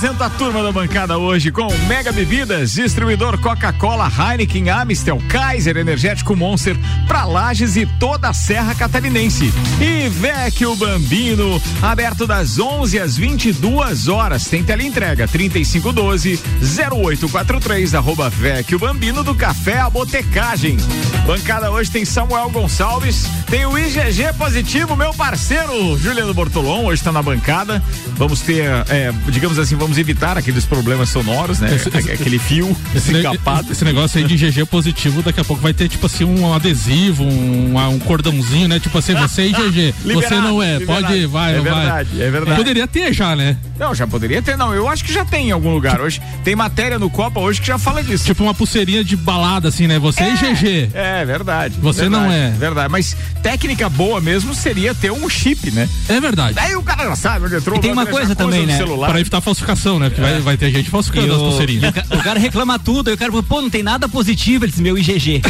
Apresenta 0.00 0.24
a 0.24 0.30
turma 0.30 0.62
da 0.62 0.72
bancada 0.72 1.18
hoje 1.18 1.52
com 1.52 1.68
Mega 1.86 2.10
Bebidas, 2.10 2.72
distribuidor 2.72 3.38
Coca-Cola, 3.38 4.10
Heineken, 4.10 4.70
Amistel, 4.70 5.20
Kaiser, 5.28 5.76
Energético 5.76 6.34
Monster, 6.34 6.74
pra 7.06 7.26
Lages 7.26 7.76
e 7.76 7.84
toda 7.84 8.30
a 8.30 8.32
Serra 8.32 8.74
Catarinense. 8.74 9.52
E 9.78 10.08
Vecchio 10.08 10.74
Bambino, 10.74 11.60
aberto 11.82 12.26
das 12.26 12.58
11 12.58 12.98
às 12.98 13.18
22 13.18 14.08
horas. 14.08 14.46
Tem 14.46 14.60
entrega 14.60 15.28
3512 15.28 16.40
0843 16.62 17.94
arroba 17.94 18.30
Vecchio 18.30 18.78
Bambino 18.78 19.22
do 19.22 19.34
Café 19.34 19.80
a 19.80 19.90
Botecagem. 19.90 20.78
Bancada 21.26 21.70
hoje 21.70 21.90
tem 21.90 22.06
Samuel 22.06 22.48
Gonçalves, 22.48 23.26
tem 23.50 23.66
o 23.66 23.78
IGG 23.78 24.32
positivo, 24.38 24.96
meu 24.96 25.12
parceiro 25.12 25.98
Juliano 25.98 26.32
Bortolom, 26.32 26.86
hoje 26.86 27.02
está 27.02 27.12
na 27.12 27.22
bancada. 27.22 27.82
Vamos 28.16 28.40
ter, 28.40 28.64
é, 28.88 29.12
digamos 29.28 29.58
assim, 29.58 29.76
vamos 29.76 29.89
evitar 29.98 30.36
aqueles 30.36 30.64
problemas 30.64 31.08
sonoros, 31.08 31.58
né? 31.60 31.74
Esse, 31.74 31.88
esse, 31.88 32.10
Aquele 32.10 32.38
fio 32.38 32.76
esse, 32.94 33.16
encapado. 33.16 33.70
Esse 33.72 33.84
negócio 33.84 34.18
aí 34.18 34.26
de 34.26 34.36
GG 34.36 34.66
positivo, 34.66 35.22
daqui 35.22 35.40
a 35.40 35.44
pouco 35.44 35.62
vai 35.62 35.72
ter, 35.72 35.88
tipo 35.88 36.06
assim, 36.06 36.24
um 36.24 36.52
adesivo, 36.52 37.24
um, 37.24 37.76
um 37.76 37.98
cordãozinho, 37.98 38.68
né? 38.68 38.80
Tipo 38.80 38.98
assim, 38.98 39.14
você 39.14 39.42
é 39.42 39.46
IGG, 39.46 39.94
você 40.14 40.34
não 40.36 40.62
é, 40.62 40.78
liberado. 40.78 41.06
pode, 41.06 41.26
vai, 41.26 41.56
é 41.56 41.60
verdade, 41.60 42.10
vai. 42.16 42.26
É 42.26 42.30
verdade. 42.30 42.56
Poderia 42.56 42.86
ter 42.86 43.12
já, 43.12 43.34
né? 43.36 43.56
Não, 43.78 43.94
já 43.94 44.06
poderia 44.06 44.42
ter, 44.42 44.56
não. 44.56 44.74
Eu 44.74 44.88
acho 44.88 45.04
que 45.04 45.12
já 45.12 45.24
tem 45.24 45.48
em 45.48 45.52
algum 45.52 45.72
lugar. 45.72 46.00
Hoje 46.00 46.20
tem 46.44 46.54
matéria 46.54 46.98
no 46.98 47.08
Copa 47.08 47.40
hoje 47.40 47.60
que 47.60 47.66
já 47.66 47.78
fala 47.78 48.02
disso. 48.02 48.24
Tipo 48.24 48.42
uma 48.42 48.54
pulseirinha 48.54 49.02
de 49.02 49.16
balada, 49.16 49.68
assim, 49.68 49.86
né? 49.86 49.98
Você 49.98 50.22
é, 50.22 50.28
é 50.28 50.34
GG. 50.34 50.90
É, 50.92 51.24
verdade. 51.24 51.76
Você 51.80 52.02
verdade, 52.02 52.24
não 52.24 52.32
é. 52.32 52.50
Verdade. 52.50 52.90
Mas 52.90 53.16
técnica 53.42 53.88
boa 53.88 54.20
mesmo 54.20 54.54
seria 54.54 54.94
ter 54.94 55.10
um 55.10 55.28
chip, 55.28 55.70
né? 55.70 55.88
É 56.08 56.20
verdade. 56.20 56.54
Daí 56.54 56.76
o 56.76 56.82
cara 56.82 57.04
já 57.04 57.16
sabe 57.16 57.46
onde 57.46 57.56
entrou. 57.56 57.78
E 57.78 57.80
tem 57.80 57.92
uma 57.92 58.06
coisa 58.06 58.34
também, 58.34 58.66
né? 58.66 58.76
Celular. 58.76 59.08
Para 59.08 59.20
evitar 59.20 59.40
falsificação, 59.40 59.79
né? 59.98 60.08
Porque 60.08 60.20
é. 60.20 60.32
vai, 60.32 60.40
vai 60.40 60.56
ter 60.56 60.70
gente 60.70 60.90
falsificando 60.90 61.34
as 61.34 61.38
pulseirinhas. 61.40 61.92
O, 62.10 62.16
o 62.16 62.22
cara 62.22 62.38
reclama 62.38 62.78
tudo, 62.78 63.08
aí 63.08 63.14
o 63.14 63.18
cara 63.18 63.30
fala, 63.30 63.42
pô, 63.42 63.62
não 63.62 63.70
tem 63.70 63.82
nada 63.82 64.08
positivo, 64.08 64.64
ele 64.64 64.70
disse, 64.70 64.82
meu 64.82 64.98
IGG. 64.98 65.42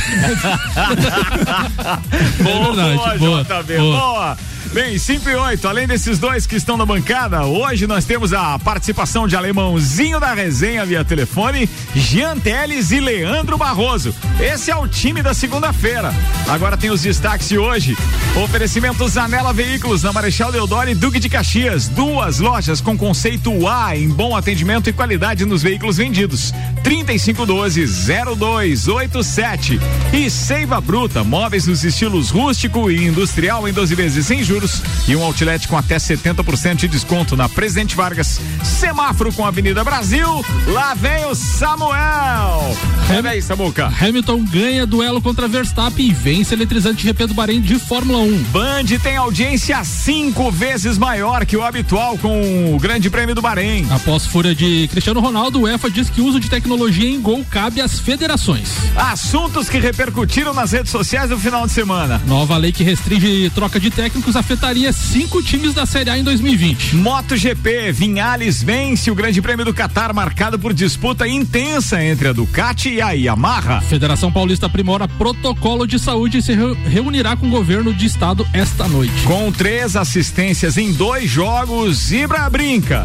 boa, 2.43 2.83
é 2.83 2.87
verdade, 2.87 3.19
boa. 3.19 3.45
boa. 3.45 4.01
boa. 4.01 4.39
Bem, 4.73 4.97
5 4.97 5.29
e 5.29 5.35
8, 5.35 5.67
além 5.67 5.89
desses 5.89 6.21
dois 6.21 6.47
que 6.47 6.55
estão 6.55 6.77
na 6.77 6.87
bancada, 6.87 7.45
hoje 7.45 7.89
nós 7.89 8.05
temos 8.05 8.33
a 8.33 8.57
participação 8.57 9.27
de 9.27 9.35
alemãozinho 9.35 10.21
da 10.21 10.33
resenha 10.33 10.87
via 10.87 11.05
telefone, 11.05 11.69
Jean 11.93 12.39
Teles 12.39 12.93
e 12.93 13.01
Leandro 13.01 13.59
Barroso. 13.59 14.15
Esse 14.39 14.71
é 14.71 14.77
o 14.77 14.87
time 14.87 15.23
da 15.23 15.35
segunda-feira. 15.35 16.15
Agora 16.47 16.77
tem 16.77 16.89
os 16.89 17.03
destaques 17.03 17.49
de 17.49 17.59
hoje. 17.59 17.99
Oferecimento 18.45 19.09
Zanela 19.09 19.53
Veículos 19.53 20.05
na 20.05 20.13
Marechal 20.13 20.53
Deodoro 20.53 20.89
e 20.89 20.95
Duque 20.95 21.19
de 21.19 21.29
Caxias. 21.29 21.89
Duas 21.89 22.39
lojas 22.39 22.81
com 22.81 22.97
conceito 22.97 23.67
A 23.67 23.97
em 23.97 24.09
bom 24.09 24.37
atendimento 24.37 24.89
e 24.89 24.93
qualidade 24.93 25.45
nos 25.45 25.65
veículos 25.65 25.97
vendidos. 25.97 26.55
3512-0287. 26.85 29.81
E 30.13 30.31
Seiva 30.31 30.81
Bruta, 30.81 31.25
móveis 31.25 31.67
nos 31.67 31.83
estilos 31.83 32.31
rústico 32.31 32.89
e 32.89 33.05
industrial 33.05 33.67
em 33.67 33.73
12 33.73 33.97
vezes 33.97 34.27
sem 34.27 34.45
juros 34.45 34.60
juros 34.61 34.83
e 35.09 35.17
um 35.17 35.23
outlet 35.23 35.67
com 35.67 35.77
até 35.77 35.97
70% 35.97 36.77
de 36.77 36.89
desconto 36.89 37.37
na 37.37 37.49
Presidente 37.49 37.97
Vargas. 37.97 38.41
Semáforo 38.63 39.33
com 39.33 39.45
a 39.45 39.49
Avenida 39.49 39.83
Brasil. 39.83 40.45
Lá 40.69 40.95
vem 40.95 41.25
o 41.27 41.35
Samuel. 41.35 42.77
Ham 43.11 43.29
aí, 43.29 43.43
Samuca. 43.43 43.93
Hamilton 44.01 44.45
ganha 44.45 44.87
duelo 44.87 45.21
contra 45.21 45.49
Verstappen 45.49 46.07
e 46.07 46.13
vence 46.13 46.55
eletrizante 46.55 47.03
GP 47.03 47.27
do 47.27 47.35
Bahrein 47.35 47.61
de 47.61 47.79
Fórmula 47.79 48.19
1. 48.21 48.43
Band 48.45 48.85
tem 49.03 49.17
audiência 49.17 49.83
cinco 49.85 50.51
vezes 50.51 50.99
maior 50.99 51.45
que 51.45 51.57
o 51.57 51.65
habitual 51.65 52.17
com 52.19 52.75
o 52.75 52.79
Grande 52.79 53.11
Prêmio 53.11 53.35
do 53.35 53.43
Bahrein. 53.43 53.87
Após 53.91 54.27
fúria 54.27 54.55
de 54.55 54.89
Cristiano 54.89 55.21
Ronaldo, 55.21 55.61
o 55.61 55.63
UEFA 55.63 55.91
diz 55.91 56.11
que 56.11 56.21
o 56.21 56.27
uso 56.27 56.39
de 56.39 56.49
tecnologia 56.49 57.09
em 57.09 57.21
gol 57.21 57.45
cabe 57.51 57.81
às 57.81 57.99
federações. 57.99 58.71
Assuntos 58.95 59.69
que 59.69 59.79
repercutiram 59.79 60.53
nas 60.53 60.73
redes 60.73 60.91
sociais 60.91 61.31
no 61.31 61.39
final 61.39 61.67
de 61.67 61.73
semana. 61.73 62.21
Nova 62.27 62.57
lei 62.57 62.73
que 62.73 62.85
restringe 62.85 63.51
troca 63.51 63.81
de 63.81 63.91
técnicos 63.91 64.37
afetaria 64.51 64.93
cinco 64.93 65.41
times 65.41 65.75
da 65.75 65.87
Série 65.87 66.11
A 66.11 66.19
em 66.19 66.25
2020. 66.25 66.97
MotoGP, 66.97 67.93
Vinhales 67.93 68.61
vence 68.61 69.09
o 69.09 69.15
Grande 69.15 69.41
Prêmio 69.41 69.65
do 69.65 69.73
Catar, 69.73 70.13
marcado 70.13 70.59
por 70.59 70.75
disputa 70.75 71.29
intensa 71.29 72.03
entre 72.03 72.27
a 72.27 72.33
Ducati 72.33 72.89
e 72.89 73.01
a 73.01 73.13
Yamaha. 73.13 73.81
Federação 73.83 74.33
Paulista 74.33 74.67
aprimora 74.67 75.07
protocolo 75.07 75.87
de 75.87 76.01
saúde 76.01 76.39
e 76.39 76.43
se 76.43 76.53
reunirá 76.85 77.37
com 77.37 77.47
o 77.47 77.51
governo 77.51 77.95
de 77.95 78.07
estado 78.07 78.45
esta 78.53 78.89
noite. 78.89 79.23
Com 79.23 79.53
três 79.53 79.95
assistências 79.95 80.77
em 80.77 80.93
dois 80.93 81.31
jogos, 81.31 82.11
Ibra 82.11 82.51
brinca. 82.51 83.05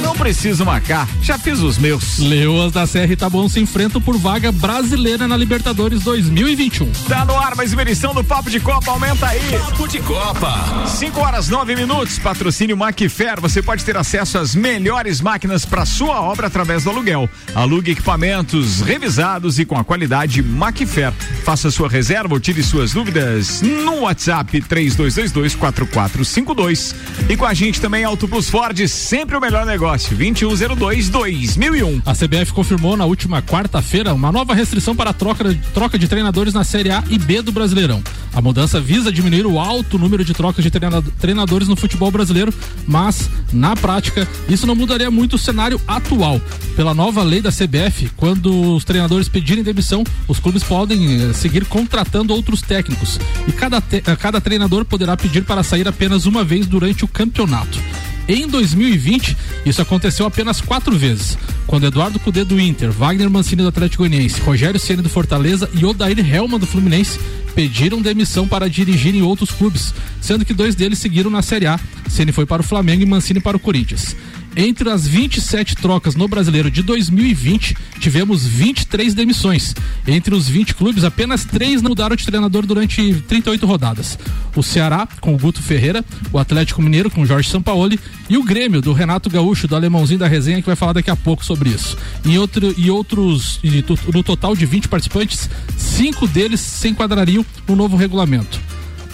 Não 0.00 0.14
preciso 0.14 0.64
marcar, 0.64 1.06
já 1.20 1.38
fiz 1.38 1.58
os 1.58 1.76
meus. 1.76 2.18
Leoas 2.18 2.72
da 2.72 2.86
Serra 2.86 3.12
e 3.12 3.16
Taboão 3.16 3.46
se 3.46 3.60
enfrentam 3.60 4.00
por 4.00 4.16
vaga 4.16 4.50
brasileira 4.50 5.28
na 5.28 5.36
Libertadores 5.36 6.02
2021. 6.02 6.90
Tá 7.06 7.26
no 7.26 7.36
ar 7.36 7.54
mais 7.54 7.74
uma 7.74 7.82
edição 7.82 8.14
do 8.14 8.24
Papo 8.24 8.48
de 8.48 8.58
Copa, 8.58 8.90
aumenta 8.90 9.26
aí. 9.26 9.40
Papo 9.50 9.86
de 9.86 9.98
Copa. 10.00 10.77
5 10.86 11.20
horas 11.20 11.48
9 11.48 11.76
minutos, 11.76 12.18
patrocínio 12.18 12.76
Macfer. 12.76 13.40
Você 13.40 13.62
pode 13.62 13.84
ter 13.84 13.96
acesso 13.96 14.36
às 14.38 14.52
melhores 14.54 15.20
máquinas 15.20 15.64
para 15.64 15.86
sua 15.86 16.20
obra 16.20 16.48
através 16.48 16.84
do 16.84 16.90
aluguel. 16.90 17.28
Alugue 17.54 17.92
equipamentos 17.92 18.80
revisados 18.80 19.58
e 19.58 19.64
com 19.64 19.76
a 19.76 19.84
qualidade 19.84 20.42
Macfer. 20.42 21.12
Faça 21.44 21.70
sua 21.70 21.88
reserva 21.88 22.34
ou 22.34 22.40
tire 22.40 22.62
suas 22.62 22.92
dúvidas 22.92 23.62
no 23.62 24.00
WhatsApp 24.00 24.60
32224452. 24.62 26.94
E 27.28 27.36
com 27.36 27.44
a 27.44 27.54
gente 27.54 27.80
também 27.80 28.02
Auto 28.04 28.26
Plus 28.26 28.50
Ford, 28.50 28.76
sempre 28.88 29.36
o 29.36 29.40
melhor 29.40 29.64
negócio. 29.66 30.16
2102 30.16 31.08
2001. 31.08 32.02
A 32.04 32.12
CBF 32.12 32.52
confirmou 32.52 32.96
na 32.96 33.04
última 33.04 33.40
quarta-feira 33.42 34.14
uma 34.14 34.32
nova 34.32 34.54
restrição 34.54 34.96
para 34.96 35.10
a 35.10 35.14
troca, 35.14 35.56
troca 35.74 35.98
de 35.98 36.08
treinadores 36.08 36.54
na 36.54 36.64
Série 36.64 36.90
A 36.90 37.04
e 37.08 37.18
B 37.18 37.42
do 37.42 37.52
Brasileirão. 37.52 38.02
A 38.34 38.40
mudança 38.40 38.80
visa 38.80 39.10
diminuir 39.10 39.46
o 39.46 39.58
alto 39.58 39.98
número 39.98 40.24
de 40.24 40.32
trocas 40.32 40.64
de 40.64 40.67
treinadores 40.70 41.68
no 41.68 41.76
futebol 41.76 42.10
brasileiro, 42.10 42.52
mas, 42.86 43.28
na 43.52 43.76
prática, 43.76 44.26
isso 44.48 44.66
não 44.66 44.74
mudaria 44.74 45.10
muito 45.10 45.36
o 45.36 45.38
cenário 45.38 45.80
atual. 45.86 46.40
Pela 46.76 46.94
nova 46.94 47.22
lei 47.22 47.40
da 47.40 47.50
CBF, 47.50 48.10
quando 48.16 48.74
os 48.74 48.84
treinadores 48.84 49.28
pedirem 49.28 49.64
demissão, 49.64 50.04
os 50.26 50.38
clubes 50.38 50.62
podem 50.62 51.22
eh, 51.22 51.32
seguir 51.32 51.64
contratando 51.64 52.32
outros 52.34 52.62
técnicos. 52.62 53.18
E 53.46 53.52
cada, 53.52 53.82
eh, 53.92 54.16
cada 54.16 54.40
treinador 54.40 54.84
poderá 54.84 55.16
pedir 55.16 55.44
para 55.44 55.62
sair 55.62 55.88
apenas 55.88 56.26
uma 56.26 56.44
vez 56.44 56.66
durante 56.66 57.04
o 57.04 57.08
campeonato. 57.08 57.78
Em 58.28 58.46
2020, 58.46 59.34
isso 59.64 59.80
aconteceu 59.80 60.26
apenas 60.26 60.60
quatro 60.60 60.94
vezes, 60.94 61.38
quando 61.66 61.86
Eduardo 61.86 62.20
Cudê 62.20 62.44
do 62.44 62.60
Inter, 62.60 62.92
Wagner 62.92 63.30
Mancini 63.30 63.62
do 63.62 63.68
Atlético 63.68 64.02
Goianiense, 64.02 64.38
Rogério 64.42 64.78
Ceni 64.78 65.00
do 65.00 65.08
Fortaleza 65.08 65.68
e 65.72 65.82
Odair 65.82 66.18
Helman 66.18 66.58
do 66.58 66.66
Fluminense 66.66 67.18
pediram 67.54 68.02
demissão 68.02 68.46
para 68.46 68.68
dirigir 68.68 69.14
em 69.14 69.22
outros 69.22 69.50
clubes, 69.50 69.94
sendo 70.20 70.44
que 70.44 70.52
dois 70.52 70.74
deles 70.74 70.98
seguiram 70.98 71.30
na 71.30 71.40
Série 71.40 71.66
A. 71.66 71.80
Ceni 72.06 72.30
foi 72.30 72.44
para 72.44 72.60
o 72.60 72.64
Flamengo 72.64 73.02
e 73.02 73.06
Mancini 73.06 73.40
para 73.40 73.56
o 73.56 73.60
Corinthians. 73.60 74.14
Entre 74.60 74.90
as 74.90 75.06
27 75.06 75.76
trocas 75.76 76.16
no 76.16 76.26
Brasileiro 76.26 76.68
de 76.68 76.82
2020, 76.82 77.76
tivemos 78.00 78.44
23 78.44 79.14
demissões. 79.14 79.72
Entre 80.04 80.34
os 80.34 80.48
20 80.48 80.74
clubes, 80.74 81.04
apenas 81.04 81.44
três 81.44 81.80
não 81.80 81.90
mudaram 81.90 82.16
de 82.16 82.26
treinador 82.26 82.66
durante 82.66 83.14
38 83.28 83.64
rodadas. 83.64 84.18
O 84.56 84.62
Ceará, 84.64 85.06
com 85.20 85.32
o 85.32 85.38
Guto 85.38 85.62
Ferreira, 85.62 86.04
o 86.32 86.40
Atlético 86.40 86.82
Mineiro, 86.82 87.08
com 87.08 87.22
o 87.22 87.26
Jorge 87.26 87.48
Sampaoli, 87.48 88.00
e 88.28 88.36
o 88.36 88.42
Grêmio, 88.42 88.82
do 88.82 88.92
Renato 88.92 89.30
Gaúcho, 89.30 89.68
do 89.68 89.76
alemãozinho 89.76 90.18
da 90.18 90.26
resenha, 90.26 90.60
que 90.60 90.66
vai 90.66 90.74
falar 90.74 90.94
daqui 90.94 91.10
a 91.12 91.14
pouco 91.14 91.44
sobre 91.44 91.70
isso. 91.70 91.96
Em 92.24 92.36
outro, 92.36 92.74
e 92.76 92.90
outros, 92.90 93.60
e 93.62 93.84
no 94.12 94.24
total 94.24 94.56
de 94.56 94.66
20 94.66 94.88
participantes, 94.88 95.48
cinco 95.76 96.26
deles 96.26 96.58
se 96.58 96.88
enquadrariam 96.88 97.46
no 97.68 97.76
novo 97.76 97.96
regulamento. 97.96 98.58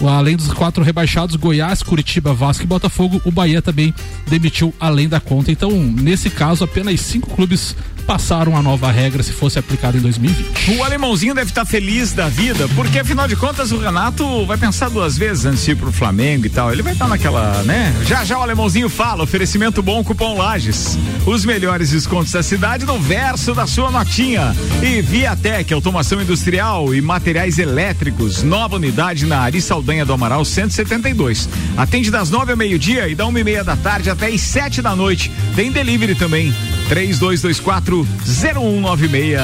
Além 0.01 0.35
dos 0.35 0.51
quatro 0.53 0.83
rebaixados, 0.83 1.35
Goiás, 1.35 1.81
Curitiba, 1.81 2.33
Vasco 2.33 2.63
e 2.63 2.67
Botafogo, 2.67 3.21
o 3.23 3.31
Bahia 3.31 3.61
também 3.61 3.93
demitiu 4.27 4.73
além 4.79 5.07
da 5.07 5.19
conta. 5.19 5.51
Então, 5.51 5.71
nesse 5.71 6.29
caso, 6.29 6.63
apenas 6.63 6.99
cinco 7.01 7.29
clubes 7.29 7.75
passaram 8.05 8.55
a 8.55 8.61
nova 8.61 8.91
regra 8.91 9.23
se 9.23 9.33
fosse 9.33 9.57
aplicada 9.57 9.97
em 9.97 10.01
2020. 10.01 10.77
O 10.77 10.83
alemãozinho 10.83 11.33
deve 11.33 11.49
estar 11.49 11.65
feliz 11.65 12.13
da 12.13 12.29
vida, 12.29 12.67
porque 12.75 12.99
afinal 12.99 13.27
de 13.27 13.35
contas 13.35 13.71
o 13.71 13.79
Renato 13.79 14.45
vai 14.45 14.57
pensar 14.57 14.89
duas 14.89 15.17
vezes 15.17 15.45
antes 15.45 15.65
de 15.65 15.71
ir 15.71 15.75
pro 15.75 15.91
Flamengo 15.91 16.45
e 16.45 16.49
tal. 16.49 16.71
Ele 16.71 16.81
vai 16.81 16.93
estar 16.93 17.07
naquela, 17.07 17.63
né? 17.63 17.93
Já 18.05 18.23
já 18.23 18.37
o 18.37 18.41
alemãozinho 18.41 18.89
fala, 18.89 19.23
oferecimento 19.23 19.81
bom, 19.81 20.03
cupom 20.03 20.37
Lages. 20.37 20.97
Os 21.25 21.43
melhores 21.43 21.91
descontos 21.91 22.31
da 22.31 22.43
cidade 22.43 22.85
no 22.85 22.99
verso 22.99 23.53
da 23.53 23.65
sua 23.65 23.89
notinha. 23.89 24.55
E 24.81 25.01
Viatec, 25.01 25.73
automação 25.73 26.21
industrial 26.21 26.93
e 26.93 27.01
materiais 27.01 27.57
elétricos, 27.57 28.43
nova 28.43 28.75
unidade 28.75 29.25
na 29.25 29.39
Ari 29.39 29.61
Saldanha 29.61 30.05
do 30.05 30.13
Amaral 30.13 30.45
172. 30.45 31.49
Atende 31.75 32.11
das 32.11 32.29
nove 32.29 32.51
ao 32.51 32.57
meio-dia 32.57 33.07
e 33.07 33.15
da 33.15 33.25
uma 33.25 33.39
e 33.39 33.43
meia 33.43 33.63
da 33.63 33.75
tarde 33.75 34.09
até 34.09 34.27
as 34.27 34.41
sete 34.41 34.81
da 34.81 34.95
noite. 34.95 35.31
Tem 35.55 35.71
delivery 35.71 36.15
também. 36.15 36.53
3224 36.87 38.07
0196. 38.25 39.39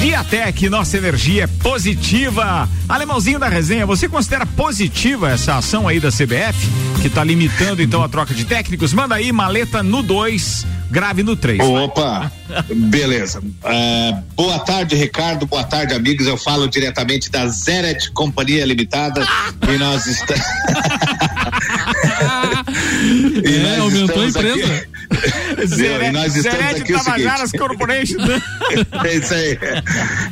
Viatec, 0.00 0.68
nossa 0.68 0.96
energia 0.96 1.44
é 1.44 1.46
positiva. 1.46 2.68
Alemãozinho 2.88 3.38
da 3.38 3.48
resenha, 3.48 3.86
você 3.86 4.08
considera 4.08 4.46
positiva 4.46 5.30
essa 5.30 5.56
ação 5.56 5.88
aí 5.88 5.98
da 5.98 6.10
CBF, 6.10 6.68
que 7.00 7.08
está 7.08 7.24
limitando 7.24 7.82
então 7.82 8.02
a 8.02 8.08
troca 8.08 8.34
de 8.34 8.44
técnicos? 8.44 8.92
Manda 8.92 9.14
aí 9.14 9.32
maleta 9.32 9.82
no 9.82 10.02
2, 10.02 10.66
grave 10.90 11.22
no 11.22 11.36
3. 11.36 11.60
Opa, 11.60 12.30
beleza. 12.74 13.40
Uh, 13.40 14.22
boa 14.36 14.58
tarde, 14.60 14.94
Ricardo. 14.94 15.46
Boa 15.46 15.64
tarde, 15.64 15.94
amigos. 15.94 16.26
Eu 16.26 16.36
falo 16.36 16.68
diretamente 16.68 17.30
da 17.30 17.46
Zeret 17.48 18.10
Companhia 18.12 18.64
Limitada 18.64 19.26
e 19.68 19.78
nós 19.78 20.06
estamos. 20.06 20.44
e 23.04 23.56
é, 23.56 23.78
aumentou 23.78 24.22
a 24.22 24.26
empresa. 24.26 24.86
Zé, 25.66 26.10
nós 26.12 26.34
estamos 26.36 26.58
Zé 26.58 26.80
aqui 26.80 26.92
Tabajaras 26.92 27.52
Corporation. 27.52 28.18
Né? 28.18 28.42
é 29.04 29.14
isso 29.16 29.34
aí. 29.34 29.58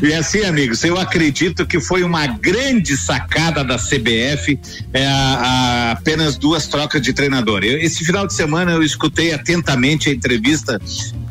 E 0.02 0.14
assim, 0.14 0.42
amigos, 0.42 0.82
eu 0.84 0.98
acredito 0.98 1.66
que 1.66 1.80
foi 1.80 2.02
uma 2.02 2.26
grande 2.26 2.96
sacada 2.96 3.62
da 3.62 3.76
CBF 3.76 4.58
é, 4.92 5.06
a, 5.06 5.12
a 5.12 5.92
apenas 5.92 6.36
duas 6.36 6.66
trocas 6.66 7.00
de 7.00 7.12
treinador. 7.12 7.62
Eu, 7.64 7.78
esse 7.78 8.04
final 8.04 8.26
de 8.26 8.34
semana 8.34 8.72
eu 8.72 8.82
escutei 8.82 9.32
atentamente 9.32 10.08
a 10.08 10.12
entrevista 10.12 10.80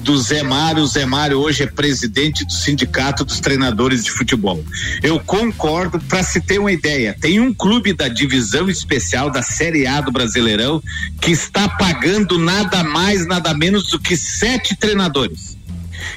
do 0.02 0.18
Zé 0.18 0.44
Mário. 0.44 0.84
O 0.84 0.88
Zé 0.88 1.06
Mário 1.06 1.40
hoje 1.40 1.64
é 1.64 1.68
presidente 1.68 2.46
do 2.46 2.52
Sindicato 2.52 3.24
dos 3.24 3.40
Treinadores 3.40 4.04
de 4.04 4.12
Futebol. 4.12 4.64
Eu 5.02 5.20
concordo, 5.20 6.00
para 6.00 6.24
se 6.24 6.42
ter 6.42 6.60
uma 6.60 6.72
ideia, 6.72 7.16
tem 7.20 7.40
um 7.40 7.54
clube 7.54 7.94
da 7.94 8.08
divisão 8.08 8.70
especial 8.70 9.30
da 9.30 9.42
Série 9.42 9.88
A 9.88 10.02
do 10.02 10.12
Brasileirão 10.12 10.82
que 11.22 11.32
está 11.32 11.70
pagando 11.70 12.38
nada 12.38 12.84
mais, 12.84 13.26
nada 13.26 13.54
menos 13.54 13.90
do 13.90 14.00
que 14.00 14.18
sete 14.18 14.76
treinadores. 14.76 15.58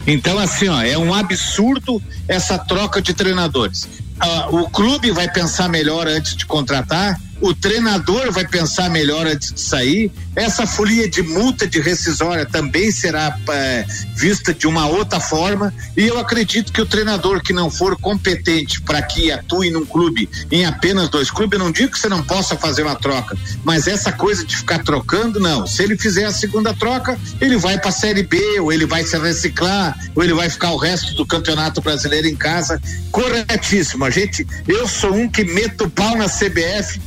Então, 0.06 0.38
assim, 0.38 0.68
ó, 0.68 0.80
é 0.82 0.96
um 0.96 1.12
absurdo 1.12 2.02
essa 2.26 2.58
troca 2.58 3.02
de 3.02 3.12
treinadores. 3.12 3.88
Ah, 4.18 4.48
o 4.50 4.68
clube 4.70 5.10
vai 5.10 5.30
pensar 5.30 5.68
melhor 5.68 6.06
antes 6.06 6.36
de 6.36 6.46
contratar 6.46 7.18
o 7.40 7.54
treinador 7.54 8.32
vai 8.32 8.46
pensar 8.46 8.88
melhor 8.88 9.26
antes 9.26 9.52
de 9.52 9.60
sair. 9.60 10.10
Essa 10.34 10.66
folia 10.66 11.08
de 11.08 11.22
multa 11.22 11.66
de 11.66 11.80
rescisória 11.80 12.46
também 12.46 12.90
será 12.90 13.38
é, 13.50 13.84
vista 14.16 14.54
de 14.54 14.66
uma 14.66 14.86
outra 14.86 15.20
forma. 15.20 15.72
E 15.96 16.06
eu 16.06 16.18
acredito 16.18 16.72
que 16.72 16.80
o 16.80 16.86
treinador 16.86 17.42
que 17.42 17.52
não 17.52 17.70
for 17.70 17.96
competente 18.00 18.80
para 18.80 19.02
que 19.02 19.30
atue 19.30 19.70
num 19.70 19.84
clube, 19.84 20.28
em 20.50 20.64
apenas 20.64 21.08
dois 21.08 21.30
clubes, 21.30 21.58
eu 21.58 21.64
não 21.64 21.70
digo 21.70 21.92
que 21.92 21.98
você 21.98 22.08
não 22.08 22.22
possa 22.22 22.56
fazer 22.56 22.82
uma 22.82 22.96
troca, 22.96 23.36
mas 23.62 23.86
essa 23.86 24.10
coisa 24.10 24.44
de 24.44 24.56
ficar 24.56 24.82
trocando, 24.82 25.38
não. 25.38 25.66
Se 25.66 25.82
ele 25.82 25.98
fizer 25.98 26.24
a 26.24 26.32
segunda 26.32 26.72
troca, 26.72 27.18
ele 27.40 27.56
vai 27.56 27.78
para 27.78 27.90
a 27.90 27.92
Série 27.92 28.22
B, 28.22 28.58
ou 28.60 28.72
ele 28.72 28.86
vai 28.86 29.04
se 29.04 29.18
reciclar, 29.18 29.96
ou 30.14 30.24
ele 30.24 30.32
vai 30.32 30.48
ficar 30.48 30.70
o 30.70 30.76
resto 30.76 31.14
do 31.14 31.26
campeonato 31.26 31.80
brasileiro 31.80 32.26
em 32.26 32.36
casa. 32.36 32.80
Corretíssimo. 33.10 34.04
Gente, 34.14 34.46
eu 34.68 34.86
sou 34.86 35.12
um 35.12 35.28
que 35.28 35.42
meto 35.42 35.90
pau 35.90 36.16
na 36.16 36.28
CBF 36.28 37.00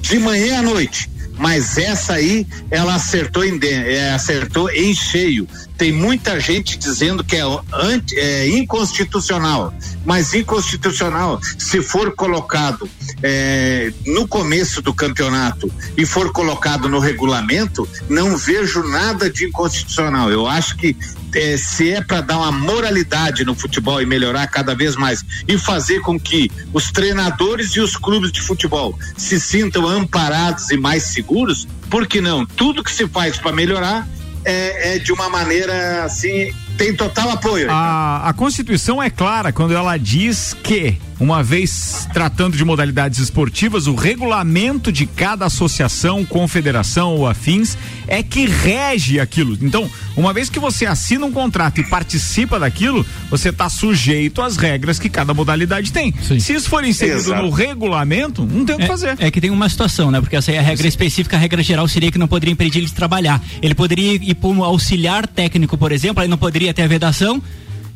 de 0.00 0.18
manhã 0.18 0.60
à 0.60 0.62
noite. 0.62 1.10
Mas 1.36 1.76
essa 1.76 2.14
aí, 2.14 2.46
ela 2.70 2.94
acertou 2.94 3.44
em, 3.44 3.60
é, 3.62 4.12
acertou 4.12 4.70
em 4.70 4.94
cheio. 4.94 5.46
Tem 5.76 5.92
muita 5.92 6.40
gente 6.40 6.78
dizendo 6.78 7.22
que 7.22 7.36
é, 7.36 7.42
anti, 7.70 8.18
é 8.18 8.48
inconstitucional, 8.48 9.74
mas 10.06 10.32
inconstitucional 10.32 11.38
se 11.58 11.82
for 11.82 12.14
colocado 12.16 12.88
é, 13.22 13.92
no 14.06 14.26
começo 14.26 14.80
do 14.80 14.94
campeonato 14.94 15.70
e 15.96 16.06
for 16.06 16.32
colocado 16.32 16.88
no 16.88 16.98
regulamento, 16.98 17.88
não 18.08 18.36
vejo 18.36 18.82
nada 18.82 19.30
de 19.30 19.46
inconstitucional. 19.46 20.30
Eu 20.30 20.46
acho 20.46 20.76
que 20.76 20.96
é, 21.34 21.56
se 21.56 21.90
é 21.90 22.02
para 22.02 22.20
dar 22.20 22.38
uma 22.38 22.52
moralidade 22.52 23.44
no 23.44 23.54
futebol 23.54 24.00
e 24.00 24.06
melhorar 24.06 24.46
cada 24.46 24.74
vez 24.74 24.96
mais 24.96 25.24
e 25.46 25.58
fazer 25.58 26.00
com 26.00 26.18
que 26.18 26.50
os 26.72 26.90
treinadores 26.90 27.70
e 27.76 27.80
os 27.80 27.96
clubes 27.96 28.32
de 28.32 28.40
futebol 28.40 28.98
se 29.16 29.38
sintam 29.38 29.86
amparados 29.86 30.70
e 30.70 30.76
mais 30.76 31.04
seguros, 31.04 31.66
por 31.90 32.06
que 32.06 32.20
não? 32.20 32.46
Tudo 32.46 32.82
que 32.82 32.92
se 32.92 33.06
faz 33.08 33.36
para 33.36 33.52
melhorar 33.52 34.06
é, 34.44 34.94
é, 34.94 34.98
de 34.98 35.12
uma 35.12 35.28
maneira 35.28 36.04
assim 36.04 36.52
tem 36.76 36.94
total 36.94 37.30
apoio. 37.30 37.70
A, 37.70 38.28
a 38.28 38.32
Constituição 38.32 39.02
é 39.02 39.10
clara 39.10 39.52
quando 39.52 39.74
ela 39.74 39.96
diz 39.96 40.54
que 40.62 40.96
uma 41.20 41.42
vez 41.42 42.06
tratando 42.12 42.56
de 42.56 42.64
modalidades 42.64 43.18
esportivas, 43.18 43.86
o 43.86 43.94
regulamento 43.94 44.92
de 44.92 45.06
cada 45.06 45.46
associação, 45.46 46.24
confederação 46.24 47.14
ou 47.16 47.26
afins 47.26 47.76
é 48.06 48.22
que 48.22 48.46
rege 48.46 49.18
aquilo. 49.18 49.56
Então, 49.60 49.90
uma 50.16 50.32
vez 50.32 50.48
que 50.48 50.58
você 50.58 50.86
assina 50.86 51.26
um 51.26 51.32
contrato 51.32 51.80
e 51.80 51.84
participa 51.84 52.58
daquilo, 52.58 53.04
você 53.30 53.50
está 53.50 53.68
sujeito 53.68 54.40
às 54.40 54.56
regras 54.56 54.98
que 54.98 55.08
cada 55.08 55.34
modalidade 55.34 55.92
tem. 55.92 56.14
Sim. 56.22 56.38
Se 56.38 56.54
isso 56.54 56.68
for 56.68 56.84
inserido 56.84 57.18
Exato. 57.18 57.42
no 57.42 57.50
regulamento, 57.50 58.46
não 58.46 58.64
tem 58.64 58.74
o 58.74 58.78
que 58.78 58.84
é, 58.84 58.88
fazer. 58.88 59.16
É 59.18 59.30
que 59.30 59.40
tem 59.40 59.50
uma 59.50 59.68
situação, 59.68 60.10
né? 60.10 60.20
Porque 60.20 60.36
essa 60.36 60.50
aí 60.50 60.56
é 60.56 60.60
a 60.60 60.62
regra 60.62 60.86
específica, 60.86 61.36
a 61.36 61.40
regra 61.40 61.62
geral 61.62 61.86
seria 61.88 62.10
que 62.10 62.18
não 62.18 62.28
poderia 62.28 62.52
impedir 62.52 62.78
ele 62.78 62.86
de 62.86 62.94
trabalhar. 62.94 63.42
Ele 63.60 63.74
poderia 63.74 64.14
ir 64.14 64.34
para 64.34 64.48
um 64.48 64.62
auxiliar 64.62 65.26
técnico, 65.26 65.76
por 65.76 65.92
exemplo, 65.92 66.22
aí 66.22 66.28
não 66.28 66.38
poderia 66.38 66.72
ter 66.72 66.82
a 66.82 66.86
vedação 66.86 67.42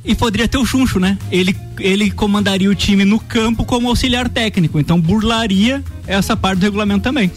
e 0.05 0.15
poderia 0.15 0.49
ter 0.49 0.59
o 0.59 0.67
chuncho, 0.67 0.99
né? 0.99 1.17
Ele, 1.31 1.57
ele 1.79 2.11
comandaria 2.11 2.71
o 2.71 2.75
time 2.75 3.05
no 3.05 3.21
campo 3.21 3.65
como 3.65 3.89
auxiliar 3.89 4.29
técnico, 4.29 4.79
então 4.79 5.01
burlaria 5.01 5.83
essa 6.07 6.37
parte 6.37 6.59
do 6.59 6.65
regulamento 6.65 7.03
também. 7.03 7.31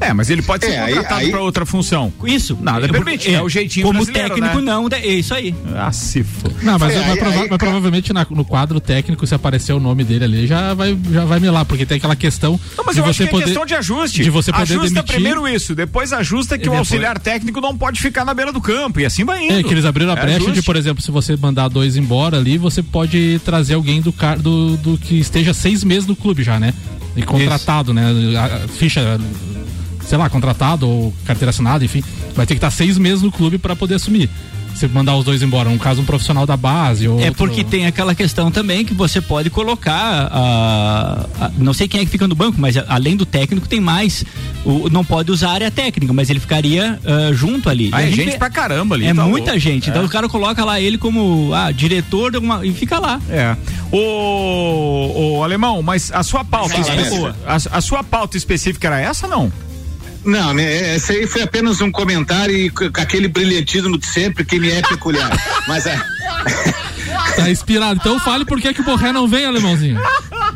É, 0.00 0.12
mas 0.12 0.30
ele 0.30 0.42
pode 0.42 0.66
ser 0.66 0.72
é, 0.72 0.86
contratado 0.86 1.30
para 1.30 1.40
outra 1.40 1.66
função. 1.66 2.12
Isso. 2.24 2.56
Nada 2.60 2.88
permite, 2.88 3.28
é, 3.28 3.34
é 3.34 3.42
o 3.42 3.48
jeitinho 3.48 3.86
Como 3.86 4.04
técnico, 4.04 4.58
né? 4.58 4.62
não, 4.62 4.88
é 4.90 5.06
isso 5.06 5.34
aí. 5.34 5.54
Ah, 5.74 5.90
se 5.92 6.22
for. 6.22 6.52
Não, 6.62 6.78
mas, 6.78 6.94
é, 6.94 7.00
mas, 7.00 7.10
aí, 7.10 7.18
prova 7.18 7.40
aí, 7.40 7.48
mas 7.48 7.58
provavelmente 7.58 8.12
na, 8.12 8.26
no 8.28 8.44
quadro 8.44 8.80
técnico, 8.80 9.26
se 9.26 9.34
aparecer 9.34 9.72
o 9.72 9.80
nome 9.80 10.04
dele 10.04 10.24
ali, 10.24 10.46
já 10.46 10.74
vai, 10.74 10.96
já 11.10 11.24
vai 11.24 11.40
melar, 11.40 11.64
porque 11.64 11.86
tem 11.86 11.96
aquela 11.96 12.16
questão. 12.16 12.58
Não, 12.76 12.84
mas 12.84 12.94
de 12.94 13.00
eu 13.00 13.04
você 13.04 13.10
acho 13.10 13.22
que 13.22 13.28
é 13.28 13.30
poder, 13.30 13.44
questão 13.44 13.66
de 13.66 13.74
ajuste. 13.74 14.22
De 14.22 14.30
você 14.30 14.52
poder 14.52 14.62
ajusta 14.62 14.88
demitir, 14.88 15.14
primeiro 15.14 15.48
isso, 15.48 15.74
depois 15.74 16.12
ajusta 16.12 16.56
que 16.56 16.64
depois, 16.64 16.76
o 16.76 16.80
auxiliar 16.80 17.18
técnico 17.18 17.60
não 17.60 17.76
pode 17.76 18.00
ficar 18.00 18.24
na 18.24 18.34
beira 18.34 18.52
do 18.52 18.60
campo, 18.60 19.00
e 19.00 19.06
assim 19.06 19.24
vai 19.24 19.44
indo. 19.44 19.58
É, 19.58 19.62
que 19.62 19.72
eles 19.72 19.84
abriram 19.84 20.12
a 20.12 20.16
é 20.16 20.20
brecha 20.20 20.36
ajuste. 20.36 20.54
de, 20.54 20.62
por 20.62 20.76
exemplo, 20.76 21.02
se 21.02 21.10
você 21.10 21.36
mandar 21.36 21.68
dois 21.68 21.96
embora 21.96 22.36
ali, 22.36 22.58
você 22.58 22.82
pode 22.82 23.40
trazer 23.44 23.74
alguém 23.74 24.00
do, 24.00 24.14
do, 24.40 24.76
do 24.76 24.98
que 24.98 25.18
esteja 25.18 25.54
seis 25.54 25.82
meses 25.82 26.06
no 26.06 26.14
clube 26.14 26.42
já, 26.42 26.60
né? 26.60 26.74
E 27.16 27.22
contratado, 27.22 27.92
isso. 27.92 28.00
né? 28.00 28.38
A 28.38 28.68
ficha 28.68 29.18
sei 30.06 30.16
lá, 30.16 30.30
contratado 30.30 30.88
ou 30.88 31.14
carteira 31.24 31.50
assinada, 31.50 31.84
enfim, 31.84 32.02
vai 32.34 32.46
ter 32.46 32.54
que 32.54 32.58
estar 32.58 32.70
seis 32.70 32.96
meses 32.96 33.22
no 33.22 33.32
clube 33.32 33.58
para 33.58 33.76
poder 33.76 33.96
assumir 33.96 34.30
você 34.76 34.86
mandar 34.88 35.16
os 35.16 35.24
dois 35.24 35.42
embora, 35.42 35.70
no 35.70 35.78
caso 35.78 36.02
um 36.02 36.04
profissional 36.04 36.46
da 36.46 36.56
base. 36.56 37.08
Ou 37.08 37.18
é 37.18 37.28
outro... 37.28 37.34
porque 37.34 37.64
tem 37.64 37.86
aquela 37.86 38.14
questão 38.14 38.50
também 38.50 38.84
que 38.84 38.92
você 38.92 39.20
pode 39.20 39.48
colocar, 39.48 40.30
uh, 40.30 41.44
uh, 41.46 41.52
não 41.58 41.72
sei 41.72 41.88
quem 41.88 42.00
é 42.00 42.04
que 42.04 42.10
fica 42.10 42.28
no 42.28 42.34
banco, 42.34 42.60
mas 42.60 42.76
além 42.86 43.16
do 43.16 43.24
técnico 43.24 43.66
tem 43.66 43.80
mais, 43.80 44.24
o, 44.64 44.90
não 44.90 45.04
pode 45.04 45.32
usar 45.32 45.48
a 45.48 45.52
área 45.52 45.70
técnica, 45.70 46.12
mas 46.12 46.28
ele 46.28 46.40
ficaria 46.40 46.98
uh, 47.02 47.34
junto 47.34 47.70
ali. 47.70 47.90
Ah, 47.92 48.02
é 48.02 48.06
gente, 48.08 48.24
gente 48.24 48.38
pra 48.38 48.50
caramba 48.50 48.94
ali. 48.94 49.06
É 49.06 49.14
tá 49.14 49.24
muita 49.24 49.52
louco. 49.52 49.60
gente, 49.60 49.88
então 49.88 50.02
é. 50.02 50.04
então 50.04 50.04
o 50.04 50.08
cara 50.08 50.28
coloca 50.28 50.64
lá 50.64 50.80
ele 50.80 50.98
como 50.98 51.52
ah, 51.54 51.72
diretor 51.72 52.32
de 52.32 52.38
uma, 52.38 52.64
e 52.64 52.72
fica 52.72 52.98
lá. 52.98 53.20
É. 53.30 53.56
O, 53.90 55.38
o 55.38 55.44
alemão, 55.44 55.82
mas 55.82 56.12
a 56.12 56.22
sua 56.22 56.44
pauta, 56.44 56.78
específica, 56.78 57.36
a, 57.46 57.54
a 57.54 57.80
sua 57.80 58.04
pauta 58.04 58.36
específica 58.36 58.88
era 58.88 59.00
essa 59.00 59.26
não? 59.26 59.50
Não, 60.26 60.52
né? 60.52 60.96
Esse 60.96 61.12
aí 61.12 61.26
foi 61.26 61.42
apenas 61.42 61.80
um 61.80 61.90
comentário 61.90 62.72
com 62.72 63.00
aquele 63.00 63.28
brilhantismo 63.28 63.96
de 63.96 64.06
sempre 64.06 64.44
que 64.44 64.58
me 64.58 64.70
é 64.70 64.82
peculiar. 64.82 65.30
Mas 65.68 65.86
é. 65.86 65.96
Tá 67.36 67.48
inspirado. 67.48 68.00
Então 68.00 68.18
fale 68.18 68.44
por 68.44 68.60
que, 68.60 68.74
que 68.74 68.80
o 68.80 68.84
Borré 68.84 69.12
não 69.12 69.28
vem, 69.28 69.46
alemãozinho. 69.46 70.00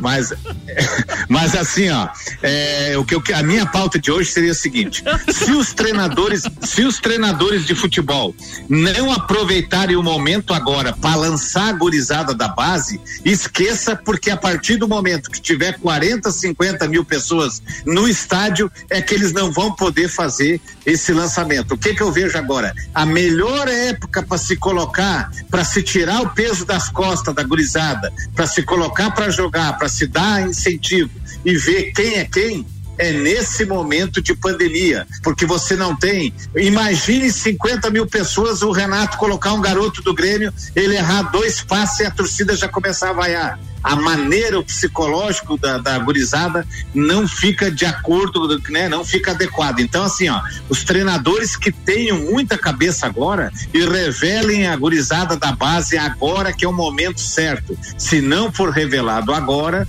Mas, 0.01 0.33
mas 1.29 1.55
assim, 1.55 1.89
ó, 1.89 2.09
é, 2.41 2.95
o 2.97 3.05
que 3.05 3.31
a 3.31 3.43
minha 3.43 3.65
pauta 3.65 3.99
de 3.99 4.11
hoje 4.11 4.31
seria 4.31 4.51
o 4.51 4.55
seguinte: 4.55 5.03
se 5.31 5.51
os 5.51 5.73
treinadores, 5.73 6.43
se 6.63 6.83
os 6.83 6.99
treinadores 6.99 7.65
de 7.65 7.75
futebol 7.75 8.35
não 8.67 9.11
aproveitarem 9.11 9.95
o 9.95 10.03
momento 10.03 10.53
agora 10.53 10.93
para 10.93 11.15
lançar 11.15 11.69
a 11.69 11.73
gurizada 11.73 12.33
da 12.33 12.47
base, 12.47 12.99
esqueça 13.23 13.95
porque 13.95 14.31
a 14.31 14.37
partir 14.37 14.77
do 14.77 14.87
momento 14.87 15.29
que 15.29 15.39
tiver 15.39 15.77
40, 15.79 16.31
50 16.31 16.87
mil 16.87 17.05
pessoas 17.05 17.61
no 17.85 18.07
estádio 18.07 18.71
é 18.89 19.01
que 19.01 19.13
eles 19.13 19.31
não 19.31 19.51
vão 19.51 19.71
poder 19.71 20.09
fazer 20.09 20.59
esse 20.85 21.13
lançamento. 21.13 21.75
O 21.75 21.77
que 21.77 21.93
que 21.93 22.01
eu 22.01 22.11
vejo 22.11 22.37
agora? 22.37 22.73
A 22.93 23.05
melhor 23.05 23.67
época 23.67 24.23
para 24.23 24.37
se 24.37 24.55
colocar, 24.55 25.31
para 25.49 25.63
se 25.63 25.83
tirar 25.83 26.21
o 26.21 26.29
peso 26.29 26.65
das 26.65 26.89
costas 26.89 27.35
da 27.35 27.43
gurizada, 27.43 28.11
para 28.35 28.47
se 28.47 28.63
colocar 28.63 29.11
para 29.11 29.29
jogar, 29.29 29.77
para 29.77 29.90
se 29.91 30.07
dar 30.07 30.47
incentivo 30.47 31.11
e 31.45 31.55
ver 31.57 31.91
quem 31.91 32.15
é 32.15 32.25
quem, 32.25 32.65
é 33.01 33.11
nesse 33.11 33.65
momento 33.65 34.21
de 34.21 34.35
pandemia, 34.35 35.07
porque 35.23 35.43
você 35.43 35.75
não 35.75 35.95
tem. 35.95 36.31
Imagine 36.55 37.31
50 37.31 37.89
mil 37.89 38.05
pessoas, 38.05 38.61
o 38.61 38.71
Renato 38.71 39.17
colocar 39.17 39.53
um 39.53 39.61
garoto 39.61 40.03
do 40.03 40.13
Grêmio, 40.13 40.53
ele 40.75 40.95
errar 40.95 41.23
dois 41.23 41.61
passes 41.61 41.99
e 42.01 42.05
a 42.05 42.11
torcida 42.11 42.55
já 42.55 42.67
começar 42.67 43.09
a 43.09 43.13
vaiar 43.13 43.59
a 43.83 43.95
maneira, 43.95 44.59
o 44.59 44.63
psicológico 44.63 45.57
da, 45.57 45.77
da 45.77 45.97
gurizada 45.97 46.65
não 46.93 47.27
fica 47.27 47.71
de 47.71 47.85
acordo, 47.85 48.61
né? 48.69 48.87
Não 48.87 49.03
fica 49.03 49.31
adequado. 49.31 49.79
Então, 49.79 50.03
assim, 50.03 50.29
ó, 50.29 50.41
os 50.69 50.83
treinadores 50.83 51.55
que 51.55 51.71
tenham 51.71 52.19
muita 52.19 52.57
cabeça 52.57 53.07
agora 53.07 53.51
e 53.73 53.83
revelem 53.83 54.67
a 54.67 54.75
gurizada 54.75 55.35
da 55.35 55.51
base 55.51 55.97
agora 55.97 56.53
que 56.53 56.63
é 56.63 56.67
o 56.67 56.73
momento 56.73 57.19
certo. 57.19 57.77
Se 57.97 58.21
não 58.21 58.51
for 58.51 58.69
revelado 58.69 59.33
agora, 59.33 59.87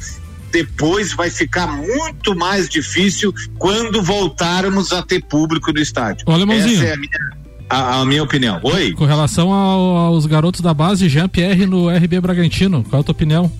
depois 0.52 1.14
vai 1.14 1.30
ficar 1.30 1.66
muito 1.66 2.36
mais 2.36 2.68
difícil 2.68 3.34
quando 3.58 4.02
voltarmos 4.02 4.92
a 4.92 5.02
ter 5.02 5.24
público 5.24 5.72
no 5.72 5.80
estádio. 5.80 6.24
Ô, 6.28 6.32
Essa 6.34 6.84
é 6.84 6.92
a 6.92 6.96
minha, 6.96 7.30
a, 7.68 8.00
a, 8.00 8.04
minha 8.04 8.22
opinião. 8.22 8.60
Oi? 8.62 8.92
Com 8.92 9.06
relação 9.06 9.52
ao, 9.52 9.96
aos 9.96 10.26
garotos 10.26 10.60
da 10.60 10.74
base, 10.74 11.08
Jean-Pierre 11.08 11.66
no 11.66 11.88
RB 11.88 12.20
Bragantino, 12.20 12.84
qual 12.84 12.98
é 12.98 13.00
a 13.00 13.04
tua 13.04 13.12
opinião? 13.12 13.50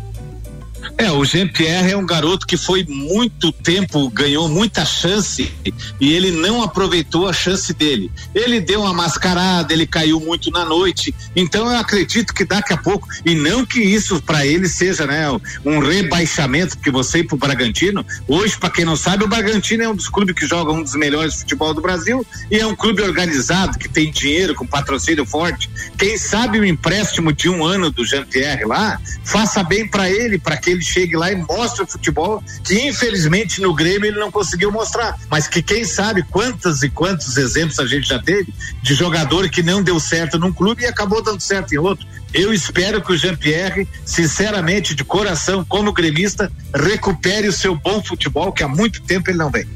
É, 1.03 1.11
o 1.11 1.25
Jean-Pierre 1.25 1.91
é 1.91 1.97
um 1.97 2.07
garoto 2.07 2.47
que 2.47 2.57
foi 2.57 2.85
muito 2.89 3.51
tempo, 3.51 4.09
ganhou 4.09 4.49
muita 4.49 4.85
chance 4.85 5.53
e 6.01 6.13
ele 6.13 6.31
não 6.31 6.63
aproveitou 6.63 7.29
a 7.29 7.33
chance 7.33 7.75
dele. 7.75 8.09
Ele 8.33 8.61
deu 8.61 8.83
uma 8.83 8.93
mascarada, 8.93 9.73
ele 9.73 9.85
caiu 9.85 10.21
muito 10.21 10.49
na 10.53 10.65
noite. 10.65 11.13
Então 11.35 11.69
eu 11.69 11.77
acredito 11.77 12.33
que 12.33 12.45
daqui 12.45 12.73
a 12.73 12.77
pouco, 12.77 13.09
e 13.27 13.35
não 13.35 13.67
que 13.67 13.81
isso 13.81 14.23
para 14.23 14.47
ele 14.47 14.69
seja, 14.69 15.05
né, 15.05 15.25
um 15.65 15.81
rebaixamento, 15.81 16.77
porque 16.77 16.93
você 16.93 17.19
ir 17.19 17.25
pro 17.25 17.37
Bragantino, 17.37 18.07
hoje, 18.29 18.57
para 18.57 18.71
quem 18.71 18.85
não 18.85 18.95
sabe, 18.95 19.25
o 19.25 19.29
Bragantino 19.29 19.83
é 19.83 19.89
um 19.89 19.97
dos 19.97 20.09
clubes 20.09 20.37
que 20.37 20.47
joga 20.47 20.71
um 20.71 20.85
dos 20.85 20.95
melhores 20.95 21.35
futebol 21.35 21.75
do 21.75 21.81
Brasil 21.81 22.25
e 22.49 22.61
é 22.61 22.67
um 22.67 22.77
clube 22.77 23.03
organizado, 23.03 23.77
que 23.77 23.89
tem 23.89 24.13
dinheiro, 24.13 24.55
com 24.55 24.65
patrocínio 24.65 25.27
forte. 25.27 25.69
Quem 25.99 26.17
sabe 26.17 26.61
o 26.61 26.65
empréstimo 26.65 27.33
de 27.33 27.49
um 27.49 27.67
ano 27.67 27.91
do 27.91 28.05
Jean-Pierre 28.05 28.67
lá, 28.67 29.01
faça 29.25 29.65
bem 29.65 29.89
para 29.89 30.09
ele, 30.09 30.39
para 30.39 30.57
que 30.57 30.71
ele 30.71 30.92
chegue 30.93 31.17
lá 31.17 31.33
e 31.33 31.37
mostre 31.37 31.83
o 31.83 31.87
futebol 31.87 32.43
que 32.65 32.87
infelizmente 32.87 33.61
no 33.61 33.75
Grêmio 33.75 34.07
ele 34.07 34.19
não 34.19 34.31
conseguiu 34.31 34.71
mostrar, 34.71 35.19
mas 35.31 35.49
que 35.49 35.63
quem 35.63 35.85
sabe 35.85 36.23
quantos 36.25 36.83
e 36.83 36.91
quantos 36.91 37.37
exemplos 37.37 37.79
a 37.79 37.87
gente 37.87 38.09
já 38.09 38.19
teve 38.19 38.53
de 38.83 38.95
jogador 38.95 39.49
que 39.49 39.63
não 39.63 39.83
deu 39.83 39.99
certo 39.99 40.39
num 40.39 40.53
clube 40.53 40.83
e 40.83 40.87
acabou 40.87 41.23
dando 41.23 41.41
certo 41.41 41.75
em 41.75 41.79
outro. 41.79 42.07
Eu 42.35 42.53
espero 42.53 43.03
que 43.03 43.13
o 43.13 43.17
Jean-Pierre, 43.17 43.87
sinceramente, 44.07 44.95
de 44.95 45.05
coração, 45.05 45.65
como 45.65 45.93
gremista, 45.93 46.51
recupere 46.75 47.47
o 47.47 47.53
seu 47.53 47.75
bom 47.75 48.03
futebol, 48.03 48.53
que 48.53 48.63
há 48.63 48.69
muito 48.69 49.03
tempo 49.03 49.31
ele 49.31 49.39
não 49.39 49.51
vem. 49.51 49.67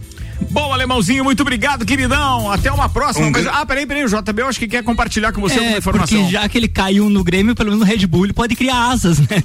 Bom, 0.51 0.73
Alemãozinho, 0.73 1.25
muito 1.25 1.41
obrigado, 1.41 1.85
queridão. 1.85 2.51
Até 2.51 2.71
uma 2.73 2.89
próxima. 2.89 3.27
Um... 3.27 3.31
Mas, 3.31 3.47
ah, 3.47 3.65
peraí, 3.67 3.87
peraí, 3.87 4.05
o 4.05 4.09
JB, 4.09 4.43
eu 4.43 4.49
acho 4.49 4.59
que 4.59 4.69
quer 4.69 4.83
compartilhar 4.83 5.33
com 5.33 5.41
você 5.41 5.55
é, 5.55 5.59
alguma 5.59 5.79
informação. 5.79 6.19
Porque 6.19 6.33
já 6.33 6.49
que 6.49 6.59
ele 6.59 6.69
caiu 6.69 7.11
no 7.11 7.25
Grêmio, 7.25 7.55
pelo 7.55 7.71
menos 7.71 7.87
no 7.87 7.93
Red 7.93 8.07
Bull, 8.07 8.27
ele 8.27 8.33
pode 8.33 8.55
criar 8.55 8.91
asas, 8.91 9.19
né? 9.19 9.27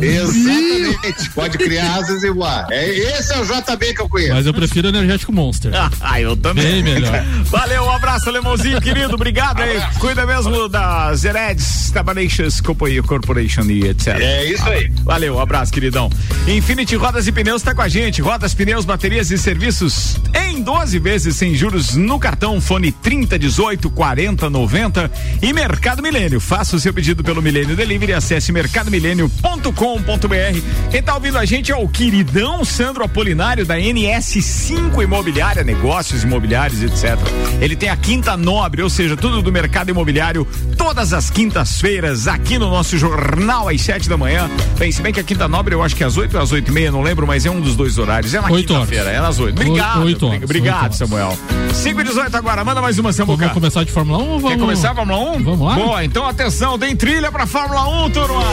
Exatamente, 0.00 1.30
pode 1.34 1.58
criar 1.58 1.96
asas 1.96 2.22
e 2.22 2.30
voar. 2.30 2.66
É, 2.70 2.88
esse 2.88 3.32
é 3.32 3.40
o 3.40 3.44
JB 3.44 3.94
que 3.94 4.00
eu 4.00 4.08
conheço. 4.08 4.34
Mas 4.34 4.46
eu 4.46 4.54
prefiro 4.54 4.88
o 4.88 4.90
Energético 4.90 5.32
Monster. 5.32 5.72
ah, 6.00 6.20
eu 6.20 6.36
também. 6.36 6.64
Bem 6.64 6.82
melhor. 6.82 7.24
Valeu, 7.44 7.84
um 7.84 7.90
abraço, 7.90 8.28
Alemãozinho, 8.28 8.80
querido, 8.80 9.14
obrigado 9.14 9.60
aí. 9.60 9.80
Cuida 9.98 10.26
mesmo 10.26 10.68
da 10.68 11.14
Zereds 11.14 11.90
Tabanations 11.90 12.60
Corporation 12.60 13.62
e 13.64 13.88
etc. 13.88 14.08
É 14.18 14.44
isso 14.44 14.68
aí. 14.68 14.90
Valeu, 15.04 15.36
um 15.36 15.40
abraço, 15.40 15.72
queridão. 15.72 16.10
Infinity 16.46 16.96
Rodas 16.96 17.26
e 17.26 17.32
Pneus 17.32 17.62
está 17.62 17.74
com 17.74 17.82
a 17.82 17.88
gente. 17.88 18.20
Rodas, 18.20 18.54
pneus, 18.54 18.84
baterias 18.84 19.30
e 19.30 19.38
serviços 19.38 19.95
em 20.34 20.62
12 20.62 20.98
vezes 20.98 21.36
sem 21.36 21.54
juros 21.54 21.94
no 21.94 22.18
cartão 22.18 22.60
Fone 22.60 22.92
30 22.92 23.38
18 23.38 23.90
40 23.90 24.50
90 24.50 25.10
e 25.42 25.52
Mercado 25.52 26.02
Milênio. 26.02 26.40
Faça 26.40 26.76
o 26.76 26.80
seu 26.80 26.92
pedido 26.92 27.24
pelo 27.24 27.42
Milênio 27.42 27.76
Delivery, 27.76 28.12
acesse 28.12 28.52
mercadomilênio.com.br. 28.52 30.90
Quem 30.90 31.02
tá 31.02 31.14
ouvindo 31.14 31.38
a 31.38 31.44
gente 31.44 31.72
é 31.72 31.76
o 31.76 31.88
queridão 31.88 32.64
Sandro 32.64 33.04
Apolinário 33.04 33.64
da 33.64 33.76
NS5 33.76 35.02
Imobiliária, 35.02 35.64
negócios 35.64 36.22
imobiliários, 36.22 36.82
etc. 36.82 37.18
Ele 37.60 37.76
tem 37.76 37.88
a 37.88 37.96
Quinta 37.96 38.36
Nobre, 38.36 38.82
ou 38.82 38.90
seja, 38.90 39.16
tudo 39.16 39.42
do 39.42 39.52
mercado 39.52 39.90
imobiliário, 39.90 40.46
todas 40.76 41.12
as 41.12 41.30
quintas-feiras 41.30 42.28
aqui 42.28 42.58
no 42.58 42.70
nosso 42.70 42.98
jornal 42.98 43.68
às 43.68 43.80
7 43.80 44.08
da 44.08 44.16
manhã. 44.16 44.50
Bem, 44.78 44.92
se 44.92 45.02
bem 45.02 45.12
que 45.12 45.20
a 45.20 45.24
Quinta 45.24 45.48
Nobre 45.48 45.74
eu 45.74 45.82
acho 45.82 45.96
que 45.96 46.02
é 46.02 46.06
às 46.06 46.16
8 46.16 46.36
ou 46.36 46.42
às 46.42 46.52
8 46.52 46.68
e 46.68 46.74
meia, 46.74 46.90
não 46.90 47.02
lembro, 47.02 47.26
mas 47.26 47.46
é 47.46 47.50
um 47.50 47.60
dos 47.60 47.76
dois 47.76 47.98
horários. 47.98 48.34
É 48.34 48.40
na 48.40 48.48
quinta-feira, 48.48 49.10
é 49.10 49.18
às 49.18 49.38
8. 49.38 49.54
Obrigado. 49.54 49.85
Obrigado. 49.94 50.02
Oito 50.04 50.44
Obrigado, 50.44 50.82
oito 50.84 50.96
Samuel. 50.96 51.38
5 51.72 52.00
e 52.00 52.04
18 52.04 52.36
agora, 52.36 52.64
manda 52.64 52.80
mais 52.80 52.98
uma, 52.98 53.12
Samuel. 53.12 53.36
Vamos 53.38 53.52
começar 53.52 53.84
de 53.84 53.92
Fórmula 53.92 54.18
1 54.18 54.20
ou 54.22 54.38
vamos... 54.38 54.50
Quer 54.50 54.58
começar 54.58 54.90
a 54.90 54.94
Fórmula 54.94 55.18
1? 55.36 55.42
Vamos 55.44 55.66
lá. 55.66 55.74
Boa, 55.74 56.04
então 56.04 56.26
atenção, 56.26 56.78
tem 56.78 56.96
trilha 56.96 57.30
pra 57.30 57.46
Fórmula 57.46 58.04
1, 58.06 58.10
turma. 58.10 58.44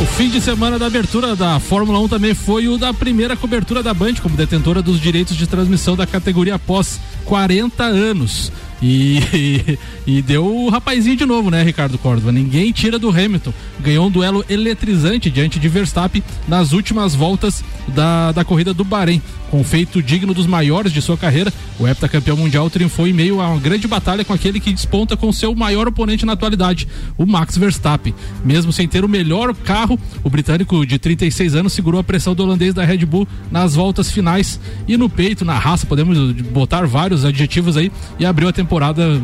O 0.00 0.06
fim 0.06 0.28
de 0.28 0.40
semana 0.40 0.78
da 0.78 0.86
abertura 0.86 1.34
da 1.34 1.58
Fórmula 1.58 1.98
1 2.00 2.08
também 2.08 2.34
foi 2.34 2.68
o 2.68 2.76
da 2.76 2.92
primeira 2.92 3.36
cobertura 3.36 3.82
da 3.82 3.94
Band 3.94 4.14
como 4.22 4.36
detentora 4.36 4.82
dos 4.82 5.00
direitos 5.00 5.36
de 5.36 5.46
transmissão 5.46 5.96
da 5.96 6.06
categoria 6.06 6.56
após 6.56 7.00
40 7.24 7.84
anos. 7.84 8.52
E, 8.82 9.18
e, 9.32 9.78
e, 10.18 10.22
deu 10.22 10.44
o 10.44 10.68
rapazinho 10.68 11.16
de 11.16 11.24
novo, 11.24 11.50
né, 11.50 11.62
Ricardo 11.62 11.98
Córdova? 11.98 12.32
Ninguém 12.32 12.72
tira 12.72 12.98
do 12.98 13.08
Hamilton. 13.08 13.52
Ganhou 13.80 14.06
um 14.06 14.10
duelo 14.10 14.44
eletrizante 14.48 15.30
diante 15.30 15.58
de 15.58 15.68
Verstappen 15.68 16.22
nas 16.46 16.72
últimas 16.72 17.14
voltas 17.14 17.64
da, 17.88 18.32
da 18.32 18.44
corrida 18.44 18.74
do 18.74 18.84
Bahrein. 18.84 19.22
Com 19.50 19.62
feito 19.62 20.02
digno 20.02 20.34
dos 20.34 20.46
maiores 20.46 20.92
de 20.92 21.00
sua 21.00 21.16
carreira, 21.16 21.52
o 21.78 21.86
heptacampeão 21.86 22.36
mundial 22.36 22.68
triunfou 22.68 23.06
em 23.06 23.12
meio 23.12 23.40
a 23.40 23.48
uma 23.48 23.60
grande 23.60 23.86
batalha 23.86 24.24
com 24.24 24.32
aquele 24.32 24.58
que 24.58 24.72
desponta 24.72 25.16
com 25.16 25.32
seu 25.32 25.54
maior 25.54 25.86
oponente 25.86 26.26
na 26.26 26.32
atualidade, 26.32 26.88
o 27.16 27.24
Max 27.24 27.56
Verstappen. 27.56 28.12
Mesmo 28.44 28.72
sem 28.72 28.88
ter 28.88 29.04
o 29.04 29.08
melhor 29.08 29.54
carro, 29.54 29.98
o 30.24 30.30
britânico 30.30 30.84
de 30.84 30.98
36 30.98 31.54
anos 31.54 31.72
segurou 31.72 32.00
a 32.00 32.04
pressão 32.04 32.34
do 32.34 32.42
holandês 32.42 32.74
da 32.74 32.84
Red 32.84 33.06
Bull 33.06 33.28
nas 33.48 33.76
voltas 33.76 34.10
finais 34.10 34.58
e 34.88 34.96
no 34.96 35.08
peito, 35.08 35.44
na 35.44 35.56
raça, 35.56 35.86
podemos 35.86 36.32
botar 36.32 36.84
vários 36.86 37.24
adjetivos 37.24 37.76
aí, 37.76 37.92
e 38.18 38.26
abriu 38.26 38.48
a 38.48 38.52
temporada 38.52 38.63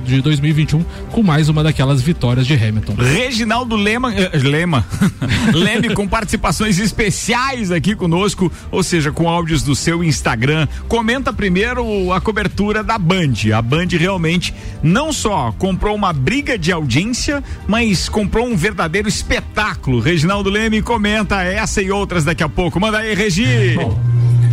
de 0.04 0.20
2021 0.20 0.84
com 1.10 1.22
mais 1.22 1.48
uma 1.48 1.62
daquelas 1.62 2.00
vitórias 2.02 2.46
de 2.46 2.54
Hamilton. 2.54 2.94
Reginaldo 2.94 3.76
Lema, 3.76 4.10
uh, 4.10 4.48
Lema, 4.48 4.84
Leme 5.52 5.94
com 5.94 6.06
participações 6.06 6.78
especiais 6.78 7.70
aqui 7.70 7.94
conosco, 7.94 8.50
ou 8.70 8.82
seja, 8.82 9.10
com 9.12 9.28
áudios 9.28 9.62
do 9.62 9.74
seu 9.74 10.04
Instagram 10.04 10.20
Instagram. 10.30 10.68
Comenta 10.86 11.32
primeiro 11.32 12.12
a 12.12 12.20
cobertura 12.20 12.84
da 12.84 12.98
Band. 12.98 13.52
A 13.56 13.62
Band 13.62 13.88
realmente 13.98 14.54
não 14.82 15.12
só 15.12 15.52
comprou 15.52 15.94
uma 15.94 16.12
briga 16.12 16.58
de 16.58 16.70
audiência, 16.70 17.42
mas 17.66 18.08
comprou 18.08 18.46
um 18.46 18.56
verdadeiro 18.56 19.08
espetáculo. 19.08 20.00
Reginaldo 20.00 20.50
Leme 20.50 20.82
comenta 20.82 21.42
essa 21.42 21.82
e 21.82 21.90
outras 21.90 22.24
daqui 22.24 22.42
a 22.42 22.48
pouco. 22.48 22.78
Manda 22.78 22.98
aí, 22.98 23.14
Regi. 23.14 23.74
Bom, 23.74 23.98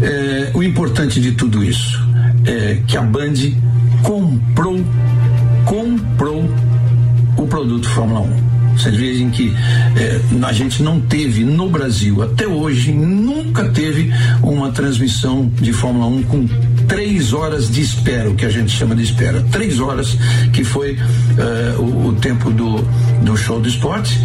é, 0.02 0.52
o 0.54 0.64
importante 0.64 1.20
de 1.20 1.34
tudo 1.34 1.64
isso 1.64 2.00
é 2.46 2.82
que 2.88 2.98
a 2.98 3.02
Band 3.02 3.34
comprou, 4.08 4.78
comprou 5.66 6.46
o 7.38 7.46
produto 7.46 7.90
Fórmula 7.90 8.22
1. 8.22 8.57
Vocês 8.78 8.96
veem 8.96 9.30
que 9.32 9.52
eh, 9.96 10.22
a 10.44 10.54
gente 10.54 10.84
não 10.84 11.02
teve 11.02 11.44
no 11.44 11.68
Brasil, 11.68 12.22
até 12.22 12.48
hoje, 12.48 12.92
nunca 12.92 13.66
teve 13.70 14.12
uma 14.44 14.72
transmissão 14.72 15.52
de 15.60 15.74
Fórmula 15.74 16.06
1 16.06 16.24
com 16.24 16.48
três 16.88 17.34
horas 17.34 17.70
de 17.70 17.82
espera, 17.82 18.30
o 18.30 18.36
que 18.36 18.46
a 18.46 18.50
gente 18.50 18.72
chama 18.72 18.96
de 18.96 19.04
espera. 19.04 19.44
Três 19.52 19.80
horas, 19.80 20.16
que 20.54 20.64
foi 20.64 20.98
eh, 21.38 21.76
o, 21.80 22.10
o, 22.10 22.14
tempo 22.14 22.52
do, 22.52 22.82
do 23.24 23.36
show 23.36 23.60
do 23.60 23.68
esporte, 23.68 24.20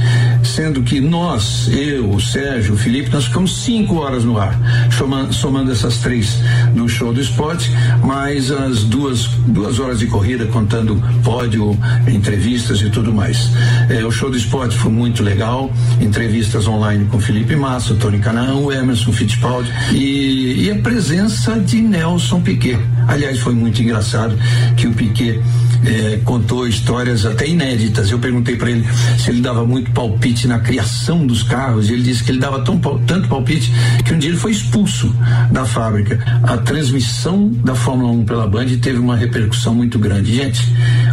sendo 0.45 0.83
que 0.83 1.01
nós, 1.01 1.69
eu, 1.73 2.11
o 2.11 2.21
Sérgio, 2.21 2.75
o 2.75 2.77
Felipe, 2.77 3.11
nós 3.11 3.25
ficamos 3.25 3.65
cinco 3.65 3.97
horas 3.97 4.25
no 4.25 4.39
ar, 4.39 4.55
somando, 4.97 5.33
somando 5.33 5.73
essas 5.73 5.99
três 5.99 6.39
do 6.75 6.89
show 6.89 7.13
do 7.13 7.21
esporte, 7.21 7.71
mais 8.05 8.51
as 8.51 8.85
duas, 8.85 9.27
duas 9.47 9.81
horas 9.81 9.99
de 9.99 10.07
corrida, 10.07 10.45
contando 10.47 11.03
pódio, 11.25 11.77
entrevistas 12.07 12.81
e 12.83 12.91
tudo 12.91 13.13
mais. 13.13 13.51
Eh, 13.89 14.05
o 14.05 14.11
show 14.11 14.31
do 14.31 14.42
esporte 14.43 14.77
foi 14.77 14.91
muito 14.91 15.23
legal, 15.23 15.73
entrevistas 16.01 16.67
online 16.67 17.07
com 17.07 17.21
Felipe 17.21 17.55
Massa, 17.55 17.95
Tony 17.95 18.19
Canaan, 18.19 18.73
Emerson 18.73 19.13
Fittipaldi 19.13 19.73
e, 19.93 20.65
e 20.65 20.71
a 20.71 20.77
presença 20.77 21.59
de 21.61 21.81
Nelson 21.81 22.41
Piquet. 22.41 22.79
Aliás, 23.07 23.39
foi 23.39 23.55
muito 23.55 23.81
engraçado 23.81 24.37
que 24.77 24.87
o 24.87 24.93
Piquet 24.93 25.41
eh, 25.85 26.21
contou 26.25 26.67
histórias 26.67 27.25
até 27.25 27.47
inéditas. 27.49 28.11
Eu 28.11 28.19
perguntei 28.19 28.57
para 28.57 28.71
ele 28.71 28.85
se 29.19 29.31
ele 29.31 29.41
dava 29.41 29.65
muito 29.65 29.91
palpite 29.93 30.47
na 30.47 30.59
criação 30.59 31.27
dos 31.27 31.43
carros 31.43 31.89
e 31.89 31.93
ele 31.93 32.03
disse 32.03 32.25
que 32.25 32.33
ele 32.33 32.41
dava 32.41 32.61
tão, 32.65 32.79
tanto 32.79 33.29
palpite 33.29 33.73
que 34.05 34.13
um 34.13 34.19
dia 34.19 34.31
ele 34.31 34.39
foi 34.39 34.51
expulso 34.51 35.15
da 35.51 35.65
fábrica. 35.65 36.19
A 36.43 36.57
transmissão 36.59 37.49
da 37.49 37.75
Fórmula 37.75 38.13
1 38.13 38.25
pela 38.25 38.47
Band 38.47 38.67
teve 38.81 38.99
uma 38.99 39.17
repercussão 39.17 39.75
muito 39.75 39.99
grande. 39.99 40.35
Gente, 40.35 40.63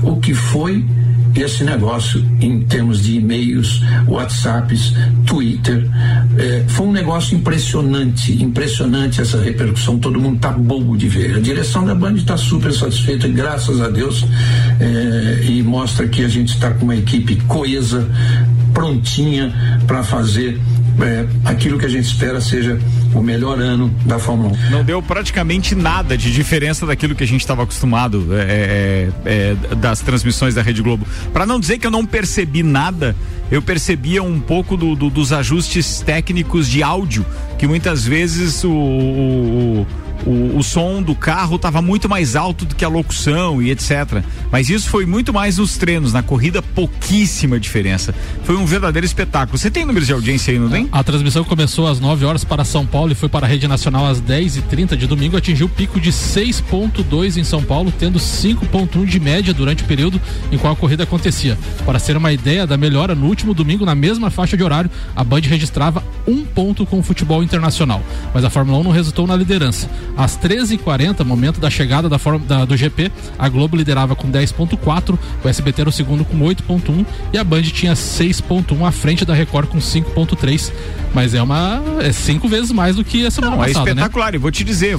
o 0.03 0.17
que 0.17 0.33
foi 0.33 0.83
esse 1.36 1.63
negócio 1.63 2.24
em 2.41 2.62
termos 2.62 3.01
de 3.01 3.17
e-mails, 3.17 3.81
WhatsApps, 4.07 4.93
Twitter. 5.25 5.88
É, 6.38 6.63
foi 6.67 6.88
um 6.88 6.91
negócio 6.91 7.36
impressionante, 7.36 8.31
impressionante 8.43 9.21
essa 9.21 9.41
repercussão. 9.41 10.00
Todo 10.00 10.19
mundo 10.19 10.39
tá 10.39 10.51
bobo 10.51 10.98
de 10.98 11.07
ver. 11.07 11.36
A 11.36 11.39
direção 11.39 11.86
da 11.86 11.95
Band 11.95 12.15
está 12.15 12.38
super 12.38 12.74
satisfeita, 12.74 13.27
graças 13.27 13.81
a 13.81 13.89
Deus, 13.89 14.25
é, 14.79 15.45
e 15.45 15.63
mostra 15.63 16.07
que 16.07 16.24
a 16.24 16.27
gente 16.27 16.50
está 16.53 16.71
com 16.71 16.86
uma 16.86 16.95
equipe 16.95 17.36
coesa, 17.48 18.07
prontinha 18.79 19.53
para 19.86 20.01
fazer 20.03 20.57
é, 21.01 21.25
aquilo 21.43 21.77
que 21.77 21.86
a 21.86 21.89
gente 21.89 22.05
espera 22.05 22.39
seja 22.39 22.79
o 23.13 23.21
melhor 23.21 23.59
ano 23.59 23.93
da 24.05 24.17
Fórmula 24.17 24.55
1. 24.69 24.69
Não 24.71 24.83
deu 24.86 25.01
praticamente 25.01 25.75
nada 25.75 26.17
de 26.17 26.31
diferença 26.31 26.86
daquilo 26.86 27.13
que 27.13 27.24
a 27.24 27.27
gente 27.27 27.41
estava 27.41 27.63
acostumado 27.63 28.27
é, 28.31 29.09
é, 29.25 29.55
é, 29.71 29.75
das 29.75 30.00
transmissões 30.00 30.55
da 30.55 30.62
Rede 30.62 30.81
Globo. 30.81 31.05
Para 31.33 31.45
não 31.45 31.59
dizer 31.59 31.77
que 31.77 31.86
eu 31.86 31.91
não 31.91 32.05
percebi 32.05 32.63
nada, 32.63 33.15
eu 33.51 33.62
percebia 33.62 34.24
um 34.24 34.39
pouco 34.39 34.77
do, 34.77 34.95
do, 34.95 35.09
dos 35.09 35.33
ajustes 35.33 36.00
técnicos 36.00 36.67
de 36.67 36.81
áudio, 36.81 37.25
que 37.57 37.67
muitas 37.67 38.05
vezes 38.05 38.63
o, 38.63 38.71
o 38.71 39.88
o, 40.25 40.57
o 40.57 40.63
som 40.63 41.01
do 41.01 41.15
carro 41.15 41.55
estava 41.55 41.81
muito 41.81 42.09
mais 42.09 42.35
alto 42.35 42.65
do 42.65 42.75
que 42.75 42.83
a 42.83 42.88
locução 42.88 43.61
e 43.61 43.71
etc. 43.71 44.23
Mas 44.51 44.69
isso 44.69 44.89
foi 44.89 45.05
muito 45.05 45.33
mais 45.33 45.57
nos 45.57 45.77
treinos, 45.77 46.13
na 46.13 46.21
corrida 46.21 46.61
pouquíssima 46.61 47.59
diferença. 47.59 48.13
Foi 48.43 48.55
um 48.55 48.65
verdadeiro 48.65 49.05
espetáculo. 49.05 49.57
Você 49.57 49.69
tem 49.69 49.85
números 49.85 50.07
de 50.07 50.13
audiência 50.13 50.51
aí, 50.51 50.59
não 50.59 50.69
tem? 50.69 50.88
A, 50.91 51.03
transmissão 51.03 51.43
começou 51.43 51.88
às 51.88 51.99
9 51.99 52.25
horas 52.25 52.43
para 52.43 52.63
São 52.63 52.85
Paulo 52.85 53.11
e 53.11 53.15
foi 53.15 53.29
para 53.29 53.45
a 53.45 53.49
rede 53.49 53.67
nacional 53.67 54.05
às 54.05 54.19
10 54.19 54.57
e 54.57 54.61
30 54.61 54.97
de 54.97 55.07
domingo, 55.07 55.38
atingiu 55.38 55.67
o 55.67 55.69
pico 55.69 55.99
de 55.99 56.11
6.2 56.11 57.38
em 57.38 57.43
São 57.43 57.63
Paulo, 57.63 57.91
tendo 57.97 58.19
5.1 58.19 59.05
de 59.05 59.19
média 59.19 59.53
durante 59.53 59.83
o 59.83 59.85
período 59.85 60.21
em 60.51 60.57
qual 60.57 60.73
a 60.73 60.75
corrida 60.75 61.03
acontecia. 61.03 61.57
Para 61.85 61.99
ser 61.99 62.17
uma 62.17 62.31
ideia 62.31 62.67
da 62.67 62.77
melhora, 62.77 63.15
no 63.15 63.27
último 63.27 63.53
domingo, 63.53 63.85
na 63.85 63.95
mesma 63.95 64.29
faixa 64.29 64.55
de 64.55 64.63
horário, 64.63 64.89
a 65.15 65.23
Band 65.23 65.41
registrava 65.41 66.03
um 66.27 66.43
ponto 66.45 66.85
com 66.85 66.99
o 66.99 67.03
futebol 67.03 67.43
internacional. 67.43 68.01
Mas 68.33 68.43
a 68.43 68.49
Fórmula 68.49 68.77
1 68.79 68.83
não 68.83 68.91
resultou 68.91 69.25
na 69.25 69.35
liderança. 69.35 69.89
Às 70.18 70.38
13h40, 70.38 71.24
momento 71.24 71.60
da 71.60 71.70
chegada 71.70 72.10
da, 72.10 72.18
da, 72.48 72.66
do 72.66 72.75
GP, 72.75 73.12
a 73.38 73.48
Globo 73.48 73.78
liderava 73.78 74.16
com 74.16 74.30
10.4, 74.30 75.18
o 75.44 75.48
SBT 75.48 75.82
era 75.82 75.89
o 75.89 75.94
segundo 75.94 76.25
com 76.25 76.38
8.1 76.39 77.06
e 77.34 77.38
a 77.38 77.44
Band 77.44 77.62
tinha 77.63 77.94
6.1 77.94 78.86
à 78.86 78.92
frente 78.92 79.24
da 79.25 79.34
Record 79.34 79.70
com 79.70 79.78
5.3. 79.78 80.72
Mas 81.13 81.34
é 81.34 81.42
uma. 81.42 81.82
é 82.01 82.12
cinco 82.12 82.48
vezes 82.48 82.72
mais 82.72 82.96
do 82.96 83.04
que 83.04 83.25
a 83.25 83.32
semana 83.32 83.56
Não, 83.56 83.63
é 83.63 83.68
passada. 83.68 83.89
É 83.89 83.94
espetacular, 83.94 84.32
né? 84.32 84.36
e 84.36 84.39
vou 84.39 84.51
te 84.51 84.63
dizer, 84.63 84.96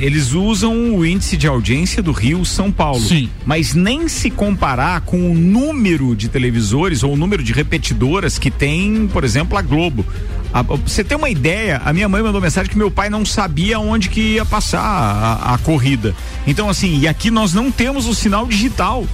eles 0.00 0.32
usam 0.32 0.94
o 0.94 1.04
índice 1.04 1.36
de 1.36 1.46
audiência 1.46 2.02
do 2.02 2.12
Rio 2.12 2.44
São 2.44 2.72
Paulo. 2.72 3.00
Sim. 3.00 3.28
Mas 3.44 3.74
nem 3.74 4.08
se 4.08 4.30
comparar 4.30 5.02
com 5.02 5.30
o 5.30 5.34
número 5.34 6.16
de 6.16 6.28
televisores 6.28 7.02
ou 7.02 7.12
o 7.12 7.16
número 7.16 7.42
de 7.42 7.52
repetidoras 7.52 8.38
que 8.38 8.50
tem, 8.50 9.06
por 9.12 9.22
exemplo, 9.24 9.58
a 9.58 9.62
Globo. 9.62 10.04
A, 10.52 10.62
você 10.62 11.04
tem 11.04 11.16
uma 11.16 11.28
ideia, 11.28 11.80
a 11.84 11.92
minha 11.92 12.08
mãe 12.08 12.22
mandou 12.22 12.40
mensagem 12.40 12.70
que 12.70 12.78
meu 12.78 12.90
pai 12.90 13.10
não 13.10 13.24
sabia 13.24 13.78
onde 13.78 14.08
que 14.08 14.34
ia 14.34 14.44
passar 14.44 14.80
a, 14.80 15.54
a 15.54 15.58
corrida. 15.58 16.14
Então, 16.46 16.68
assim, 16.68 16.98
e 16.98 17.08
aqui 17.08 17.30
nós 17.30 17.52
não 17.52 17.70
temos 17.70 18.06
o 18.06 18.14
sinal 18.14 18.46
digital. 18.46 19.04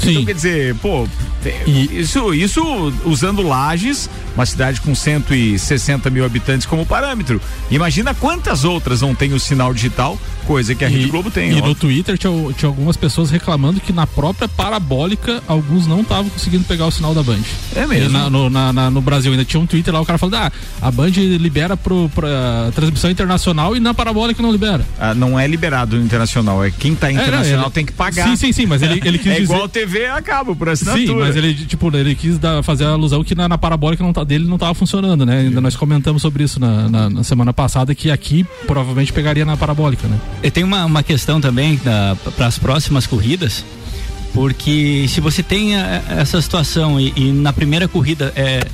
Sim. 0.00 0.10
Então, 0.10 0.24
quer 0.24 0.34
dizer, 0.34 0.74
pô, 0.76 1.06
e... 1.66 2.00
isso, 2.00 2.32
isso 2.34 2.92
usando 3.04 3.42
Lages, 3.42 4.08
uma 4.34 4.46
cidade 4.46 4.80
com 4.80 4.94
160 4.94 6.08
mil 6.10 6.24
habitantes 6.24 6.66
como 6.66 6.86
parâmetro. 6.86 7.40
Imagina 7.70 8.14
quantas 8.14 8.64
outras 8.64 9.00
não 9.00 9.14
tem 9.14 9.32
o 9.32 9.40
sinal 9.40 9.74
digital, 9.74 10.18
coisa 10.46 10.74
que 10.74 10.84
a 10.84 10.88
Rede 10.88 11.08
Globo 11.08 11.30
tem. 11.30 11.52
E 11.52 11.60
ó. 11.60 11.66
no 11.66 11.74
Twitter 11.74 12.16
tinha, 12.18 12.32
tinha, 12.52 12.68
algumas 12.68 12.96
pessoas 12.96 13.30
reclamando 13.30 13.80
que 13.80 13.92
na 13.92 14.06
própria 14.06 14.48
parabólica 14.48 15.42
alguns 15.46 15.86
não 15.86 16.00
estavam 16.00 16.28
conseguindo 16.28 16.64
pegar 16.64 16.86
o 16.86 16.90
sinal 16.90 17.14
da 17.14 17.22
Band. 17.22 17.40
É 17.74 17.86
mesmo? 17.86 18.10
Na, 18.10 18.30
no, 18.30 18.50
na, 18.50 18.72
na, 18.72 18.90
no, 18.90 19.00
Brasil 19.00 19.32
ainda 19.32 19.44
tinha 19.44 19.60
um 19.60 19.66
Twitter 19.66 19.92
lá, 19.92 20.00
o 20.00 20.06
cara 20.06 20.18
falando, 20.18 20.36
ah, 20.36 20.52
a 20.80 20.90
Band 20.90 21.10
libera 21.10 21.76
pro, 21.76 22.08
pra 22.14 22.70
transmissão 22.74 23.10
internacional 23.10 23.76
e 23.76 23.80
na 23.80 23.94
parabólica 23.94 24.42
não 24.42 24.52
libera. 24.52 24.86
Ah, 24.98 25.14
não 25.14 25.38
é 25.38 25.46
liberado 25.46 25.96
no 25.96 26.04
internacional, 26.04 26.64
é 26.64 26.70
quem 26.70 26.94
tá 26.94 27.10
internacional 27.10 27.66
é, 27.66 27.70
tem 27.70 27.84
que 27.84 27.92
pagar. 27.92 28.28
Sim, 28.28 28.36
sim, 28.36 28.52
sim, 28.52 28.66
mas 28.66 28.82
ele, 28.82 29.00
ele 29.04 29.18
quis 29.22 29.32
é 29.32 29.40
dizer... 29.40 29.44
igual 29.44 29.68
TV 29.82 30.06
a 30.06 30.22
cabo, 30.22 30.54
por 30.54 30.68
assinatura. 30.68 31.06
Sim, 31.06 31.14
mas 31.14 31.36
ele, 31.36 31.54
tipo, 31.54 31.94
ele 31.96 32.14
quis 32.14 32.38
dar, 32.38 32.62
fazer 32.62 32.84
a 32.84 32.90
alusão 32.90 33.24
que 33.24 33.34
na, 33.34 33.48
na 33.48 33.58
parabólica 33.58 34.02
não 34.02 34.12
tá, 34.12 34.22
dele 34.22 34.46
não 34.46 34.54
estava 34.54 34.74
funcionando, 34.74 35.26
né? 35.26 35.40
Ainda 35.40 35.60
nós 35.60 35.74
comentamos 35.74 36.22
sobre 36.22 36.44
isso 36.44 36.60
na, 36.60 36.88
na, 36.88 37.10
na, 37.10 37.24
semana 37.24 37.52
passada, 37.52 37.94
que 37.94 38.10
aqui 38.10 38.46
provavelmente 38.66 39.12
pegaria 39.12 39.44
na 39.44 39.56
parabólica, 39.56 40.06
né? 40.06 40.18
E 40.42 40.50
tem 40.50 40.62
uma, 40.62 40.84
uma 40.84 41.02
questão 41.02 41.40
também 41.40 41.76
para 41.76 42.46
as 42.46 42.58
próximas 42.58 43.06
corridas, 43.06 43.64
porque 44.32 45.06
se 45.08 45.20
você 45.20 45.42
tem 45.42 45.76
a, 45.76 46.02
essa 46.10 46.40
situação 46.40 47.00
e, 47.00 47.12
e, 47.16 47.32
na 47.32 47.52
primeira 47.52 47.88
corrida 47.88 48.32
é 48.36 48.64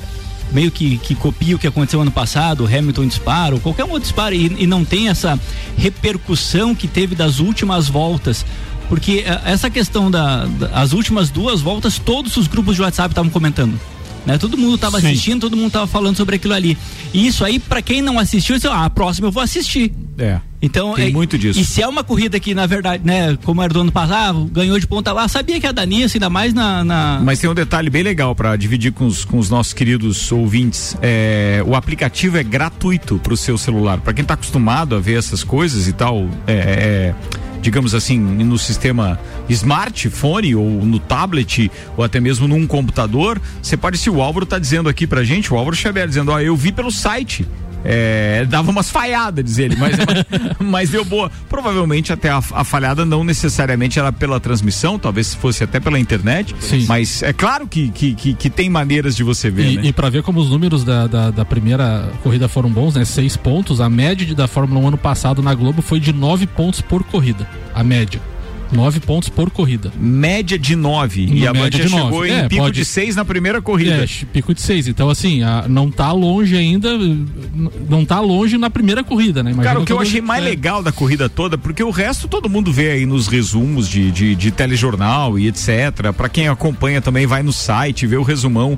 meio 0.51 0.71
que, 0.71 0.97
que 0.97 1.15
copia 1.15 1.55
o 1.55 1.59
que 1.59 1.67
aconteceu 1.67 2.01
ano 2.01 2.11
passado, 2.11 2.63
o 2.63 2.67
Hamilton 2.67 3.07
dispara, 3.07 3.55
ou 3.55 3.61
qualquer 3.61 3.83
um 3.83 3.89
outro 3.89 4.03
dispara, 4.03 4.35
e, 4.35 4.63
e 4.63 4.67
não 4.67 4.85
tem 4.85 5.09
essa 5.09 5.39
repercussão 5.77 6.75
que 6.75 6.87
teve 6.87 7.15
das 7.15 7.39
últimas 7.39 7.87
voltas 7.87 8.45
porque 8.89 9.23
eh, 9.25 9.41
essa 9.45 9.69
questão 9.69 10.11
das 10.11 10.49
da, 10.51 10.85
últimas 10.91 11.29
duas 11.29 11.61
voltas, 11.61 11.97
todos 11.99 12.35
os 12.35 12.47
grupos 12.47 12.75
de 12.75 12.81
WhatsApp 12.81 13.11
estavam 13.11 13.29
comentando. 13.29 13.79
Né? 14.25 14.37
Todo 14.37 14.57
mundo 14.57 14.75
estava 14.75 14.97
assistindo, 14.97 15.41
todo 15.41 15.55
mundo 15.55 15.67
estava 15.67 15.87
falando 15.87 16.17
sobre 16.17 16.35
aquilo 16.35 16.53
ali. 16.53 16.77
E 17.13 17.25
isso 17.27 17.45
aí, 17.45 17.59
para 17.59 17.81
quem 17.81 18.01
não 18.01 18.19
assistiu, 18.19 18.55
disse, 18.55 18.67
ah, 18.67 18.85
a 18.85 18.89
próxima 18.89 19.27
eu 19.27 19.31
vou 19.31 19.41
assistir. 19.41 19.93
É. 20.17 20.41
Então, 20.61 20.93
tem 20.93 21.07
é, 21.07 21.11
muito 21.11 21.37
disso. 21.37 21.59
E 21.59 21.63
se 21.63 21.81
é 21.81 21.87
uma 21.87 22.03
corrida 22.03 22.39
que, 22.39 22.53
na 22.53 22.65
verdade, 22.65 23.03
né, 23.05 23.37
como 23.43 23.61
era 23.61 23.73
do 23.73 23.81
ano 23.81 23.91
passado, 23.91 24.45
ganhou 24.51 24.77
de 24.77 24.85
ponta 24.85 25.13
lá, 25.13 25.27
sabia 25.27 25.59
que 25.59 25.65
a 25.65 25.71
Danice, 25.71 26.17
ainda 26.17 26.29
mais 26.29 26.53
na, 26.53 26.83
na. 26.83 27.21
Mas 27.23 27.39
tem 27.39 27.49
um 27.49 27.53
detalhe 27.53 27.89
bem 27.89 28.03
legal 28.03 28.35
para 28.35 28.55
dividir 28.57 28.91
com 28.91 29.05
os, 29.05 29.23
com 29.23 29.37
os 29.37 29.49
nossos 29.49 29.73
queridos 29.73 30.31
ouvintes. 30.31 30.97
É, 31.01 31.63
o 31.65 31.75
aplicativo 31.75 32.37
é 32.37 32.43
gratuito 32.43 33.17
para 33.19 33.33
o 33.33 33.37
seu 33.37 33.57
celular. 33.57 33.99
Para 34.01 34.13
quem 34.13 34.21
está 34.21 34.33
acostumado 34.33 34.95
a 34.95 34.99
ver 34.99 35.17
essas 35.17 35.43
coisas 35.43 35.87
e 35.87 35.93
tal, 35.93 36.27
é, 36.45 36.53
é 36.53 37.15
digamos 37.61 37.93
assim, 37.93 38.17
no 38.17 38.57
sistema 38.57 39.19
smartphone 39.49 40.55
ou 40.55 40.85
no 40.85 40.99
tablet 40.99 41.69
ou 41.97 42.03
até 42.03 42.19
mesmo 42.19 42.47
num 42.47 42.65
computador, 42.65 43.41
você 43.61 43.75
pode, 43.75 43.97
se 43.97 44.09
o 44.09 44.21
Álvaro 44.21 44.43
está 44.43 44.57
dizendo 44.57 44.89
aqui 44.89 45.05
pra 45.05 45.23
gente, 45.23 45.53
o 45.53 45.57
Álvaro 45.57 45.75
Xavier 45.75 46.07
dizendo, 46.07 46.31
ó, 46.31 46.39
eu 46.39 46.55
vi 46.55 46.71
pelo 46.71 46.91
site. 46.91 47.45
É, 47.83 48.45
dava 48.45 48.71
umas 48.71 48.89
falhadas, 48.89 49.43
diz 49.43 49.57
ele, 49.57 49.75
mas, 49.75 49.95
mas 50.59 50.89
deu 50.89 51.05
boa. 51.05 51.31
Provavelmente 51.47 52.11
até 52.11 52.29
a, 52.29 52.37
a, 52.37 52.63
falhada 52.63 53.05
não 53.05 53.23
necessariamente 53.23 53.99
era 53.99 54.11
pela 54.11 54.39
transmissão, 54.39 54.99
talvez 54.99 55.33
fosse 55.33 55.63
até 55.63 55.79
pela 55.79 55.99
internet. 55.99 56.55
Sim. 56.59 56.85
Mas 56.87 57.23
é 57.23 57.31
claro 57.31 57.67
que, 57.67 57.89
que, 57.89 58.13
que, 58.13 58.33
que 58.33 58.49
tem 58.49 58.69
maneiras 58.69 59.15
de 59.15 59.23
você 59.23 59.49
ver. 59.49 59.71
E, 59.71 59.77
né? 59.77 59.85
e 59.85 59.93
para 59.93 60.09
ver 60.09 60.23
como 60.23 60.39
os 60.39 60.49
números 60.49 60.83
da, 60.83 61.07
da, 61.07 61.31
da, 61.31 61.45
primeira 61.45 62.11
corrida 62.21 62.47
foram 62.47 62.69
bons, 62.69 62.95
né? 62.95 63.05
Seis 63.05 63.37
pontos. 63.37 63.79
A 63.79 63.89
média 63.89 64.35
da 64.35 64.47
Fórmula 64.47 64.79
1 64.81 64.87
ano 64.89 64.97
passado 64.97 65.41
na 65.41 65.53
Globo 65.53 65.81
foi 65.81 65.99
de 65.99 66.11
nove 66.11 66.45
pontos 66.45 66.81
por 66.81 67.03
corrida. 67.03 67.47
A 67.73 67.83
média. 67.83 68.21
Nove 68.71 68.99
pontos 68.99 69.29
por 69.29 69.49
corrida. 69.49 69.91
Média 69.99 70.57
de 70.57 70.75
nove. 70.75 71.25
e 71.25 71.47
a 71.47 71.53
média 71.53 71.87
chegou 71.87 72.11
nove. 72.11 72.29
em 72.29 72.33
é, 72.33 72.47
pico 72.47 72.63
pode... 72.63 72.75
de 72.75 72.85
seis 72.85 73.15
na 73.15 73.25
primeira 73.25 73.61
corrida. 73.61 74.03
É, 74.03 74.07
pico 74.31 74.53
de 74.53 74.61
seis. 74.61 74.87
Então, 74.87 75.09
assim, 75.09 75.41
a, 75.41 75.65
não 75.67 75.89
tá 75.89 76.11
longe 76.11 76.55
ainda. 76.55 76.89
Não 77.89 78.05
tá 78.05 78.19
longe 78.19 78.57
na 78.57 78.69
primeira 78.69 79.03
corrida, 79.03 79.41
né? 79.41 79.51
Imagina 79.51 79.73
Cara, 79.73 79.79
o 79.79 79.85
que 79.85 79.91
eu 79.91 79.99
achei 79.99 80.21
mais 80.21 80.43
é. 80.43 80.49
legal 80.49 80.83
da 80.83 80.91
corrida 80.91 81.27
toda, 81.27 81.57
porque 81.57 81.83
o 81.83 81.89
resto 81.89 82.27
todo 82.27 82.49
mundo 82.49 82.71
vê 82.71 82.91
aí 82.91 83.05
nos 83.05 83.27
resumos 83.27 83.89
de, 83.89 84.11
de, 84.11 84.35
de 84.35 84.51
telejornal 84.51 85.39
e 85.39 85.47
etc. 85.47 86.13
Para 86.15 86.29
quem 86.29 86.47
acompanha 86.47 87.01
também, 87.01 87.25
vai 87.25 87.41
no 87.41 87.51
site, 87.51 88.05
vê 88.05 88.17
o 88.17 88.23
resumão 88.23 88.77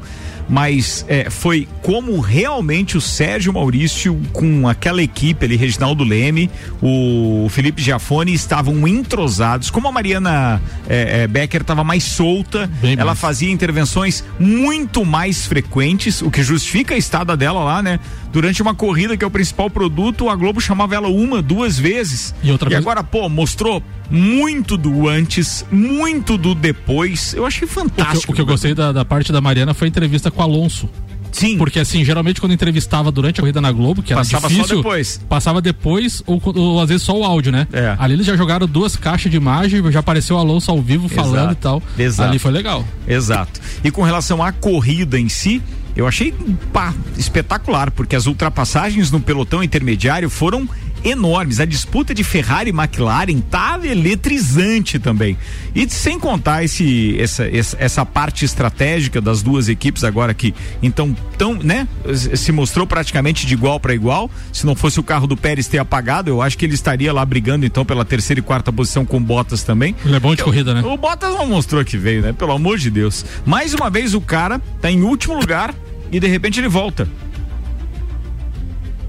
mas 0.52 1.06
é, 1.08 1.30
foi 1.30 1.66
como 1.82 2.20
realmente 2.20 2.98
o 2.98 3.02
Sérgio 3.02 3.54
Maurício 3.54 4.20
com 4.34 4.68
aquela 4.68 5.02
equipe 5.02 5.46
ali, 5.46 5.56
Reginaldo 5.56 6.04
Leme, 6.04 6.52
o 6.82 7.48
Felipe 7.50 7.82
Giafone 7.82 8.34
estavam 8.34 8.86
entrosados, 8.86 9.70
como 9.70 9.88
a 9.88 9.94
Mariana 9.94 10.62
é, 10.90 11.22
é, 11.22 11.28
Becker 11.28 11.62
estava 11.62 11.86
mais 11.86 12.04
solta, 12.04 12.70
Bem 12.82 12.94
ela 12.94 13.06
mais. 13.06 13.20
fazia 13.20 13.50
intervenções 13.50 14.26
muito 14.38 15.06
mais 15.06 15.48
frequentes, 15.48 16.22
o 16.22 16.30
que 16.30 16.44
justifica 16.44 16.96
a 16.96 16.98
estada 16.98 17.38
dela 17.38 17.64
lá, 17.64 17.82
né? 17.82 17.98
Durante 18.32 18.62
uma 18.62 18.74
corrida 18.74 19.18
que 19.18 19.24
é 19.24 19.28
o 19.28 19.32
principal 19.32 19.70
produto, 19.70 20.30
a 20.30 20.36
Globo 20.36 20.62
chamava 20.62 20.96
ela 20.96 21.10
uma, 21.10 21.42
duas 21.42 21.78
vezes. 21.78 22.34
E, 22.42 22.52
outra 22.52 22.70
e 22.70 22.72
vez... 22.72 22.82
agora, 22.82 23.04
pô, 23.04 23.28
mostrou 23.28 23.84
muito 24.10 24.78
do 24.78 25.08
antes, 25.08 25.66
muito 25.72 26.38
do 26.38 26.56
depois. 26.56 27.34
Eu 27.34 27.46
achei 27.46 27.68
fantástico. 27.68 28.18
O 28.18 28.26
que, 28.28 28.32
o 28.32 28.36
que 28.36 28.42
eu 28.42 28.46
gostei 28.46 28.74
da, 28.74 28.92
da 28.92 29.04
parte 29.04 29.32
da 29.32 29.42
Mariana 29.42 29.74
foi 29.74 29.88
a 29.88 29.90
entrevista 29.90 30.32
com 30.32 30.42
o 30.42 30.44
Alonso. 30.44 30.90
Sim. 31.32 31.58
Porque 31.58 31.80
assim, 31.80 32.04
geralmente 32.04 32.40
quando 32.40 32.54
entrevistava 32.54 33.12
durante 33.12 33.40
a 33.40 33.42
corrida 33.42 33.62
na 33.62 33.72
Globo, 33.72 34.04
que 34.04 34.12
era 34.12 34.22
passava 34.22 34.48
difícil, 34.48 34.68
só 34.68 34.76
depois. 34.76 35.22
passava 35.30 35.62
depois 35.62 36.22
ou, 36.28 36.42
ou, 36.44 36.82
às 36.82 36.90
vezes 36.90 37.04
só 37.04 37.18
o 37.18 37.24
áudio, 37.24 37.52
né? 37.52 37.68
É. 37.72 37.96
Ali 37.98 38.16
eles 38.16 38.26
já 38.26 38.36
jogaram 38.36 38.68
duas 38.68 38.96
caixas 38.96 39.32
de 39.32 39.38
imagem, 39.38 39.82
já 39.92 40.00
apareceu 40.00 40.36
o 40.36 40.40
Alonso 40.40 40.70
ao 40.70 40.82
vivo 40.82 41.08
falando 41.08 41.36
Exato. 41.36 41.54
e 41.54 41.56
tal. 41.56 41.84
Exato. 41.98 42.30
Ali 42.30 42.40
foi 42.40 42.52
legal. 42.52 42.86
Exato. 43.08 43.60
E 43.84 43.90
com 43.90 44.04
relação 44.04 44.44
à 44.44 44.52
corrida 44.52 45.20
em 45.20 45.30
si, 45.30 45.62
eu 45.96 46.08
achei 46.08 46.34
pá, 46.72 46.94
espetacular, 47.18 47.92
porque 47.92 48.16
as 48.16 48.26
ultrapassagens 48.26 49.12
no 49.12 49.20
pelotão 49.20 49.64
intermediário 49.64 50.30
foram 50.30 50.68
enormes. 51.04 51.60
A 51.60 51.66
disputa 51.66 52.14
de 52.14 52.24
Ferrari 52.24 52.70
e 52.70 52.74
McLaren 52.74 53.40
tá 53.40 53.80
eletrizante 53.84 55.00
também. 55.00 55.38
E 55.74 55.90
sem 55.90 56.20
contar 56.20 56.64
esse, 56.64 57.20
essa, 57.20 57.48
essa, 57.78 58.06
parte 58.06 58.44
estratégica 58.44 59.22
das 59.22 59.42
duas 59.42 59.70
equipes 59.70 60.04
agora 60.04 60.34
que 60.34 60.54
então 60.82 61.16
tão, 61.38 61.54
né, 61.56 61.88
se 62.36 62.52
mostrou 62.52 62.86
praticamente 62.86 63.46
de 63.46 63.54
igual 63.54 63.80
para 63.80 63.94
igual. 63.94 64.30
Se 64.52 64.66
não 64.66 64.76
fosse 64.76 65.00
o 65.00 65.04
carro 65.04 65.28
do 65.28 65.38
Pérez 65.38 65.68
ter 65.68 65.78
apagado, 65.78 66.30
eu 66.30 66.42
acho 66.42 66.58
que 66.58 66.66
ele 66.66 66.76
estaria 66.76 67.14
lá 67.14 67.26
brigando 67.26 67.66
então 67.66 67.86
pela 67.86 68.04
terceira 68.04 68.40
e 68.40 68.44
quarta 68.44 68.72
posição 68.72 69.06
com 69.06 69.22
Bottas 69.22 69.64
também. 69.64 69.96
Ele 70.04 70.16
é 70.16 70.20
bom 70.20 70.36
de 70.36 70.44
corrida, 70.44 70.74
né? 70.74 70.82
O 70.82 70.98
Bottas 70.98 71.34
não 71.34 71.48
mostrou 71.48 71.84
que 71.86 71.98
veio, 71.98 72.22
né? 72.22 72.34
Pelo 72.34 72.52
amor 72.52 72.78
de 72.78 72.90
Deus. 72.90 73.26
Mais 73.46 73.74
uma 73.74 73.90
vez 73.90 74.14
o 74.14 74.22
cara 74.22 74.60
tá 74.82 74.92
em 74.92 75.02
último 75.02 75.40
lugar 75.40 75.74
e 76.12 76.20
de 76.20 76.28
repente 76.28 76.60
ele 76.60 76.68
volta 76.68 77.08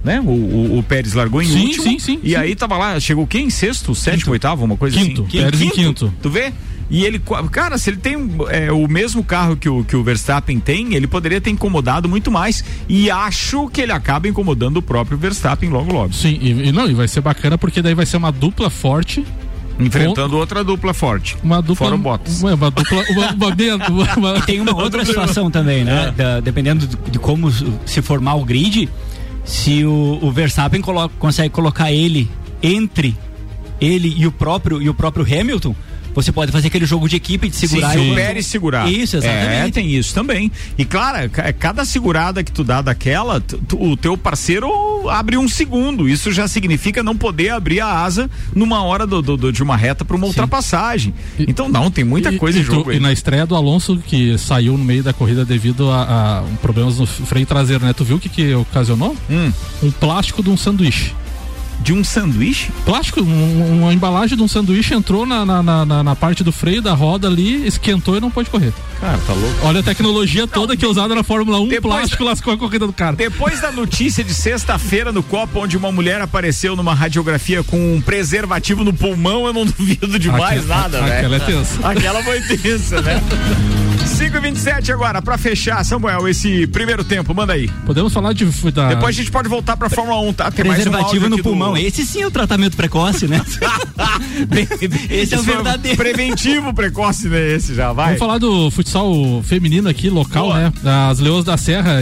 né? 0.04 0.20
O, 0.20 0.30
o, 0.30 0.78
o, 0.78 0.82
Pérez 0.82 1.12
largou 1.14 1.40
em 1.42 1.46
sim, 1.46 1.66
último. 1.66 1.84
Sim, 1.84 1.98
sim, 1.98 2.20
e 2.22 2.30
sim. 2.30 2.36
aí 2.36 2.54
tava 2.54 2.76
lá, 2.76 2.98
chegou 2.98 3.26
quem? 3.26 3.50
Sexto, 3.50 3.94
sétimo, 3.94 4.20
quinto. 4.20 4.30
oitavo, 4.32 4.64
uma 4.64 4.76
coisa 4.76 4.98
quinto. 4.98 5.22
assim. 5.22 5.38
Pérez 5.38 5.60
quinto. 5.60 5.80
em 5.80 5.84
quinto. 5.84 6.14
Tu 6.20 6.30
vê? 6.30 6.52
E 6.90 7.06
ele, 7.06 7.18
cara, 7.50 7.78
se 7.78 7.88
ele 7.88 7.96
tem 7.96 8.16
é, 8.50 8.70
o 8.70 8.86
mesmo 8.86 9.24
carro 9.24 9.56
que 9.56 9.66
o, 9.68 9.82
que 9.82 9.96
o 9.96 10.02
Verstappen 10.02 10.60
tem, 10.60 10.94
ele 10.94 11.06
poderia 11.06 11.40
ter 11.40 11.48
incomodado 11.48 12.06
muito 12.06 12.30
mais. 12.30 12.62
E 12.86 13.10
acho 13.10 13.68
que 13.68 13.80
ele 13.80 13.92
acaba 13.92 14.28
incomodando 14.28 14.76
o 14.76 14.82
próprio 14.82 15.16
Verstappen 15.16 15.70
logo, 15.70 15.90
logo. 15.90 16.12
Sim, 16.12 16.38
e, 16.40 16.68
e 16.68 16.72
não, 16.72 16.90
e 16.90 16.92
vai 16.92 17.08
ser 17.08 17.22
bacana 17.22 17.56
porque 17.56 17.80
daí 17.80 17.94
vai 17.94 18.04
ser 18.04 18.18
uma 18.18 18.30
dupla 18.30 18.68
forte 18.68 19.24
Enfrentando 19.78 20.36
outra 20.36 20.62
dupla 20.62 20.92
forte. 20.92 21.36
Uma 21.42 21.60
dupla. 21.60 21.86
Fora 21.86 21.94
o 21.94 21.98
Bottas. 21.98 22.42
Uma, 22.42 22.54
uma 22.54 22.70
dupla. 22.70 23.02
Uma, 23.12 23.32
uma, 23.32 24.14
uma, 24.16 24.38
e 24.38 24.42
tem 24.42 24.60
uma 24.60 24.74
outra 24.74 25.04
situação 25.04 25.50
também, 25.50 25.84
né? 25.84 26.08
É. 26.08 26.10
Da, 26.12 26.40
dependendo 26.40 26.86
de, 26.86 26.96
de, 27.10 27.18
como 27.18 27.50
se 27.50 28.02
formar 28.02 28.34
o 28.34 28.44
grid, 28.44 28.88
se 29.44 29.85
o, 29.85 30.18
o 30.22 30.31
Verstappen 30.31 30.81
coloca, 30.81 31.14
consegue 31.18 31.50
colocar 31.50 31.92
ele 31.92 32.31
entre 32.62 33.16
ele 33.81 34.14
e 34.16 34.26
o 34.26 34.33
próprio 34.33 34.81
e 34.81 34.88
o 34.88 34.94
próprio 34.94 35.24
Hamilton, 35.24 35.74
você 36.14 36.31
pode 36.31 36.52
fazer 36.52 36.68
aquele 36.68 36.87
jogo 36.87 37.09
de 37.09 37.16
equipe 37.16 37.48
de 37.48 37.57
segurar 37.57 37.92
sim, 37.92 38.09
e 38.09 38.12
o 38.12 38.14
Pérez 38.14 38.46
segurar. 38.46 38.90
Isso, 38.90 39.16
exatamente. 39.16 39.68
É, 39.68 39.70
tem 39.70 39.90
isso 39.90 40.14
também. 40.14 40.52
E 40.76 40.85
claro, 40.85 41.31
cada 41.59 41.85
segurada 41.85 42.44
que 42.44 42.52
tu 42.52 42.62
dá 42.62 42.83
daquela, 42.83 43.40
tu, 43.40 43.83
o 43.83 43.96
teu 43.96 44.16
parceiro 44.16 44.68
abre 45.08 45.36
um 45.36 45.48
segundo. 45.48 46.08
Isso 46.08 46.32
já 46.32 46.46
significa 46.48 47.02
não 47.02 47.16
poder 47.16 47.50
abrir 47.50 47.80
a 47.80 47.86
asa 47.86 48.30
numa 48.54 48.82
hora 48.82 49.06
do, 49.06 49.22
do, 49.22 49.36
do 49.36 49.52
de 49.52 49.62
uma 49.62 49.76
reta 49.76 50.04
para 50.04 50.16
uma 50.16 50.26
sim. 50.26 50.30
ultrapassagem. 50.30 51.14
E, 51.38 51.44
então 51.48 51.68
não, 51.68 51.90
tem 51.90 52.04
muita 52.04 52.32
e, 52.32 52.38
coisa 52.38 52.58
e 52.58 52.62
em 52.62 52.64
jogo. 52.64 52.84
Tu. 52.84 52.92
E 52.94 53.00
na 53.00 53.12
estreia 53.12 53.46
do 53.46 53.54
Alonso, 53.54 53.96
que 54.06 54.36
saiu 54.38 54.76
no 54.76 54.84
meio 54.84 55.02
da 55.02 55.12
corrida 55.12 55.44
devido 55.44 55.90
a, 55.90 56.40
a 56.40 56.42
problemas 56.60 56.98
no 56.98 57.06
freio 57.06 57.46
traseiro, 57.46 57.84
né? 57.84 57.92
Tu 57.92 58.04
viu 58.04 58.16
o 58.16 58.20
que, 58.20 58.28
que 58.28 58.54
ocasionou? 58.54 59.16
Hum. 59.30 59.52
Um 59.82 59.90
plástico 59.90 60.42
de 60.42 60.50
um 60.50 60.56
sanduíche 60.56 61.12
de 61.80 61.92
um 61.92 62.04
sanduíche? 62.04 62.70
Plástico, 62.85 63.20
um, 63.20 63.80
uma 63.80 63.92
embalagem 63.92 64.37
de 64.37 64.42
um 64.42 64.48
sanduíche 64.48 64.94
entrou 64.94 65.26
na, 65.26 65.44
na, 65.44 65.62
na, 65.62 66.02
na, 66.02 66.16
parte 66.16 66.44
do 66.44 66.52
freio 66.52 66.80
da 66.80 66.94
roda 66.94 67.28
ali, 67.28 67.66
esquentou 67.66 68.16
e 68.16 68.20
não 68.20 68.30
pode 68.30 68.50
correr. 68.50 68.72
Cara, 69.00 69.18
tá 69.26 69.32
louco. 69.32 69.56
Olha 69.62 69.80
a 69.80 69.82
tecnologia 69.82 70.46
toda 70.46 70.74
não, 70.74 70.76
que 70.76 70.85
é 70.85 70.88
usada 70.88 71.14
na 71.14 71.22
Fórmula 71.22 71.61
1, 71.61 71.68
depois, 71.68 71.94
plástico 71.94 72.24
lascou 72.24 72.52
a 72.52 72.58
corrida 72.58 72.87
do 72.87 72.92
cara. 72.92 73.16
Depois 73.16 73.61
da 73.61 73.72
notícia 73.72 74.22
de 74.22 74.32
sexta-feira 74.32 75.11
no 75.11 75.22
Copa, 75.22 75.58
onde 75.58 75.76
uma 75.76 75.90
mulher 75.90 76.20
apareceu 76.20 76.76
numa 76.76 76.94
radiografia 76.94 77.62
com 77.64 77.96
um 77.96 78.00
preservativo 78.00 78.85
no 78.85 78.92
pulmão, 78.92 79.46
eu 79.46 79.52
não 79.52 79.64
duvido 79.66 80.18
de 80.18 80.28
mais 80.28 80.61
aquela, 80.61 80.76
nada, 80.76 81.00
né? 81.00 81.18
Aquela 81.18 81.37
é 81.37 81.40
tensa. 81.40 81.88
Aquela 81.88 82.22
foi 82.22 82.40
tensa, 82.40 83.02
né? 83.02 83.22
5 84.06 84.36
e 84.36 84.40
27 84.40 84.92
agora, 84.92 85.22
pra 85.22 85.38
fechar, 85.38 85.84
Samuel, 85.84 86.28
esse 86.28 86.66
primeiro 86.66 87.04
tempo, 87.04 87.34
manda 87.34 87.52
aí. 87.52 87.68
Podemos 87.86 88.12
falar 88.12 88.32
de. 88.32 88.44
Da... 88.72 88.88
Depois 88.88 89.16
a 89.16 89.18
gente 89.18 89.30
pode 89.30 89.48
voltar 89.48 89.76
pra 89.76 89.88
Fórmula 89.88 90.20
1, 90.20 90.32
tá? 90.32 90.50
Tem 90.50 90.64
Preservativo 90.64 91.26
um 91.26 91.28
no 91.28 91.42
pulmão. 91.42 91.72
Do... 91.72 91.78
Esse 91.78 92.04
sim 92.04 92.22
é 92.22 92.26
o 92.26 92.30
tratamento 92.30 92.76
precoce, 92.76 93.28
né? 93.28 93.40
esse 95.10 95.34
é 95.34 95.38
o 95.38 95.42
verdadeiro. 95.42 95.96
Preventivo 95.96 96.72
precoce, 96.74 97.28
né? 97.28 97.52
Esse 97.52 97.74
já 97.74 97.92
vai. 97.92 98.06
Vamos 98.06 98.18
falar 98.18 98.38
do 98.38 98.70
futsal 98.70 99.42
feminino 99.44 99.88
aqui, 99.88 100.10
local, 100.10 100.48
Boa. 100.48 100.58
né? 100.58 100.72
As 101.10 101.18
Leões 101.18 101.44
da 101.44 101.56
Serra 101.56 101.98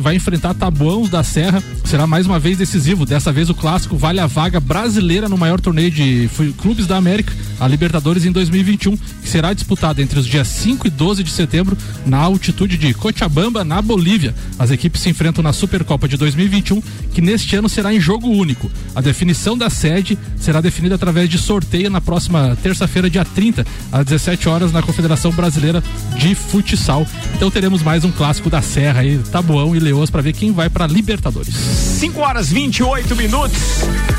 vai 0.00 0.14
enfrentar 0.14 0.54
Tabuãos 0.54 1.08
da 1.08 1.22
Serra. 1.22 1.62
Será 1.84 2.06
mais 2.06 2.26
uma 2.26 2.38
vez 2.38 2.58
decisivo. 2.58 3.04
Dessa 3.04 3.32
vez 3.32 3.50
o 3.50 3.54
clássico 3.54 3.96
vale 3.96 4.20
a 4.20 4.26
vaga 4.26 4.60
brasileira 4.60 5.28
no 5.28 5.36
maior 5.36 5.60
torneio 5.60 5.90
de 5.90 6.28
clubes 6.58 6.86
da 6.86 6.96
América, 6.96 7.32
a 7.58 7.66
Libertadores 7.66 8.24
em 8.24 8.32
2021, 8.32 8.96
que 8.96 9.28
será 9.28 9.52
disputado 9.52 10.00
entre 10.00 10.18
os 10.18 10.26
dias 10.26 10.48
5 10.48 10.86
e 10.86 10.90
12 10.90 11.22
de 11.24 11.30
setembro 11.32 11.76
na 12.06 12.18
altitude 12.18 12.76
de 12.76 12.94
Cochabamba, 12.94 13.64
na 13.64 13.80
Bolívia. 13.82 14.34
As 14.58 14.70
equipes 14.70 15.00
se 15.00 15.08
enfrentam 15.08 15.42
na 15.42 15.52
Supercopa 15.52 16.06
de 16.06 16.16
2021, 16.16 16.80
que 17.12 17.20
neste 17.20 17.56
ano 17.56 17.68
será 17.68 17.92
em 17.92 18.00
jogo 18.00 18.28
único. 18.28 18.70
A 18.94 19.00
definição 19.00 19.56
da 19.56 19.68
sede 19.70 20.18
será 20.38 20.60
definida 20.60 20.94
através 20.94 21.28
de 21.28 21.38
sorteio 21.38 21.90
na 21.90 22.00
próxima 22.00 22.56
terça-feira, 22.62 23.10
dia 23.10 23.24
30, 23.24 23.66
às 23.90 24.04
17 24.04 24.48
horas, 24.48 24.72
na 24.72 24.82
Confederação 24.82 25.32
Brasileira 25.32 25.82
de 26.16 26.34
Futsal. 26.34 27.06
Então 27.34 27.50
teremos 27.50 27.82
mais 27.82 28.04
um 28.04 28.10
clássico 28.10 28.50
da 28.50 28.62
Serra 28.62 29.00
aí, 29.00 29.18
Tabuão 29.30 29.74
e 29.74 29.80
Leoas, 29.80 30.10
para 30.10 30.22
ver 30.22 30.32
quem 30.32 30.52
vai 30.52 30.68
para 30.68 30.86
Libertadores. 30.86 31.54
5 31.54 32.20
horas 32.20 32.50
28 32.50 33.16
minutos. 33.16 33.58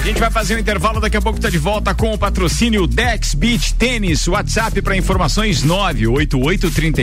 A 0.01 0.05
gente 0.05 0.19
vai 0.19 0.29
fazer 0.29 0.55
um 0.55 0.59
intervalo, 0.59 0.99
daqui 0.99 1.15
a 1.15 1.21
pouco 1.21 1.39
tá 1.39 1.49
de 1.49 1.57
volta 1.57 1.93
com 1.93 2.13
o 2.13 2.17
patrocínio 2.17 2.87
Dex 2.87 3.33
Beach 3.33 3.73
Tênis. 3.75 4.27
WhatsApp 4.27 4.81
para 4.81 4.97
informações 4.97 5.63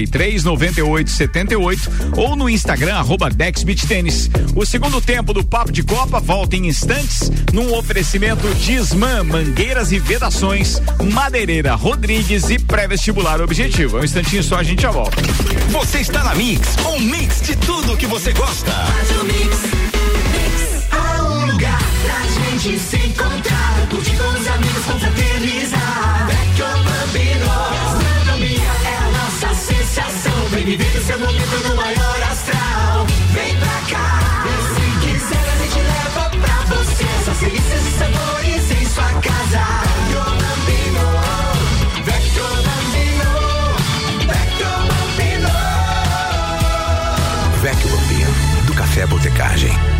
98833 0.06 0.44
9878 0.44 1.90
ou 2.16 2.36
no 2.36 2.48
Instagram 2.48 2.94
arroba 2.94 3.28
Dex 3.28 3.62
Beach 3.62 3.86
Tênis. 3.86 4.30
O 4.54 4.64
segundo 4.64 5.00
tempo 5.00 5.32
do 5.32 5.44
Papo 5.44 5.72
de 5.72 5.82
Copa 5.82 6.20
volta 6.20 6.56
em 6.56 6.66
instantes 6.66 7.30
num 7.52 7.74
oferecimento 7.74 8.46
Disman, 8.54 9.24
Mangueiras 9.24 9.92
e 9.92 9.98
Vedações, 9.98 10.80
Madeireira 11.12 11.74
Rodrigues 11.74 12.48
e 12.50 12.58
pré-vestibular 12.58 13.40
Objetivo. 13.40 13.98
É 13.98 14.00
um 14.00 14.04
instantinho 14.04 14.42
só, 14.42 14.56
a 14.56 14.62
gente 14.62 14.82
já 14.82 14.90
volta. 14.90 15.16
Você 15.70 15.98
está 15.98 16.24
na 16.24 16.34
Mix, 16.34 16.76
um 16.86 17.00
mix 17.00 17.42
de 17.42 17.56
tudo 17.56 17.96
que 17.96 18.06
você 18.06 18.32
gosta. 18.32 18.70
Faz 18.70 19.10
o 19.20 19.24
mix, 19.24 19.56
mix. 20.32 20.86
Há 20.90 21.22
um 21.22 21.46
lugar 21.52 21.78
pra 22.04 22.62
gente 22.62 22.78
se 22.78 22.96
encontrar, 22.96 23.86
curtir 23.90 24.16
com 24.16 24.28
os 24.28 24.46
amigos, 24.46 24.84
confraternizar. 24.84 25.19
Vem 30.60 30.76
viver 30.76 30.94
o 30.94 31.02
seu 31.02 31.18
momento 31.18 31.68
no 31.68 31.74
maior 31.74 32.22
astral. 32.30 33.06
Vem 33.32 33.56
pra 33.56 33.80
cá, 33.88 34.44
e 34.44 34.50
se 34.74 34.84
quiser 35.06 35.48
a 35.48 35.56
gente 35.56 35.80
leva 35.80 36.28
pra 36.28 36.76
você. 36.76 37.04
Essas 37.22 37.38
delícias 37.38 37.86
e 37.86 37.90
sabores 37.92 38.70
em 38.70 38.84
sua 38.84 39.10
casa. 39.22 39.64
Vecchio 40.04 40.22
Bambino, 40.36 41.06
Vecchio 42.04 42.44
Bambino, 42.66 43.30
Vecchio 44.28 44.72
Bambino. 45.22 45.52
Vecchio 47.62 47.88
Bambino, 47.88 48.32
do 48.66 48.74
Café 48.74 49.06
Botecagem. 49.06 49.99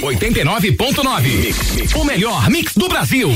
89.9. 0.00 1.96
O 1.96 2.04
melhor 2.04 2.50
mix 2.50 2.74
do 2.74 2.88
Brasil. 2.88 3.30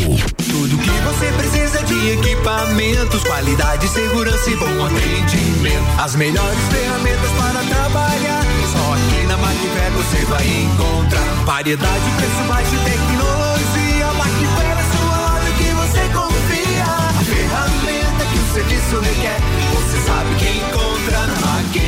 Tudo 0.48 0.78
que 0.78 0.90
você 0.90 1.32
precisa 1.32 1.82
de 1.84 2.10
equipamentos, 2.12 3.22
qualidade, 3.24 3.88
segurança 3.88 4.50
e 4.50 4.56
bom 4.56 4.84
atendimento. 4.84 6.00
As 6.00 6.14
melhores 6.16 6.58
ferramentas 6.70 7.30
para 7.32 7.60
trabalhar. 7.64 8.42
Só 8.72 8.94
aqui 8.94 9.26
na 9.26 9.36
Macfer 9.36 9.90
você 9.92 10.24
vai 10.26 10.46
encontrar. 10.46 11.44
Variedade, 11.44 12.10
preço 12.16 12.42
baixo 12.48 12.74
e 12.74 12.78
tecnologia. 12.90 14.12
Macfer 14.18 14.76
é 14.78 14.84
sua 14.96 15.16
loja 15.28 15.50
que 15.58 15.70
você 15.74 16.00
confia. 16.12 16.84
A 16.84 17.24
ferramenta 17.24 18.24
que 18.32 18.38
o 18.38 18.52
serviço 18.52 19.00
requer. 19.00 19.40
Você 19.74 19.98
sabe 20.06 20.34
que 20.36 20.48
encontra 20.58 21.26
na 21.26 21.36
Macfer. 21.46 21.87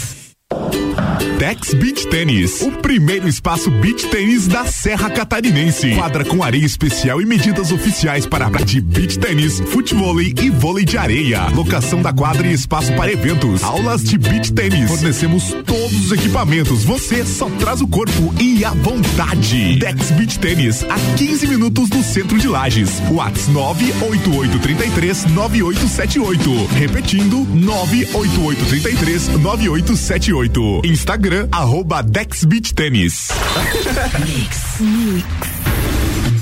Dex 1.41 1.73
Beach 1.73 2.05
Tênis, 2.05 2.61
o 2.61 2.71
primeiro 2.71 3.27
espaço 3.27 3.71
beach 3.71 4.07
tênis 4.09 4.47
da 4.47 4.63
Serra 4.63 5.09
Catarinense. 5.09 5.95
Quadra 5.95 6.23
com 6.23 6.43
areia 6.43 6.63
especial 6.63 7.19
e 7.19 7.25
medidas 7.25 7.71
oficiais 7.71 8.27
para 8.27 8.47
de 8.63 8.79
beach 8.79 9.17
tênis, 9.17 9.59
futebol 9.59 10.21
e 10.21 10.51
vôlei 10.51 10.85
de 10.85 10.99
areia. 10.99 11.47
Locação 11.47 11.99
da 11.99 12.13
quadra 12.13 12.45
e 12.45 12.53
espaço 12.53 12.93
para 12.93 13.11
eventos. 13.11 13.63
Aulas 13.63 14.03
de 14.03 14.19
beach 14.19 14.53
tênis. 14.53 14.87
Fornecemos 14.87 15.55
todos 15.65 16.05
os 16.05 16.11
equipamentos. 16.11 16.83
Você 16.83 17.25
só 17.25 17.49
traz 17.49 17.81
o 17.81 17.87
corpo 17.87 18.35
e 18.39 18.63
a 18.63 18.69
vontade. 18.69 19.79
Dex 19.79 20.11
Beach 20.11 20.37
Tênis, 20.37 20.83
a 20.83 21.15
15 21.17 21.47
minutos 21.47 21.89
do 21.89 22.03
centro 22.03 22.37
de 22.37 22.47
Lages. 22.47 23.01
Whats 23.09 23.47
98833 23.47 25.25
9878. 25.25 26.67
Repetindo, 26.75 27.47
98833 27.51 29.39
9878. 29.39 30.81
Instagram, 31.31 31.47
arroba 31.51 32.03
Dex 32.03 32.43
Beach 32.43 32.73
Tênis. 32.73 33.29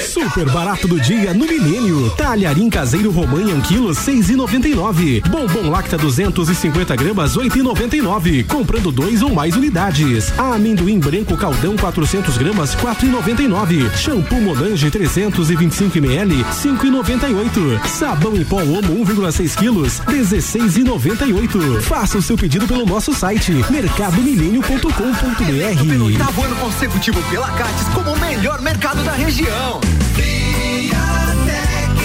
Super 0.00 0.50
barato 0.50 0.88
do 0.88 1.00
dia 1.00 1.32
no 1.34 1.46
Milênio. 1.46 2.10
Talharim 2.10 2.68
caseiro 2.68 3.10
romanha 3.10 3.54
1 3.54 3.60
quilo 3.62 3.90
6,99. 3.90 5.26
Bombom 5.28 5.70
lacta 5.70 5.96
250 5.96 6.94
gramas 6.96 7.36
8,99. 7.36 8.46
Comprando 8.46 8.92
dois 8.92 9.22
ou 9.22 9.34
mais 9.34 9.56
unidades. 9.56 10.32
Amendoim 10.38 10.98
branco 10.98 11.36
caldão 11.36 11.76
400 11.76 12.36
gramas 12.38 12.74
4,99. 12.76 13.94
Shampoo 13.96 14.40
Monange 14.40 14.90
325 14.90 15.98
ml 15.98 16.44
5,98. 16.44 17.86
Sabão 17.86 18.36
em 18.36 18.44
pó 18.44 18.62
Omo 18.62 19.04
1,6 19.04 19.56
quilos 19.56 20.00
16,98. 20.00 21.80
Faça 21.82 22.18
o 22.18 22.22
seu 22.22 22.36
pedido 22.36 22.66
pelo 22.66 22.84
nosso 22.86 23.14
site 23.14 23.52
mercadomilênio.com.br. 23.70 26.04
Oitavo 26.04 26.42
ano 26.42 26.56
consecutivo 26.56 27.22
pela 27.30 27.50
Cates 27.52 27.88
como 27.94 28.12
o 28.12 28.20
melhor 28.20 28.60
mercado 28.60 29.02
da 29.04 29.12
região. 29.12 29.55
Viatec, 30.14 31.98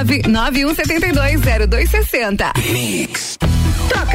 991720260. 0.03 2.51
Mix. 2.71 3.37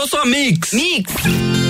Eu 0.00 0.08
sou 0.08 0.20
a 0.20 0.24
Mix. 0.24 0.72
Mix. 0.72 1.12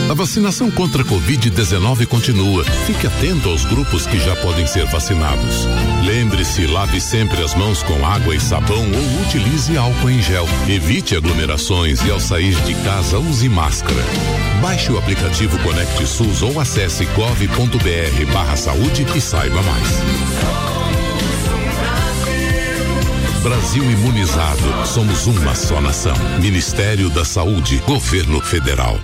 A 0.08 0.14
vacinação 0.14 0.70
contra 0.70 1.02
a 1.02 1.04
Covid-19 1.04 2.06
continua. 2.06 2.64
Fique 2.86 3.04
atento 3.04 3.48
aos 3.48 3.64
grupos 3.64 4.06
que 4.06 4.20
já 4.20 4.36
podem 4.36 4.68
ser 4.68 4.86
vacinados. 4.86 5.66
Lembre-se, 6.04 6.64
lave 6.68 7.00
sempre 7.00 7.42
as 7.42 7.56
mãos 7.56 7.82
com 7.82 8.06
água 8.06 8.32
e 8.32 8.38
sabão 8.38 8.86
ou 8.88 9.22
utilize 9.26 9.76
álcool 9.76 10.10
em 10.10 10.22
gel. 10.22 10.46
Evite 10.68 11.16
aglomerações 11.16 12.04
e 12.04 12.10
ao 12.12 12.20
sair 12.20 12.54
de 12.62 12.74
casa 12.84 13.18
use 13.18 13.48
máscara. 13.48 14.04
Baixe 14.62 14.92
o 14.92 14.98
aplicativo 14.98 15.58
Conecte 15.64 16.06
SUS 16.06 16.40
ou 16.42 16.60
acesse 16.60 17.06
gov.br 17.06 18.32
barra 18.32 18.56
saúde 18.56 19.04
e 19.12 19.20
saiba 19.20 19.60
mais. 19.60 20.59
Brasil 23.42 23.82
imunizado. 23.82 24.86
Somos 24.86 25.26
uma 25.26 25.54
só 25.54 25.80
nação. 25.80 26.14
Ministério 26.40 27.08
da 27.08 27.24
Saúde. 27.24 27.78
Governo 27.86 28.38
Federal. 28.40 28.98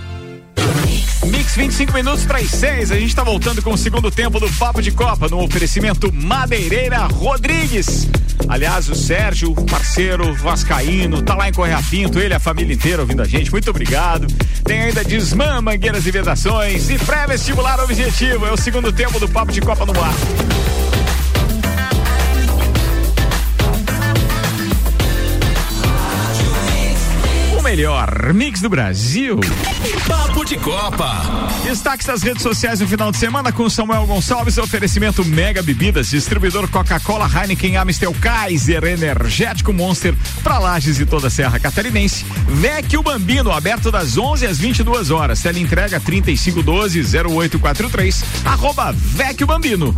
Mix 1.25 1.55
25 1.55 1.91
minutos 1.93 2.23
para 2.23 2.37
as 2.37 2.51
6. 2.51 2.91
A 2.91 2.99
gente 2.99 3.09
está 3.09 3.23
voltando 3.23 3.63
com 3.63 3.71
o 3.71 3.77
segundo 3.77 4.11
tempo 4.11 4.39
do 4.39 4.47
Papo 4.53 4.79
de 4.79 4.91
Copa 4.91 5.27
no 5.27 5.43
oferecimento 5.43 6.13
Madeireira 6.13 6.99
Rodrigues. 7.07 8.07
Aliás, 8.47 8.87
o 8.89 8.95
Sérgio, 8.95 9.55
parceiro 9.65 10.33
vascaíno, 10.35 11.23
tá 11.23 11.33
lá 11.33 11.49
em 11.49 11.53
Correia 11.53 11.81
Pinto, 11.89 12.19
ele 12.19 12.33
e 12.33 12.35
a 12.35 12.39
família 12.39 12.75
inteira 12.75 13.01
ouvindo 13.01 13.23
a 13.23 13.25
gente. 13.25 13.51
Muito 13.51 13.69
obrigado. 13.71 14.27
Tem 14.63 14.83
ainda 14.83 15.03
Desmã, 15.03 15.59
Mangueiras 15.61 16.05
e 16.05 16.11
Vedações 16.11 16.91
e 16.91 16.99
pré-vestibular 16.99 17.79
objetivo. 17.79 18.45
É 18.45 18.51
o 18.51 18.57
segundo 18.57 18.93
tempo 18.93 19.19
do 19.19 19.27
Papo 19.27 19.51
de 19.51 19.61
Copa 19.61 19.83
no 19.83 19.99
ar. 19.99 20.13
Melhor 27.67 28.31
mix 28.33 28.61
do 28.61 28.69
Brasil. 28.69 29.41
Papo 30.07 30.45
de 30.45 30.55
Copa. 30.55 31.49
Destaques 31.65 32.07
das 32.07 32.23
redes 32.23 32.41
sociais 32.41 32.79
no 32.79 32.87
final 32.87 33.11
de 33.11 33.17
semana 33.17 33.51
com 33.51 33.69
Samuel 33.69 34.05
Gonçalves, 34.05 34.57
oferecimento 34.57 35.25
Mega 35.25 35.61
Bebidas, 35.61 36.09
distribuidor 36.09 36.69
Coca-Cola, 36.69 37.29
Heineken, 37.29 37.75
Amstel, 37.75 38.15
Kaiser, 38.21 38.85
Energético 38.85 39.73
Monster, 39.73 40.15
pra 40.41 40.59
Lages 40.59 40.97
e 40.97 41.05
toda 41.05 41.27
a 41.27 41.29
Serra 41.29 41.59
Catarinense. 41.59 42.25
Vecchio 42.47 43.03
Bambino, 43.03 43.51
aberto 43.51 43.91
das 43.91 44.17
11 44.17 44.45
às 44.45 44.57
22 44.57 45.11
horas. 45.11 45.41
Tele 45.41 45.59
entrega 45.59 45.99
3512-0843, 45.99 48.23
arroba 48.45 48.93
Vecchio 48.93 49.45
Bambino. 49.45 49.93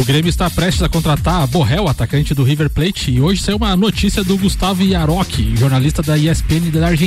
O 0.00 0.04
Grêmio 0.04 0.30
está 0.30 0.48
prestes 0.48 0.84
a 0.84 0.88
contratar 0.88 1.42
a 1.42 1.46
Borrell, 1.48 1.88
atacante 1.88 2.32
do 2.34 2.44
River 2.44 2.70
Plate, 2.70 3.10
e 3.10 3.20
hoje 3.20 3.42
saiu 3.42 3.56
uma 3.56 3.74
notícia 3.76 4.22
do 4.22 4.38
Gustavo 4.38 4.84
Iaroque, 4.84 5.56
jornalista 5.56 6.02
da 6.02 6.16
ESPN 6.16 6.70
da 6.72 6.86
Argentina. 6.86 6.99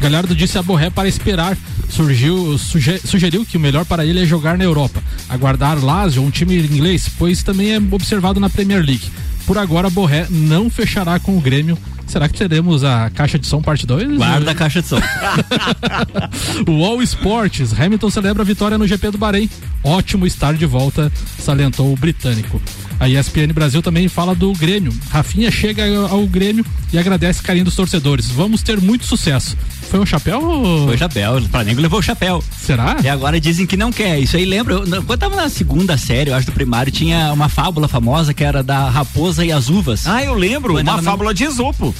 Galhardo 0.00 0.34
disse 0.34 0.58
a 0.58 0.62
Borré 0.62 0.90
para 0.90 1.08
esperar. 1.08 1.56
Surgiu, 1.88 2.56
suge, 2.56 2.98
sugeriu 3.04 3.44
que 3.44 3.56
o 3.56 3.60
melhor 3.60 3.84
para 3.84 4.06
ele 4.06 4.22
é 4.22 4.24
jogar 4.24 4.56
na 4.56 4.64
Europa. 4.64 5.02
Aguardar 5.28 5.82
Lazio, 5.84 6.22
um 6.22 6.30
time 6.30 6.56
inglês, 6.56 7.10
pois 7.18 7.42
também 7.42 7.74
é 7.74 7.78
observado 7.78 8.40
na 8.40 8.48
Premier 8.48 8.82
League. 8.84 9.10
Por 9.46 9.58
agora, 9.58 9.90
Borré 9.90 10.26
não 10.30 10.70
fechará 10.70 11.18
com 11.18 11.36
o 11.36 11.40
Grêmio. 11.40 11.76
Será 12.12 12.28
que 12.28 12.36
teremos 12.36 12.84
a 12.84 13.08
caixa 13.08 13.38
de 13.38 13.46
som 13.46 13.62
parte 13.62 13.86
2? 13.86 14.18
Guarda 14.18 14.50
a 14.50 14.54
caixa 14.54 14.82
de 14.82 14.88
som. 14.88 15.00
o 16.68 16.84
All 16.84 17.00
Sports. 17.00 17.72
Hamilton 17.72 18.10
celebra 18.10 18.42
a 18.42 18.44
vitória 18.44 18.76
no 18.76 18.86
GP 18.86 19.12
do 19.12 19.16
Bahrein. 19.16 19.48
Ótimo 19.82 20.26
estar 20.26 20.52
de 20.52 20.66
volta, 20.66 21.10
salientou 21.38 21.90
o 21.90 21.96
britânico. 21.96 22.60
A 23.00 23.08
ESPN 23.08 23.54
Brasil 23.54 23.80
também 23.80 24.08
fala 24.08 24.34
do 24.34 24.52
Grêmio. 24.52 24.92
Rafinha 25.08 25.50
chega 25.50 25.84
ao 26.06 26.26
Grêmio 26.26 26.66
e 26.92 26.98
agradece 26.98 27.42
carinho 27.42 27.64
dos 27.64 27.74
torcedores. 27.74 28.30
Vamos 28.30 28.62
ter 28.62 28.78
muito 28.78 29.06
sucesso. 29.06 29.56
Foi 29.92 30.00
um 30.00 30.06
chapéu? 30.06 30.40
Ou... 30.42 30.86
Foi 30.86 30.96
chapéu. 30.96 31.34
O 31.36 31.42
Flamengo 31.42 31.78
levou 31.82 31.98
o 31.98 32.02
chapéu. 32.02 32.42
Será? 32.58 32.96
E 33.04 33.10
agora 33.10 33.38
dizem 33.38 33.66
que 33.66 33.76
não 33.76 33.92
quer. 33.92 34.18
Isso 34.18 34.38
aí 34.38 34.46
lembra. 34.46 34.72
eu- 34.72 34.86
Quando 34.86 35.10
eu 35.10 35.18
tava 35.18 35.36
na 35.36 35.50
segunda 35.50 35.98
série, 35.98 36.30
eu 36.30 36.34
acho, 36.34 36.46
do 36.46 36.52
primário, 36.52 36.90
tinha 36.90 37.30
uma 37.30 37.46
fábula 37.50 37.86
famosa 37.86 38.32
que 38.32 38.42
era 38.42 38.62
da 38.62 38.88
raposa 38.88 39.44
e 39.44 39.52
as 39.52 39.68
uvas. 39.68 40.06
Ah, 40.06 40.24
eu 40.24 40.32
lembro. 40.32 40.72
Quando 40.72 40.88
uma 40.88 40.96
não- 40.96 41.02
fábula 41.02 41.34
de 41.34 41.44
Esopo. 41.44 41.94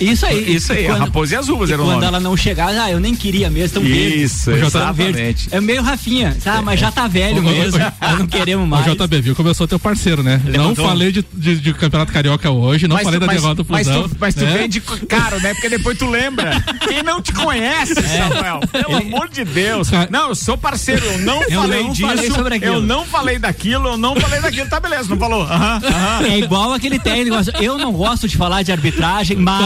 Isso 0.00 0.26
aí. 0.26 0.54
Isso 0.54 0.72
aí, 0.72 0.84
E 0.84 0.88
a 0.88 0.94
raposa 0.96 1.34
e 1.34 1.36
as 1.38 1.48
uvas 1.48 1.68
e 1.70 1.72
era 1.72 1.82
o 1.82 1.84
Quando 1.84 1.94
nome. 1.96 2.06
ela 2.06 2.20
não 2.20 2.36
chegar, 2.36 2.68
ah, 2.70 2.90
eu 2.90 2.98
nem 3.00 3.14
queria 3.14 3.50
mesmo, 3.50 3.74
tão 3.74 3.82
verde. 3.82 4.22
Isso, 4.22 4.50
O 4.50 4.54
tão 4.56 4.66
exatamente. 4.66 5.12
verde. 5.12 5.48
É 5.52 5.60
meio 5.60 5.82
Rafinha, 5.82 6.36
ah, 6.46 6.62
mas 6.62 6.80
já 6.80 6.90
tá 6.90 7.06
velho 7.06 7.42
mesmo, 7.42 7.78
nós 7.78 8.18
não 8.18 8.26
queremos 8.26 8.64
O 8.64 8.68
mais. 8.68 8.84
JB, 8.86 9.20
viu? 9.20 9.34
Começou 9.36 9.68
teu 9.68 9.78
parceiro, 9.78 10.22
né? 10.22 10.40
Levantou. 10.44 10.84
Não 10.84 10.90
falei 10.90 11.12
de, 11.12 11.24
de, 11.32 11.60
de 11.60 11.74
Campeonato 11.74 12.12
Carioca 12.12 12.50
hoje, 12.50 12.88
não 12.88 12.94
Mas 12.96 13.04
falei 13.04 13.18
tu- 13.18 13.20
da 13.20 13.26
mas- 13.26 13.40
derrota 13.42 13.62
do 13.62 13.66
mas 13.72 13.86
Flusão. 13.86 14.08
tu, 14.08 14.16
mas 14.18 14.34
tu 14.34 14.44
né? 14.44 14.58
vem 14.58 14.68
de 14.68 14.80
caro, 14.80 15.40
né? 15.40 15.52
Porque 15.54 15.68
depois 15.68 15.98
tu 15.98 16.06
lembra. 16.08 16.50
Quem 16.88 17.02
não 17.02 17.20
te 17.20 17.32
conhece, 17.32 17.94
Samuel? 17.94 18.60
Pelo 18.72 18.96
amor 18.96 19.28
de 19.28 19.44
Deus. 19.44 19.88
Não, 20.10 20.28
eu 20.30 20.34
sou 20.34 20.56
parceiro, 20.56 21.04
eu 21.04 21.18
não 21.18 21.42
Eu 21.44 21.60
falei 21.62 21.82
não 21.82 21.90
disso. 21.92 22.06
falei 22.08 22.30
sobre 22.30 22.54
aquilo. 22.56 22.74
Eu 22.74 22.80
não 22.82 23.04
falei 23.04 23.38
daquilo, 23.38 23.88
eu 23.88 23.96
não 23.96 24.16
falei 24.16 24.40
daquilo. 24.40 24.68
Tá, 24.68 24.80
beleza, 24.80 25.08
não 25.10 25.18
falou. 25.18 25.42
Aham, 25.42 25.80
aham. 25.84 26.26
É 26.26 26.38
igual 26.38 26.72
aquele 26.72 26.98
técnico. 26.98 27.36
Eu 27.60 27.76
não 27.78 27.92
gosto 27.92 28.26
de 28.28 28.36
falar 28.36 28.62
de 28.62 28.72
arbitragem, 28.72 29.36
mas 29.36 29.60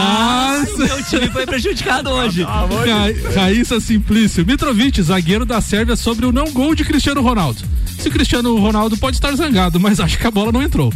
o 0.73 0.77
meu 0.77 1.03
time 1.03 1.29
foi 1.29 1.45
prejudicado 1.45 2.09
hoje. 2.09 2.43
Ra 2.43 2.65
Raíssa 3.35 3.79
Simplício. 3.79 4.45
Mitrovic, 4.45 5.01
zagueiro 5.01 5.45
da 5.45 5.61
Sérvia, 5.61 5.95
sobre 5.95 6.25
o 6.25 6.31
não 6.31 6.51
gol 6.51 6.75
de 6.75 6.83
Cristiano 6.83 7.21
Ronaldo. 7.21 7.61
Se 7.99 8.09
Cristiano 8.09 8.55
Ronaldo 8.57 8.97
pode 8.97 9.17
estar 9.17 9.33
zangado, 9.35 9.79
mas 9.79 9.99
acho 9.99 10.17
que 10.17 10.27
a 10.27 10.31
bola 10.31 10.51
não 10.51 10.61
entrou. 10.61 10.91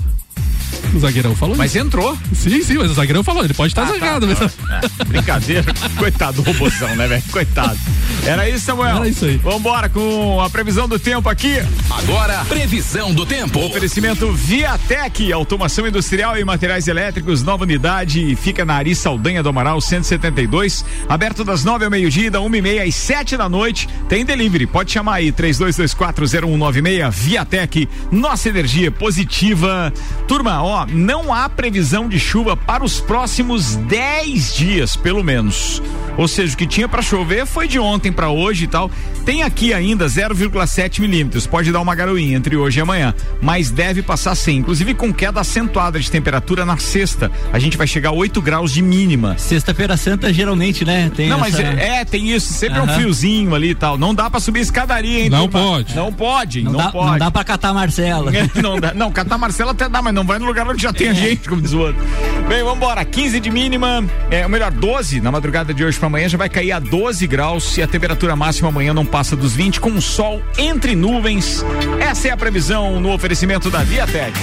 O 0.94 1.00
zagueirão 1.00 1.36
falou 1.36 1.56
Mas 1.56 1.76
isso. 1.76 1.86
entrou. 1.86 2.18
Sim, 2.34 2.62
sim, 2.64 2.78
mas 2.78 2.92
o 2.92 2.94
zagueirão 2.94 3.24
falou, 3.24 3.44
ele 3.44 3.54
pode 3.54 3.72
estar 3.72 3.84
Ah, 3.84 3.88
tá, 3.88 3.94
zangado. 3.94 4.28
mas... 4.28 4.42
É, 4.42 5.04
brincadeira. 5.06 5.66
Coitado 5.98 6.42
do 6.42 6.52
robôzão, 6.52 6.96
né, 6.96 7.08
velho? 7.08 7.24
Coitado. 7.32 7.78
Era 8.26 8.50
isso, 8.50 8.66
Samuel? 8.66 8.98
Era 8.98 9.08
isso 9.08 9.26
aí. 9.26 9.38
Vambora 9.38 9.88
com 9.90 10.42
a 10.42 10.50
previsão 10.50 10.88
do 10.88 10.98
tempo 11.00 11.30
aqui. 11.30 11.56
Agora, 11.90 12.44
previsão 12.46 13.14
do 13.14 13.26
tempo. 13.26 13.60
Oferecimento 13.66 14.32
Viatec, 14.34 15.32
automação 15.32 15.88
industrial 15.88 16.38
e 16.38 16.44
materiais 16.44 16.88
elétricos, 16.88 17.44
nova 17.44 17.64
unidade, 17.64 18.36
fica 18.36 18.66
na 18.66 18.76
Ari 18.76 18.96
Saldanha 18.96 19.42
do 19.44 19.50
Amaral 19.50 19.80
172, 19.80 20.84
aberto 21.08 21.44
das 21.44 21.64
nove 21.64 21.86
ao 21.86 21.92
meio-dia, 21.92 22.28
e 22.28 22.30
da 22.30 22.42
uma 22.42 22.58
e 22.58 22.62
meia 22.62 22.84
às 22.84 22.96
sete 22.96 23.38
da 23.38 23.48
noite. 23.48 23.88
Tem 24.08 24.26
delivery, 24.26 24.66
pode 24.68 24.92
chamar 24.92 25.16
aí, 25.16 25.32
32240196, 25.32 27.12
Viatec, 27.12 27.88
nossa 28.12 28.50
energia 28.50 28.92
positiva. 28.92 29.94
Turma, 30.28 30.62
ó, 30.64 30.79
não 30.86 31.34
há 31.34 31.50
previsão 31.50 32.08
de 32.08 32.20
chuva 32.20 32.56
para 32.56 32.84
os 32.84 33.00
próximos 33.00 33.76
10 33.76 34.54
dias, 34.56 34.96
pelo 34.96 35.24
menos. 35.24 35.82
Ou 36.20 36.28
seja, 36.28 36.54
o 36.54 36.58
que 36.58 36.68
tinha 36.68 36.88
para 36.88 37.02
chover 37.02 37.46
foi 37.46 37.66
de 37.66 37.80
ontem 37.80 38.12
para 38.12 38.30
hoje 38.30 38.66
e 38.66 38.68
tal. 38.68 38.92
Tem 39.26 39.42
aqui 39.42 39.74
ainda 39.74 40.06
0,7 40.06 41.00
milímetros. 41.00 41.48
Pode 41.48 41.72
dar 41.72 41.80
uma 41.80 41.96
garoinha 41.96 42.36
entre 42.38 42.58
hoje 42.58 42.80
e 42.80 42.82
amanhã, 42.82 43.14
mas 43.42 43.72
deve 43.72 44.02
passar 44.02 44.36
sem. 44.36 44.58
Inclusive 44.58 44.94
com 44.94 45.14
queda 45.14 45.40
acentuada 45.40 45.98
de 45.98 46.12
temperatura 46.12 46.66
na 46.66 46.78
sexta. 46.78 47.32
A 47.54 47.58
gente 47.58 47.78
vai 47.78 47.88
chegar 47.88 48.10
a 48.10 48.12
8 48.12 48.42
graus 48.42 48.74
de 48.74 48.82
mínima. 48.82 49.38
Sexta-feira 49.38 49.96
Santa, 49.96 50.34
geralmente, 50.34 50.84
né? 50.84 51.10
Tem 51.16 51.30
não, 51.30 51.40
mas 51.40 51.54
essa- 51.58 51.64
é, 51.80 52.00
é, 52.02 52.06
tem 52.06 52.30
isso. 52.30 52.52
Sempre 52.52 52.80
é 52.80 52.82
um 52.82 52.86
Aham. 52.86 52.96
friozinho 52.96 53.56
ali 53.56 53.70
e 53.70 53.76
tal. 53.76 53.98
Não 53.98 54.14
dá 54.14 54.30
pra 54.30 54.42
subir 54.42 54.60
escadaria, 54.60 55.24
hein? 55.24 55.30
Não 55.30 55.48
turma? 55.48 55.68
pode. 55.70 55.96
Não 55.96 56.12
pode, 56.12 56.64
não, 56.64 56.72
Não, 56.74 56.80
dá, 56.80 56.92
pode. 56.92 57.12
não 57.12 57.18
dá 57.18 57.32
pra 57.32 57.44
catar 57.46 57.70
a 57.70 57.74
Marcela. 57.74 58.30
não, 58.62 58.78
dá, 58.78 58.94
não, 58.94 59.10
catar 59.10 59.38
Marcelo 59.38 59.70
até 59.72 59.88
dá, 59.88 60.02
mas 60.02 60.14
não 60.14 60.26
vai 60.26 60.38
no 60.38 60.46
lugar 60.46 60.68
onde 60.68 60.84
já 60.84 60.92
tem 60.92 61.08
a 61.08 61.14
gente, 61.14 61.48
como 61.48 61.62
diz 61.62 61.72
o 61.72 61.80
outro. 61.80 62.04
Bem, 62.50 62.62
vambora. 62.64 63.06
15 63.06 63.40
de 63.40 63.50
mínima, 63.50 64.04
é, 64.30 64.44
ou 64.44 64.50
melhor, 64.50 64.72
12 64.72 65.22
na 65.22 65.32
madrugada 65.32 65.74
de 65.74 65.84
hoje 65.86 65.98
pra 65.98 66.09
amanhã, 66.10 66.28
já 66.28 66.38
vai 66.38 66.50
cair 66.50 66.72
a 66.72 66.80
12 66.80 67.26
graus 67.28 67.78
e 67.78 67.82
a 67.82 67.88
temperatura 67.88 68.36
máxima 68.36 68.68
amanhã 68.68 68.94
não 68.94 69.06
passa 69.06 69.36
dos 69.36 69.56
20, 69.56 69.80
com 69.80 70.02
sol 70.02 70.42
entre 70.58 70.96
nuvens. 70.96 71.64
Essa 72.00 72.28
é 72.28 72.32
a 72.32 72.38
previsão 72.38 73.00
no 73.00 73.14
oferecimento 73.14 73.70
da 73.70 73.84
Viatec. 73.84 74.38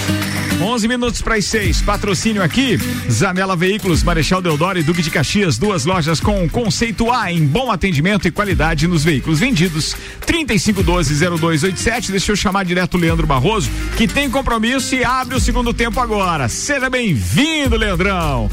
11 0.63 0.89
minutos 0.89 1.21
para 1.21 1.35
as 1.35 1.45
6. 1.45 1.83
Patrocínio 1.83 2.43
aqui: 2.43 2.79
Zanela 3.11 3.55
Veículos, 3.55 4.03
Marechal 4.03 4.41
Deodoro 4.41 4.79
e 4.79 4.83
Duque 4.83 5.03
de 5.03 5.11
Caxias. 5.11 5.59
Duas 5.59 5.85
lojas 5.85 6.21
com 6.21 6.49
conceito 6.49 7.13
A 7.13 7.31
em 7.31 7.45
bom 7.45 7.71
atendimento 7.71 8.27
e 8.27 8.31
qualidade 8.31 8.87
nos 8.87 9.05
veículos 9.05 9.41
vendidos. 9.41 9.95
3512-0287. 10.27 12.11
Deixa 12.11 12.33
eu 12.33 12.37
chamar 12.37 12.65
direto 12.65 12.95
o 12.95 12.99
Leandro 12.99 13.27
Barroso, 13.27 13.69
que 13.97 14.09
tem 14.09 14.31
compromisso 14.31 14.95
e 14.95 15.05
abre 15.05 15.37
o 15.37 15.41
segundo 15.41 15.75
tempo 15.75 16.01
agora. 16.01 16.49
Seja 16.49 16.89
bem-vindo, 16.89 17.77
Leandrão. 17.77 18.49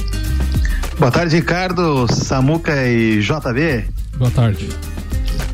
Boa 1.03 1.11
tarde, 1.11 1.35
Ricardo, 1.35 2.07
Samuca 2.07 2.87
e 2.87 3.19
JB. 3.19 3.89
Boa 4.17 4.31
tarde. 4.31 4.69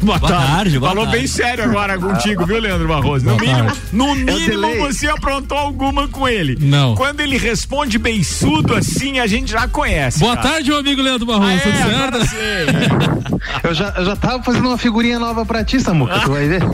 Boa, 0.01 0.17
Boa 0.17 0.31
tarde, 0.31 0.79
boa 0.79 0.89
Falou 0.91 1.05
tarde. 1.05 1.19
bem 1.19 1.27
sério 1.27 1.63
agora 1.65 1.97
contigo, 1.97 2.45
viu, 2.45 2.59
Leandro 2.59 2.87
Barroso? 2.87 3.25
No 3.25 3.31
Boa 3.37 3.41
mínimo, 3.41 3.65
tarde. 3.67 3.81
no 3.91 4.15
mínimo 4.15 4.39
delay. 4.47 4.77
você 4.79 5.07
aprontou 5.07 5.57
alguma 5.57 6.07
com 6.07 6.27
ele. 6.27 6.57
Não. 6.59 6.95
Quando 6.95 7.19
ele 7.19 7.37
responde 7.37 7.97
beiçudo 7.97 8.75
assim, 8.75 9.19
a 9.19 9.27
gente 9.27 9.51
já 9.51 9.67
conhece. 9.67 10.19
Boa 10.19 10.35
cara. 10.37 10.49
tarde, 10.49 10.69
meu 10.69 10.79
amigo 10.79 11.01
Leandro 11.01 11.25
Barroso. 11.25 11.49
Ah, 11.49 11.53
é, 11.53 11.59
certo? 11.59 11.89
agora 11.89 12.25
sim. 12.25 13.29
Eu 13.63 13.73
já, 13.73 13.89
eu 13.97 14.05
já 14.05 14.15
tava 14.15 14.43
fazendo 14.43 14.67
uma 14.67 14.77
figurinha 14.77 15.17
nova 15.17 15.45
pra 15.45 15.63
ti, 15.63 15.79
Samuca, 15.79 16.19
tu 16.19 16.31
vai 16.31 16.47
ver. 16.47 16.61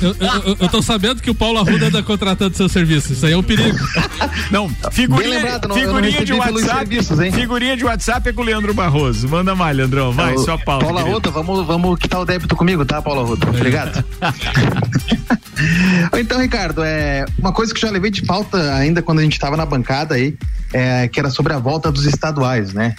Eu, 0.00 0.10
eu- 0.20 0.42
eu- 0.50 0.56
eu 0.60 0.68
tô 0.68 0.80
sabendo 0.80 1.20
que 1.20 1.28
o 1.30 1.34
Paulo 1.34 1.58
Arruda 1.58 1.86
anda 1.86 2.00
contratando 2.02 2.56
seu 2.56 2.68
serviço. 2.68 3.12
Isso 3.12 3.26
aí 3.26 3.32
é 3.32 3.36
um 3.36 3.42
perigo. 3.42 3.76
Não, 4.50 4.68
figurinha, 4.92 5.30
Bem 5.30 5.38
lembrado, 5.42 5.66
não- 5.68 5.76
eu 5.76 5.86
não 5.92 5.94
figurinha 5.96 6.24
de 6.24 6.32
WhatsApp. 6.32 7.32
Figurinha 7.32 7.76
de 7.76 7.84
WhatsApp 7.84 8.28
é 8.28 8.32
com 8.32 8.42
o 8.42 8.44
Leandro 8.44 8.72
Barroso. 8.72 9.28
Manda 9.28 9.54
mais, 9.56 9.76
Leandrão. 9.76 10.12
Vai, 10.12 10.34
Ô, 10.34 10.38
sua 10.38 10.56
pauta. 10.58 10.84
Paula 10.84 11.00
querido. 11.00 11.16
Ruta, 11.16 11.30
vamos, 11.30 11.66
vamos 11.66 11.98
quitar 11.98 12.20
o 12.20 12.24
débito 12.24 12.43
comigo, 12.56 12.84
tá, 12.84 13.00
Paula 13.00 13.24
Ruta? 13.24 13.48
Obrigado. 13.48 14.04
então, 16.18 16.40
Ricardo, 16.40 16.82
é, 16.84 17.24
uma 17.38 17.52
coisa 17.52 17.72
que 17.74 17.80
já 17.80 17.90
levei 17.90 18.10
de 18.10 18.22
pauta 18.22 18.74
ainda 18.74 19.02
quando 19.02 19.18
a 19.20 19.22
gente 19.22 19.32
estava 19.34 19.56
na 19.56 19.66
bancada 19.66 20.14
aí, 20.14 20.36
é, 20.72 21.08
que 21.08 21.18
era 21.18 21.30
sobre 21.30 21.52
a 21.52 21.58
volta 21.58 21.90
dos 21.90 22.04
estaduais, 22.06 22.72
né? 22.72 22.94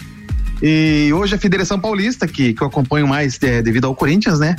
E 0.62 1.10
hoje 1.12 1.34
a 1.34 1.38
Federação 1.38 1.78
Paulista, 1.78 2.26
que, 2.26 2.54
que 2.54 2.62
eu 2.62 2.66
acompanho 2.66 3.06
mais 3.06 3.38
é, 3.42 3.60
devido 3.60 3.86
ao 3.86 3.94
Corinthians, 3.94 4.38
né? 4.38 4.56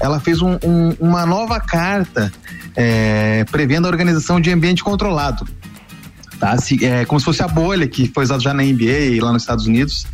Ela 0.00 0.18
fez 0.18 0.42
um- 0.42 0.58
um- 0.64 0.96
uma 0.98 1.24
nova 1.24 1.60
carta 1.60 2.32
é, 2.74 3.44
prevendo 3.50 3.86
a 3.86 3.88
organização 3.88 4.40
de 4.40 4.50
ambiente 4.50 4.82
controlado. 4.82 5.46
Tá? 6.40 6.58
Se- 6.58 6.84
é, 6.84 7.04
como 7.04 7.18
se 7.20 7.24
fosse 7.24 7.42
a 7.42 7.48
bolha 7.48 7.86
que 7.86 8.10
foi 8.12 8.24
usada 8.24 8.40
já 8.40 8.52
na 8.52 8.62
NBA 8.64 8.98
e 9.14 9.20
lá 9.20 9.32
nos 9.32 9.42
Estados 9.42 9.66
Unidos. 9.66 10.04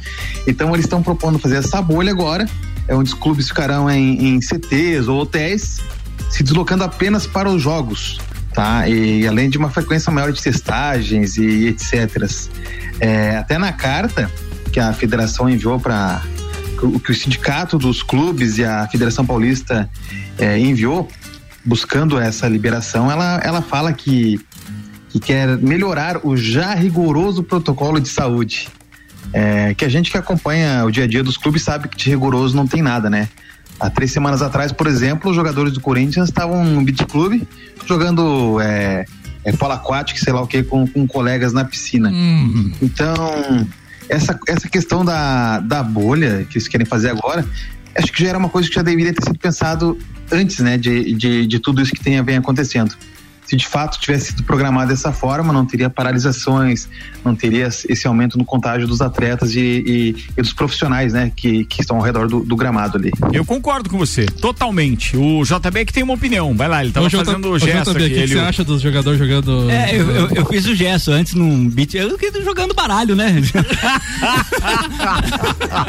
Então 0.47 0.73
eles 0.75 0.85
estão 0.85 1.03
propondo 1.03 1.39
fazer 1.39 1.57
essa 1.57 1.81
bolha 1.83 2.13
agora, 2.13 2.47
é 2.93 2.95
onde 2.95 3.09
os 3.09 3.19
clubes 3.19 3.49
ficarão 3.49 3.89
em, 3.91 4.35
em 4.35 4.41
CTs 4.43 5.09
ou 5.09 5.21
hotéis, 5.21 5.81
se 6.31 6.43
deslocando 6.43 6.85
apenas 6.85 7.27
para 7.27 7.49
os 7.49 7.63
jogos, 7.63 8.21
tá? 8.53 8.87
E 8.87 9.27
além 9.27 9.49
de 9.49 9.57
uma 9.57 9.71
frequência 9.71 10.13
maior 10.13 10.31
de 10.31 10.43
testagens 10.43 11.39
e 11.39 11.69
etc. 11.69 12.31
É, 13.01 13.37
até 13.37 13.57
na 13.57 13.73
carta 13.73 14.31
que 14.71 14.79
a 14.79 14.93
federação 14.93 15.49
enviou 15.49 15.81
para 15.81 16.23
o 16.83 17.01
que 17.01 17.13
o 17.13 17.15
sindicato 17.15 17.79
dos 17.79 18.03
clubes 18.03 18.59
e 18.59 18.65
a 18.65 18.87
Federação 18.89 19.25
Paulista 19.25 19.89
é, 20.37 20.59
enviou 20.59 21.09
buscando 21.65 22.19
essa 22.19 22.49
liberação, 22.49 23.11
ela, 23.11 23.41
ela 23.43 23.63
fala 23.63 23.93
que, 23.93 24.39
que 25.09 25.21
quer 25.21 25.57
melhorar 25.59 26.27
o 26.27 26.37
já 26.37 26.75
rigoroso 26.75 27.43
protocolo 27.43 28.01
de 28.01 28.09
saúde. 28.09 28.69
É, 29.33 29.75
que 29.75 29.85
a 29.85 29.89
gente 29.89 30.11
que 30.11 30.17
acompanha 30.17 30.85
o 30.85 30.91
dia 30.91 31.05
a 31.05 31.07
dia 31.07 31.23
dos 31.23 31.37
clubes 31.37 31.63
sabe 31.63 31.89
que 31.89 31.97
de 31.97 32.11
rigoroso 32.11 32.55
não 32.55 32.67
tem 32.67 32.83
nada, 32.83 33.09
né? 33.09 33.29
Há 33.81 33.91
três 33.91 34.13
semanas 34.13 34.43
atrás, 34.43 34.71
por 34.71 34.87
exemplo, 34.87 35.31
os 35.31 35.37
jogadores 35.37 35.73
do 35.73 35.81
Corinthians 35.81 36.29
estavam 36.29 36.65
no 36.65 36.83
beat 36.83 37.05
club 37.07 37.43
jogando 37.87 38.61
é, 38.61 39.05
é, 39.45 39.53
polo 39.53 39.73
aquático, 39.73 40.21
sei 40.21 40.33
lá 40.33 40.43
o 40.43 40.47
que, 40.47 40.63
com, 40.63 40.87
com 40.87 41.07
colegas 41.07 41.53
na 41.53 41.65
piscina. 41.65 42.11
Então, 42.81 43.17
essa, 44.09 44.39
essa 44.47 44.69
questão 44.69 45.05
da, 45.05 45.59
da 45.61 45.83
bolha 45.83 46.47
que 46.49 46.59
eles 46.59 46.69
querem 46.69 46.87
fazer 46.87 47.11
agora, 47.11 47.45
acho 47.97 48.13
que 48.13 48.23
já 48.23 48.31
era 48.31 48.39
uma 48.39 48.49
coisa 48.49 48.69
que 48.69 48.75
já 48.75 48.83
deveria 48.83 49.13
ter 49.13 49.25
sido 49.25 49.39
pensado 49.39 49.99
antes, 50.31 50.59
né, 50.61 50.79
de, 50.79 51.15
de, 51.15 51.47
de 51.47 51.59
tudo 51.59 51.83
isso 51.83 51.93
que 51.93 52.03
tem, 52.03 52.23
vem 52.23 52.37
acontecendo. 52.37 52.95
Se 53.45 53.57
de 53.57 53.67
fato 53.67 53.99
tivesse 54.01 54.27
sido 54.29 54.43
programado 54.45 54.89
dessa 54.89 55.13
forma, 55.13 55.53
não 55.53 55.67
teria 55.67 55.91
paralisações, 55.91 56.89
não 57.25 57.35
teria 57.35 57.67
esse 57.67 58.07
aumento 58.07 58.39
no 58.39 58.45
contágio 58.45 58.87
dos 58.89 59.01
atletas 59.03 59.55
e, 59.55 59.61
e, 59.61 60.17
e 60.39 60.43
dos 60.43 60.53
profissionais, 60.55 61.13
né, 61.13 61.31
que, 61.35 61.65
que 61.67 61.83
estão 61.83 61.97
ao 61.97 62.03
redor 62.03 62.29
do, 62.29 62.41
do, 62.41 62.57
gramado 62.57 62.97
ali. 62.97 63.11
Eu 63.33 63.45
concordo 63.45 63.91
com 63.91 63.99
você, 63.99 64.25
totalmente. 64.27 65.17
O 65.17 65.43
JB 65.45 65.85
que 65.85 65.93
tem 65.93 66.03
uma 66.03 66.15
opinião, 66.15 66.55
vai 66.57 66.69
lá, 66.69 66.83
ele 66.83 66.93
tava 66.93 67.07
Ô, 67.07 67.11
J- 67.11 67.25
fazendo 67.25 67.51
o 67.51 67.59
gesto 67.59 67.91
JB, 67.91 67.91
aqui. 67.91 68.05
O 68.05 68.09
que, 68.09 68.15
que 68.15 68.21
ele- 68.21 68.33
você 68.33 68.39
acha 68.39 68.65
dos 68.65 68.81
jogadores 68.81 69.19
jogando. 69.19 69.69
É, 69.71 69.95
eu, 69.95 70.11
eu, 70.11 70.29
eu 70.31 70.47
fiz 70.47 70.65
o 70.67 70.75
gesto 70.75 71.11
antes 71.11 71.35
num 71.35 71.69
beat. 71.69 71.95
Eu 71.95 72.17
fiquei 72.17 72.43
jogando 72.43 72.73
baralho, 72.75 73.15
né? 73.15 73.35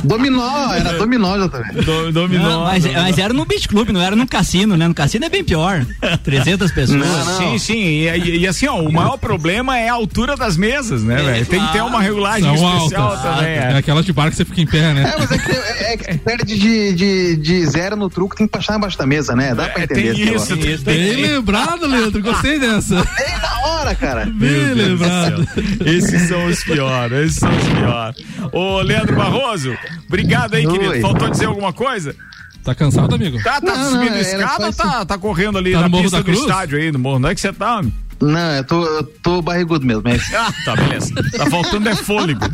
dominó, 0.03 0.73
era 0.73 0.97
dominó 0.97 1.37
já 1.37 1.49
também. 1.49 1.83
Do, 1.83 2.11
dominó. 2.11 2.43
Não, 2.49 2.63
mas, 2.63 2.85
mas 2.85 3.17
era 3.17 3.33
no 3.33 3.45
beat 3.45 3.67
club, 3.67 3.89
não 3.89 4.01
era 4.01 4.15
no 4.15 4.27
cassino, 4.27 4.75
né? 4.75 4.87
No 4.87 4.93
cassino 4.93 5.25
é 5.25 5.29
bem 5.29 5.43
pior. 5.43 5.85
300 6.23 6.71
pessoas. 6.71 7.03
Sim, 7.37 7.52
sim. 7.59 7.79
E, 7.79 8.07
e- 8.09 8.37
e 8.39 8.47
assim, 8.47 8.67
ó, 8.67 8.79
o 8.81 8.91
maior 8.91 9.17
problema 9.17 9.77
é 9.77 9.89
a 9.89 9.93
altura 9.93 10.35
das 10.35 10.57
mesas, 10.57 11.03
né, 11.03 11.15
velho? 11.21 11.45
Tem 11.45 11.59
que 11.65 11.71
ter 11.73 11.81
uma 11.81 12.01
regulagem 12.01 12.43
São 12.57 12.77
especial 12.77 13.03
altas. 13.11 13.21
também. 13.35 13.51
É 13.53 13.71
É. 13.73 13.77
aquela 13.77 14.03
de 14.03 14.11
bar 14.13 14.29
que 14.29 14.35
você 14.35 14.45
fica 14.45 14.61
em 14.61 14.67
pé, 14.67 14.93
né? 14.93 15.13
É, 15.15 15.19
mas 15.19 15.31
é 15.31 15.37
que, 15.37 15.51
é, 15.51 15.93
é 16.13 16.17
perde 16.17 16.57
de, 16.57 16.93
de, 16.93 17.35
de 17.37 17.65
zero 17.65 17.95
no 17.95 18.09
truco, 18.09 18.35
tem 18.35 18.47
que 18.47 18.51
baixar 18.53 18.77
embaixo 18.77 18.97
da 18.97 19.05
mesa, 19.05 19.35
né? 19.35 19.53
Dá 19.55 19.67
pra 19.69 19.83
entender. 19.83 20.11
esse 20.35 20.55
negócio. 20.55 20.77
Bem 20.83 21.15
lembrado, 21.15 21.85
Leandro. 21.87 22.21
Gostei 22.21 22.59
dessa. 22.59 22.95
Bem 22.95 23.37
na 23.41 23.67
hora, 23.67 23.95
cara. 23.95 24.25
Bem 24.25 24.33
Meu 24.49 24.75
lembrado. 24.75 25.47
Esses 25.85 26.27
são 26.27 26.45
os 26.45 26.63
piores, 26.63 27.27
esses 27.27 27.39
são 27.39 27.49
os 27.55 27.63
piores. 27.67 28.23
Ô, 28.51 28.81
Leandro 28.81 29.15
Barroso, 29.15 29.75
obrigado 30.07 30.55
aí, 30.55 30.65
Oi. 30.65 30.77
querido. 30.79 31.01
Faltou 31.01 31.29
dizer 31.29 31.45
alguma 31.45 31.73
coisa? 31.73 32.15
Tá 32.63 32.73
cansado, 32.73 33.13
amigo? 33.15 33.43
Tá, 33.43 33.59
tá 33.59 33.75
Não, 33.75 33.91
subindo 33.91 34.11
não, 34.11 34.19
escada 34.21 34.67
ou 34.67 34.73
tá, 34.73 35.05
tá 35.05 35.17
correndo 35.17 35.57
ali 35.57 35.73
Tá 35.73 35.81
na 35.81 35.83
no 35.83 35.89
Morro 35.91 36.03
pista 36.03 36.23
do 36.23 36.31
estádio 36.31 36.77
aí, 36.77 36.91
no 36.91 36.99
morro? 36.99 37.19
Não 37.19 37.29
é 37.29 37.35
que 37.35 37.41
você 37.41 37.51
tá, 37.51 37.79
homem? 37.79 37.93
Não, 38.23 38.55
eu 38.55 38.63
tô, 38.63 38.85
eu 38.85 39.03
tô 39.03 39.41
barrigudo 39.41 39.85
mesmo. 39.85 40.03
Mas... 40.05 40.33
Ah, 40.33 40.53
tá, 40.63 40.75
beleza. 40.75 41.13
Tá 41.37 41.49
faltando 41.49 41.89
é 41.89 41.95
fôlego. 41.95 42.39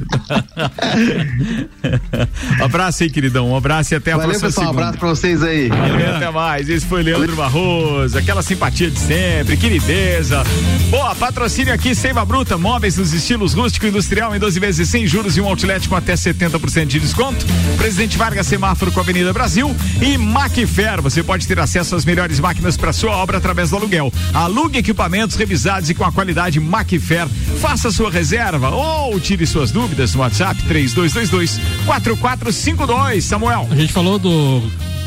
abraço 2.61 3.03
aí, 3.03 3.09
queridão. 3.09 3.51
Um 3.51 3.55
abraço 3.55 3.93
e 3.93 3.95
até 3.95 4.11
a 4.11 4.17
Valeu, 4.17 4.31
próxima 4.31 4.49
pessoal. 4.49 4.67
Um 4.67 4.71
abraço 4.71 4.97
pra 4.97 5.09
vocês 5.09 5.43
aí. 5.43 5.69
Valeu, 5.69 6.15
até 6.15 6.31
mais. 6.31 6.69
Esse 6.69 6.85
foi 6.85 7.03
Leandro 7.03 7.35
Barroso, 7.35 8.17
aquela 8.17 8.41
simpatia 8.41 8.89
de 8.89 8.99
sempre, 8.99 9.57
querideza. 9.57 10.43
Boa, 10.89 11.13
patrocínio 11.15 11.73
aqui, 11.73 11.93
Seiva 11.93 12.25
Bruta, 12.25 12.57
móveis 12.57 12.97
nos 12.97 13.13
estilos 13.13 13.53
rústico 13.53 13.85
e 13.85 13.89
industrial 13.89 14.35
em 14.35 14.39
12 14.39 14.59
vezes 14.59 14.89
sem 14.89 15.05
juros 15.05 15.37
e 15.37 15.41
um 15.41 15.47
outlet 15.47 15.87
com 15.87 15.95
até 15.95 16.15
70% 16.15 16.87
de 16.87 16.99
desconto. 16.99 17.45
Presidente 17.77 18.17
Vargas 18.17 18.47
Semáforo 18.47 18.91
com 18.91 18.99
a 18.99 19.03
Avenida 19.03 19.31
Brasil 19.31 19.75
e 20.01 20.17
Macfer. 20.17 21.01
Você 21.01 21.21
pode 21.21 21.47
ter 21.47 21.59
acesso 21.59 21.95
às 21.95 22.05
melhores 22.05 22.39
máquinas 22.39 22.75
para 22.75 22.91
sua 22.91 23.15
obra 23.17 23.37
através 23.37 23.69
do 23.69 23.75
aluguel. 23.75 24.11
Alugue 24.33 24.79
equipamentos 24.79 25.37
e 25.89 25.93
com 25.93 26.03
a 26.03 26.11
qualidade 26.11 26.59
Macfer. 26.59 27.27
Faça 27.59 27.91
sua 27.91 28.09
reserva 28.09 28.69
ou 28.69 29.19
tire 29.19 29.45
suas 29.45 29.71
dúvidas 29.71 30.13
no 30.13 30.21
WhatsApp 30.21 30.61
3222 30.63 31.59
4452. 31.85 33.25
Samuel. 33.25 33.67
A 33.69 33.75
gente 33.75 33.91
falou 33.91 34.17
do 34.17 34.61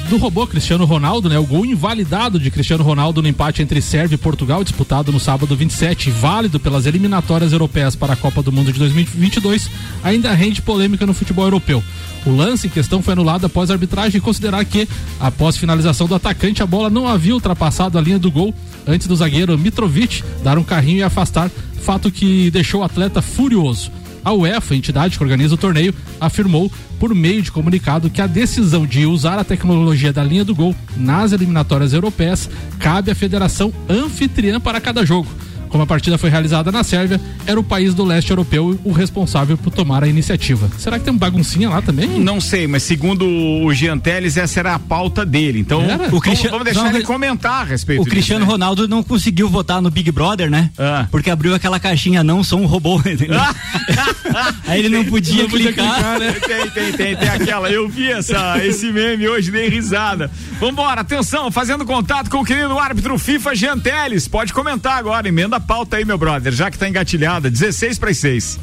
do 0.09 0.17
robô 0.17 0.47
Cristiano 0.47 0.85
Ronaldo, 0.85 1.29
né? 1.29 1.39
O 1.39 1.47
gol 1.47 1.65
invalidado 1.65 2.39
de 2.39 2.51
Cristiano 2.51 2.85
Ronaldo 2.85 3.23
no 3.23 3.29
empate 3.29 3.63
entre 3.63 3.81
Sérvia 3.81 4.15
e 4.17 4.19
Portugal, 4.19 4.63
disputado 4.63 5.11
no 5.11 5.19
sábado 5.19 5.57
27, 5.57 6.11
válido 6.11 6.61
pelas 6.61 6.87
eliminatórias 6.87 7.53
europeias 7.53 7.97
para 7.97 8.13
a 8.13 8.17
Copa 8.17 8.43
do 8.43 8.53
Mundo 8.53 8.73
de 8.73 8.79
2022, 8.79 9.71
ainda 10.03 10.33
rende 10.33 10.63
polêmica 10.63 11.07
no 11.07 11.15
futebol 11.15 11.45
europeu. 11.45 11.83
O 12.25 12.31
lance 12.31 12.67
em 12.67 12.71
questão 12.71 13.03
foi 13.03 13.13
anulado 13.13 13.47
após 13.47 13.71
a 13.71 13.75
arbitragem 13.75 14.21
considerar 14.21 14.65
que, 14.65 14.89
após 15.19 15.57
finalização 15.57 16.07
do 16.07 16.15
atacante, 16.15 16.63
a 16.63 16.67
bola 16.67 16.89
não 16.89 17.09
havia 17.09 17.35
ultrapassado 17.35 17.99
a 17.99 18.01
linha 18.01 18.19
do 18.19 18.31
gol 18.31 18.55
antes 18.87 19.07
do 19.07 19.17
zagueiro 19.17 19.57
Mitrovic 19.59 20.23
dar 20.43 20.59
um 20.59 20.65
carrinho 20.65 20.99
e 20.99 21.03
afastar, 21.03 21.51
fato 21.81 22.11
que 22.11 22.51
deixou 22.51 22.81
o 22.81 22.85
atleta 22.85 23.21
furioso. 23.21 23.91
A 24.25 24.33
UEFA, 24.33 24.77
entidade 24.77 25.17
que 25.17 25.23
organiza 25.23 25.55
o 25.55 25.59
torneio, 25.59 25.95
afirmou 26.21 26.71
por 26.99 27.15
meio 27.15 27.43
de 27.43 27.51
comunicado 27.51 28.09
que 28.09 28.23
a 28.23 28.27
decisão 28.27 28.87
de 28.87 29.05
usar 29.05 29.39
a 29.39 29.45
tecnologia 29.45 30.13
da 30.13 30.23
linha 30.23 30.45
do 30.45 30.55
gol 30.55 30.75
nas 30.97 31.33
eliminatórias 31.33 31.93
europeias 31.93 32.49
cabe 32.79 33.11
à 33.11 33.15
federação 33.15 33.73
anfitriã 33.89 34.61
para 34.61 34.81
cada 34.81 35.05
jogo. 35.05 35.29
Como 35.73 35.83
a 35.83 35.87
partida 35.87 36.17
foi 36.19 36.29
realizada 36.31 36.71
na 36.71 36.85
Sérvia, 36.85 37.19
era 37.47 37.59
o 37.59 37.65
país 37.65 37.95
do 37.95 38.05
leste 38.05 38.31
europeu 38.31 38.79
o 38.85 38.93
responsável 38.93 39.57
por 39.57 39.71
tomar 39.73 40.05
a 40.05 40.07
iniciativa. 40.07 40.71
Será 40.79 40.99
que 40.99 41.05
tem 41.07 41.13
um 41.15 41.19
baguncinha 41.19 41.69
lá 41.71 41.81
também? 41.81 42.07
Não 42.21 42.41
sei, 42.43 42.67
mas 42.67 42.83
segundo 42.83 43.27
o 43.27 43.73
Jean 43.73 43.99
Teles, 43.99 44.37
essa 44.37 44.61
era 44.61 44.75
a 44.75 44.79
pauta 44.79 45.25
dele. 45.25 45.59
Então, 45.61 45.83
O 46.13 46.21
Cristiano- 46.21 46.51
vamos 46.53 46.65
deixar 46.67 46.85
não, 46.85 46.91
ele 46.91 47.03
comentar 47.05 47.63
a 47.63 47.65
respeito 47.65 48.03
O 48.03 48.05
Cristiano 48.05 48.41
disso, 48.45 48.49
né? 48.49 48.53
Ronaldo 48.53 48.87
não 48.87 49.03
conseguiu 49.03 49.49
votar 49.49 49.81
no 49.81 49.91
Big 49.91 50.11
Brother, 50.13 50.51
né? 50.51 50.71
Ah. 50.79 51.07
Porque 51.11 51.31
abriu 51.31 51.55
aquela 51.55 51.81
caixinha, 51.81 52.23
não 52.23 52.45
sou 52.45 52.61
um 52.61 52.67
robô, 52.67 52.99
entendeu? 53.09 53.41
Aí 54.69 54.79
ele 54.85 54.89
não 54.95 55.05
podia, 55.07 55.43
Não 55.45 55.51
podia 55.51 55.73
clicar. 55.73 55.95
clicar, 55.95 56.19
né? 56.21 56.33
Tem, 56.33 56.71
tem, 56.71 56.93
tem, 56.93 57.17
tem 57.17 57.29
aquela. 57.29 57.71
Eu 57.71 57.89
vi 57.89 58.11
essa, 58.11 58.65
esse 58.65 58.93
meme 58.93 59.27
hoje, 59.27 59.51
dei 59.51 59.69
risada. 59.71 60.31
Vambora, 60.61 61.01
atenção, 61.01 61.51
fazendo 61.51 61.85
contato 61.85 62.29
com 62.31 62.39
o 62.39 62.45
querido 62.45 62.79
árbitro 62.79 63.19
FIFA 63.19 63.55
Jean 63.55 63.79
Teles. 63.79 64.29
Pode 64.29 64.53
comentar 64.53 64.99
agora, 64.99 65.27
emenda 65.29 65.57
a 65.57 65.61
pauta 65.63 65.97
aí, 65.97 66.05
meu 66.05 66.19
brother, 66.19 66.53
já 66.53 66.71
que 66.71 66.79
tá 66.79 66.89
engatilhada. 66.89 67.51
16 67.51 67.99
para 67.99 68.13
6. 68.13 68.61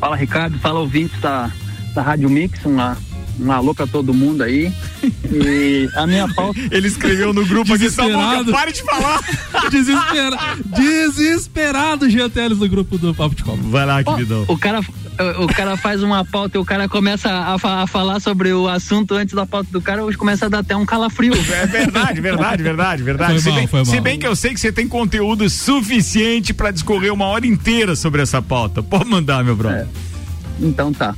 Fala 0.00 0.16
Ricardo, 0.16 0.58
fala 0.58 0.80
ouvintes 0.80 1.18
da, 1.20 1.50
da 1.94 2.02
Rádio 2.02 2.28
Mix, 2.28 2.64
uma, 2.64 2.96
um 3.40 3.50
alô 3.50 3.74
pra 3.74 3.86
todo 3.86 4.12
mundo 4.12 4.42
aí. 4.42 4.72
E 5.32 5.88
a 5.94 6.06
minha 6.06 6.28
pauta. 6.34 6.58
Ele 6.70 6.88
escreveu 6.88 7.32
no 7.32 7.46
grupo 7.46 7.72
aqui. 7.74 7.90
Samuca, 7.90 8.44
pare 8.50 8.72
de 8.72 8.82
falar. 8.82 9.20
Desespera... 9.70 10.36
Desesperado 10.76 12.10
Jean 12.10 12.28
Teles 12.28 12.58
no 12.58 12.68
grupo 12.68 12.98
do 12.98 13.14
Papo 13.14 13.34
de 13.34 13.44
Copa. 13.44 13.62
Vai 13.62 13.86
lá, 13.86 14.04
queridão. 14.04 14.44
o 14.48 14.58
cara, 14.58 14.80
o 15.38 15.46
cara 15.46 15.76
faz 15.76 16.02
uma 16.02 16.24
pauta 16.24 16.56
e 16.58 16.60
o 16.60 16.64
cara 16.64 16.88
começa 16.88 17.30
a, 17.30 17.58
fa- 17.58 17.82
a 17.82 17.86
falar 17.86 18.20
sobre 18.20 18.52
o 18.52 18.68
assunto 18.68 19.14
antes 19.14 19.34
da 19.34 19.46
pauta 19.46 19.68
do 19.70 19.80
cara, 19.80 20.04
hoje 20.04 20.16
começa 20.16 20.46
a 20.46 20.48
dar 20.48 20.58
até 20.58 20.76
um 20.76 20.84
calafrio. 20.84 21.32
É 21.34 21.66
verdade, 21.66 22.20
verdade, 22.20 22.62
verdade, 22.62 23.02
verdade. 23.02 23.32
Foi 23.32 23.40
se, 23.40 23.48
mal, 23.50 23.58
bem, 23.58 23.68
mal. 23.72 23.84
se 23.84 24.00
bem 24.00 24.18
que 24.18 24.26
eu 24.26 24.34
sei 24.36 24.52
que 24.54 24.60
você 24.60 24.72
tem 24.72 24.88
conteúdo 24.88 25.48
suficiente 25.48 26.52
pra 26.52 26.70
discorrer 26.70 27.12
uma 27.12 27.26
hora 27.26 27.46
inteira 27.46 27.94
sobre 27.94 28.22
essa 28.22 28.42
pauta. 28.42 28.82
Pode 28.82 29.08
mandar, 29.08 29.44
meu 29.44 29.54
brother. 29.56 29.86
Então 30.60 30.92
tá. 30.92 31.14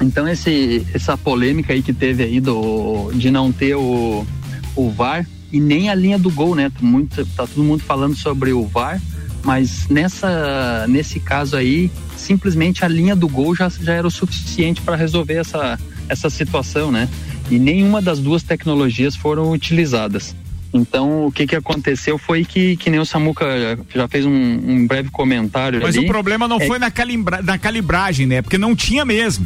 Então 0.00 0.26
esse, 0.26 0.86
essa 0.94 1.16
polêmica 1.16 1.72
aí 1.72 1.82
que 1.82 1.92
teve 1.92 2.22
aí 2.22 2.40
do, 2.40 3.10
de 3.14 3.30
não 3.30 3.52
ter 3.52 3.74
o, 3.74 4.26
o 4.74 4.90
VAR 4.90 5.26
e 5.52 5.60
nem 5.60 5.90
a 5.90 5.94
linha 5.94 6.18
do 6.18 6.30
gol, 6.30 6.54
né? 6.54 6.70
Muito, 6.80 7.24
tá 7.36 7.46
todo 7.46 7.62
mundo 7.62 7.82
falando 7.82 8.16
sobre 8.16 8.52
o 8.52 8.66
VAR, 8.66 9.00
mas 9.44 9.86
nessa, 9.88 10.86
nesse 10.88 11.20
caso 11.20 11.56
aí, 11.56 11.90
simplesmente 12.20 12.84
a 12.84 12.88
linha 12.88 13.16
do 13.16 13.28
gol 13.28 13.54
já, 13.54 13.68
já 13.68 13.94
era 13.94 14.06
o 14.06 14.10
suficiente 14.10 14.80
para 14.80 14.96
resolver 14.96 15.34
essa, 15.34 15.78
essa 16.08 16.30
situação, 16.30 16.92
né? 16.92 17.08
E 17.50 17.58
nenhuma 17.58 18.00
das 18.00 18.20
duas 18.20 18.42
tecnologias 18.42 19.16
foram 19.16 19.50
utilizadas. 19.50 20.36
Então, 20.72 21.26
o 21.26 21.32
que 21.32 21.46
que 21.46 21.56
aconteceu 21.56 22.16
foi 22.16 22.44
que, 22.44 22.76
que 22.76 22.90
nem 22.90 23.00
o 23.00 23.04
Samuca 23.04 23.44
já 23.92 24.06
fez 24.06 24.24
um, 24.24 24.32
um 24.32 24.86
breve 24.86 25.10
comentário 25.10 25.80
Mas 25.82 25.96
ali. 25.96 26.06
o 26.06 26.08
problema 26.08 26.46
não 26.46 26.60
é 26.60 26.66
foi 26.66 26.78
na, 26.78 26.90
calibra, 26.90 27.42
na 27.42 27.58
calibragem, 27.58 28.26
né? 28.26 28.40
Porque 28.40 28.56
não 28.56 28.76
tinha 28.76 29.04
mesmo. 29.04 29.44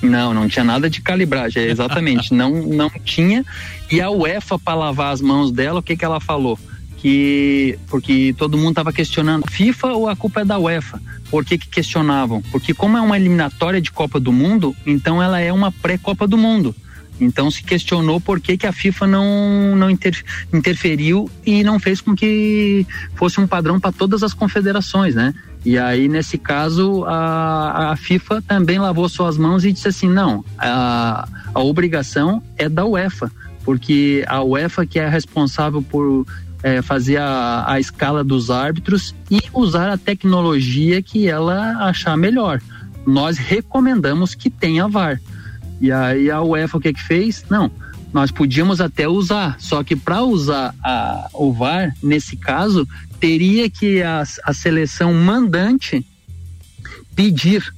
Não, 0.00 0.32
não 0.32 0.48
tinha 0.48 0.64
nada 0.64 0.88
de 0.88 1.02
calibragem, 1.02 1.64
é 1.64 1.70
exatamente, 1.70 2.32
não, 2.34 2.62
não 2.62 2.88
tinha. 3.04 3.44
E 3.90 4.00
a 4.00 4.10
UEFA, 4.10 4.58
para 4.58 4.74
lavar 4.74 5.12
as 5.12 5.20
mãos 5.20 5.52
dela, 5.52 5.80
o 5.80 5.82
que, 5.82 5.96
que 5.96 6.04
ela 6.04 6.20
falou? 6.20 6.58
Que, 6.98 7.78
porque 7.86 8.34
todo 8.36 8.58
mundo 8.58 8.70
estava 8.70 8.92
questionando, 8.92 9.48
FIFA 9.48 9.88
ou 9.92 10.08
a 10.08 10.16
culpa 10.16 10.40
é 10.40 10.44
da 10.44 10.58
UEFA? 10.58 11.00
Por 11.30 11.44
que, 11.44 11.56
que 11.56 11.68
questionavam? 11.68 12.42
Porque 12.50 12.74
como 12.74 12.96
é 12.96 13.00
uma 13.00 13.16
eliminatória 13.16 13.80
de 13.80 13.92
Copa 13.92 14.18
do 14.18 14.32
Mundo, 14.32 14.74
então 14.84 15.22
ela 15.22 15.38
é 15.38 15.52
uma 15.52 15.70
pré-Copa 15.70 16.26
do 16.26 16.36
Mundo. 16.36 16.74
Então 17.20 17.50
se 17.50 17.62
questionou 17.62 18.20
por 18.20 18.40
que, 18.40 18.56
que 18.56 18.66
a 18.66 18.72
FIFA 18.72 19.06
não, 19.06 19.76
não 19.76 19.90
inter, 19.90 20.22
interferiu 20.52 21.30
e 21.44 21.64
não 21.64 21.78
fez 21.78 22.00
com 22.00 22.14
que 22.14 22.86
fosse 23.14 23.40
um 23.40 23.46
padrão 23.46 23.80
para 23.80 23.92
todas 23.92 24.22
as 24.22 24.32
confederações, 24.32 25.14
né? 25.14 25.34
E 25.64 25.76
aí, 25.76 26.08
nesse 26.08 26.38
caso, 26.38 27.04
a, 27.04 27.90
a 27.90 27.96
FIFA 27.96 28.42
também 28.42 28.78
lavou 28.78 29.08
suas 29.08 29.36
mãos 29.36 29.64
e 29.64 29.72
disse 29.72 29.88
assim: 29.88 30.08
não, 30.08 30.44
a, 30.56 31.28
a 31.52 31.60
obrigação 31.60 32.42
é 32.56 32.68
da 32.68 32.84
UEFA, 32.86 33.30
porque 33.64 34.24
a 34.28 34.42
UEFA 34.42 34.86
que 34.86 34.98
é 34.98 35.08
responsável 35.08 35.82
por 35.82 36.26
é, 36.62 36.82
fazer 36.82 37.18
a, 37.18 37.64
a 37.66 37.80
escala 37.80 38.24
dos 38.24 38.50
árbitros 38.50 39.14
e 39.30 39.40
usar 39.52 39.90
a 39.90 39.98
tecnologia 39.98 41.02
que 41.02 41.28
ela 41.28 41.88
achar 41.88 42.16
melhor. 42.16 42.60
Nós 43.06 43.38
recomendamos 43.38 44.34
que 44.34 44.50
tenha 44.50 44.88
VAR. 44.88 45.20
E 45.80 45.92
aí 45.92 46.30
a 46.30 46.42
UEFA 46.42 46.78
o 46.78 46.80
que 46.80 46.92
que 46.92 47.02
fez? 47.02 47.44
Não, 47.48 47.70
nós 48.12 48.30
podíamos 48.30 48.80
até 48.80 49.06
usar, 49.06 49.56
só 49.60 49.84
que 49.84 49.94
para 49.94 50.22
usar 50.22 50.74
a, 50.82 51.28
o 51.32 51.52
VAR, 51.52 51.94
nesse 52.02 52.36
caso, 52.36 52.86
teria 53.20 53.70
que 53.70 54.02
a, 54.02 54.24
a 54.44 54.52
seleção 54.52 55.12
mandante 55.14 56.04
pedir 57.14 57.72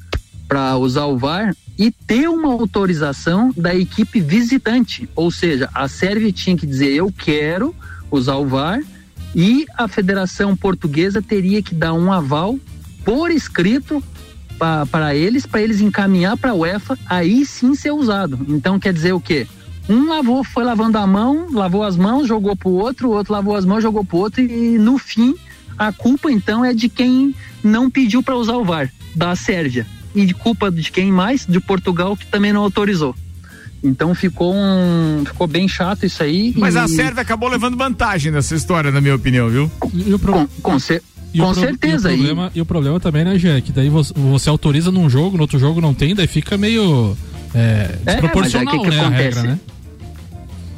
para 0.49 0.77
usar 0.77 1.07
o 1.07 1.19
VAR 1.19 1.55
e 1.79 1.91
ter 1.91 2.29
uma 2.29 2.53
autorização 2.53 3.53
da 3.57 3.75
equipe 3.75 4.21
visitante. 4.21 5.09
Ou 5.15 5.31
seja, 5.31 5.69
a 5.73 5.89
Sérvia 5.89 6.33
tinha 6.33 6.57
que 6.57 6.67
dizer 6.67 6.91
eu 6.91 7.11
quero 7.11 7.75
usar 8.11 8.37
o 8.37 8.47
VAR 8.47 8.81
e 9.35 9.67
a 9.77 9.87
Federação 9.87 10.57
Portuguesa 10.57 11.23
teria 11.23 11.63
que 11.63 11.75
dar 11.75 11.93
um 11.93 12.13
aval 12.13 12.59
por 13.05 13.31
escrito 13.31 14.03
para 14.91 15.15
eles, 15.15 15.47
para 15.47 15.63
eles 15.63 15.81
encaminhar 15.81 16.37
para 16.37 16.51
a 16.51 16.55
UEFA, 16.55 16.99
aí 17.07 17.47
sim 17.47 17.75
ser 17.75 17.93
usado. 17.93 18.39
Então 18.49 18.79
quer 18.79 18.93
dizer 18.93 19.13
o 19.13 19.21
quê? 19.21 19.47
Um 19.89 20.09
lavou, 20.09 20.45
foi 20.45 20.65
lavando 20.65 20.99
a 20.99 21.07
mão, 21.07 21.49
lavou 21.51 21.83
as 21.83 21.97
mãos, 21.97 22.29
jogou 22.29 22.55
pro 22.55 22.71
outro, 22.71 23.09
o 23.09 23.13
outro 23.13 23.33
lavou 23.33 23.57
as 23.57 23.65
mãos, 23.65 23.83
jogou 23.83 24.05
pro 24.05 24.19
outro 24.19 24.43
e 24.43 24.79
no 24.79 24.99
fim 24.99 25.35
a 25.79 25.91
culpa 25.93 26.31
então 26.31 26.63
é 26.65 26.75
de 26.75 26.89
quem 26.89 27.35
não 27.65 27.91
pediu 27.91 28.23
para 28.23 28.37
usar 28.37 28.57
o 28.57 28.65
VAR, 28.65 28.93
da 29.17 29.35
Sérvia. 29.35 29.87
E 30.15 30.27
de 30.27 30.35
culpa 30.35 30.71
de 30.71 30.91
quem 30.91 31.11
mais? 31.11 31.47
De 31.47 31.59
Portugal 31.59 32.17
que 32.17 32.27
também 32.27 32.53
não 32.53 32.63
autorizou. 32.63 33.15
Então 33.83 34.15
ficou 34.15 34.55
um, 34.55 35.25
ficou 35.27 35.47
bem 35.47 35.67
chato 35.67 36.05
isso 36.05 36.23
aí. 36.23 36.53
Mas 36.57 36.75
e... 36.75 36.79
a 36.79 36.87
Sérvia 36.89 37.23
acabou 37.23 37.49
levando 37.49 37.77
vantagem 37.77 38.31
nessa 38.31 38.55
história, 38.55 38.91
na 38.91 39.01
minha 39.01 39.15
opinião, 39.15 39.49
viu? 39.49 39.71
E 39.95 40.13
o 40.13 40.19
pro... 40.19 40.33
com, 40.33 40.47
com, 40.63 40.79
cer 40.79 41.03
E 41.33 41.41
o 41.41 41.45
com 41.47 41.53
pro- 41.53 41.61
certeza. 41.63 42.11
E 42.11 42.15
o, 42.15 42.19
problema, 42.19 42.53
e 42.57 42.61
o 42.61 42.67
problema 42.67 43.01
também, 43.01 43.25
né, 43.25 43.39
Gê, 43.39 43.61
que 43.63 43.73
daí 43.73 43.89
você, 43.89 44.13
você 44.15 44.49
autoriza 44.51 44.91
num 44.91 45.09
jogo, 45.09 45.37
no 45.37 45.43
outro 45.43 45.59
jogo 45.59 45.81
não 45.81 45.95
tem, 45.95 46.15
daí 46.15 46.27
fica 46.27 46.59
meio 46.59 47.17
é, 47.55 47.97
É, 48.05 48.13
desproporcional, 48.13 48.65
mas 48.67 48.75
aí 48.75 48.81
o 48.81 48.83
que 48.83 48.91
que 48.91 48.97
né, 48.97 49.03
a 49.03 49.07
acontece? 49.07 49.23
regra, 49.25 49.43
né? 49.45 49.59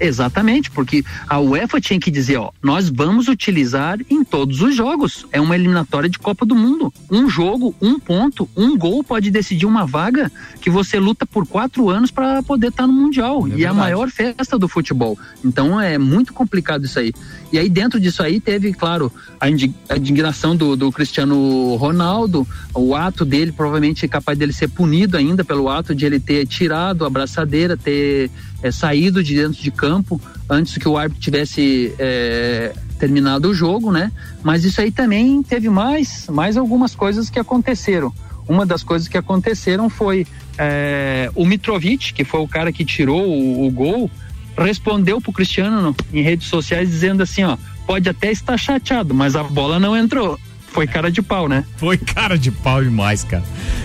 Exatamente, 0.07 0.71
porque 0.71 1.05
a 1.29 1.39
UEFA 1.39 1.81
tinha 1.81 2.01
que 2.01 2.11
dizer, 2.11 2.37
ó, 2.37 2.51
nós 2.63 2.89
vamos 2.89 3.29
utilizar 3.29 3.99
em 4.11 4.25
todos 4.25 4.61
os 4.61 4.75
jogos. 4.75 5.27
É 5.31 5.41
uma 5.41 5.55
eliminatória 5.55 6.09
de 6.11 6.19
Copa 6.19 6.45
do 6.45 6.55
Mundo. 6.55 6.93
Um 7.11 7.29
jogo, 7.29 7.75
um 7.81 7.99
ponto, 8.01 8.49
um 8.57 8.77
gol 8.77 9.05
pode 9.05 9.31
decidir 9.31 9.65
uma 9.67 9.87
vaga 9.87 10.31
que 10.61 10.69
você 10.69 10.99
luta 10.99 11.25
por 11.25 11.47
quatro 11.47 11.89
anos 11.89 12.11
para 12.11 12.43
poder 12.43 12.69
estar 12.69 12.87
no 12.87 12.93
Mundial. 12.93 13.47
e 13.47 13.51
é 13.51 13.55
a 13.55 13.57
verdade. 13.57 13.77
maior 13.77 14.11
festa 14.11 14.59
do 14.59 14.67
futebol. 14.69 15.19
Então 15.45 15.81
é 15.81 15.97
muito 15.99 16.33
complicado 16.33 16.85
isso 16.85 16.99
aí. 16.99 17.13
E 17.53 17.59
aí 17.59 17.69
dentro 17.69 18.01
disso 18.01 18.23
aí 18.23 18.41
teve, 18.41 18.73
claro, 18.73 19.13
a 19.41 19.49
indi- 19.49 19.75
a 19.89 19.97
indignação 19.97 20.57
do, 20.57 20.75
do 20.77 20.91
Cristiano 20.91 21.75
Ronaldo, 21.77 22.47
o 22.75 22.95
ato 22.95 23.25
dele 23.25 23.53
provavelmente 23.53 24.05
é 24.05 24.09
capaz 24.09 24.37
dele 24.39 24.53
ser 24.53 24.69
punido 24.69 25.17
ainda 25.17 25.45
pelo 25.45 25.69
ato 25.69 25.95
de 25.95 26.07
ele 26.07 26.19
ter 26.19 26.47
tirado 26.47 27.05
a 27.05 27.11
braçadeira, 27.11 27.77
ter 27.77 28.31
é, 28.63 28.71
saído 28.71 29.23
de 29.23 29.35
dentro 29.35 29.61
de 29.63 29.71
campo 29.71 30.21
antes 30.49 30.77
que 30.79 30.89
o 30.89 30.97
árbitro 30.97 31.21
tivesse 31.23 31.95
é, 31.99 32.73
terminado 32.99 33.49
o 33.51 33.55
jogo, 33.55 33.91
né? 33.93 34.13
Mas 34.43 34.65
isso 34.65 34.81
aí 34.81 34.91
também 34.91 35.43
teve 35.43 35.69
mais, 35.69 36.27
mais 36.29 36.57
algumas 36.57 36.95
coisas 36.95 37.29
que 37.29 37.39
aconteceram. 37.39 38.13
Uma 38.49 38.67
das 38.67 38.83
coisas 38.83 39.07
que 39.09 39.17
aconteceram 39.17 39.89
foi 39.89 40.27
é, 40.59 41.31
o 41.35 41.45
Mitrovic, 41.47 42.13
que 42.13 42.25
foi 42.25 42.41
o 42.41 42.49
cara 42.49 42.73
que 42.73 42.85
tirou 42.85 43.25
o, 43.27 43.67
o 43.67 43.71
gol, 43.71 44.11
respondeu 44.59 45.21
pro 45.21 45.33
Cristiano 45.33 45.81
no- 45.81 45.97
em 46.13 46.23
redes 46.23 46.49
sociais 46.49 46.89
dizendo 46.91 47.23
assim, 47.23 47.43
ó, 47.45 47.57
pode 47.87 48.09
até 48.09 48.31
estar 48.31 48.57
chateado, 48.59 49.15
mas 49.15 49.35
a 49.37 49.43
bola 49.43 49.79
não 49.81 49.97
entrou. 49.97 50.39
Foi 50.69 50.87
cara 50.87 51.11
de 51.11 51.21
pau, 51.23 51.49
né? 51.49 51.65
Foi 51.77 51.97
cara 51.99 52.37
de 52.39 52.51
pau 52.51 52.83
demais, 52.83 53.25
cara. 53.25 53.45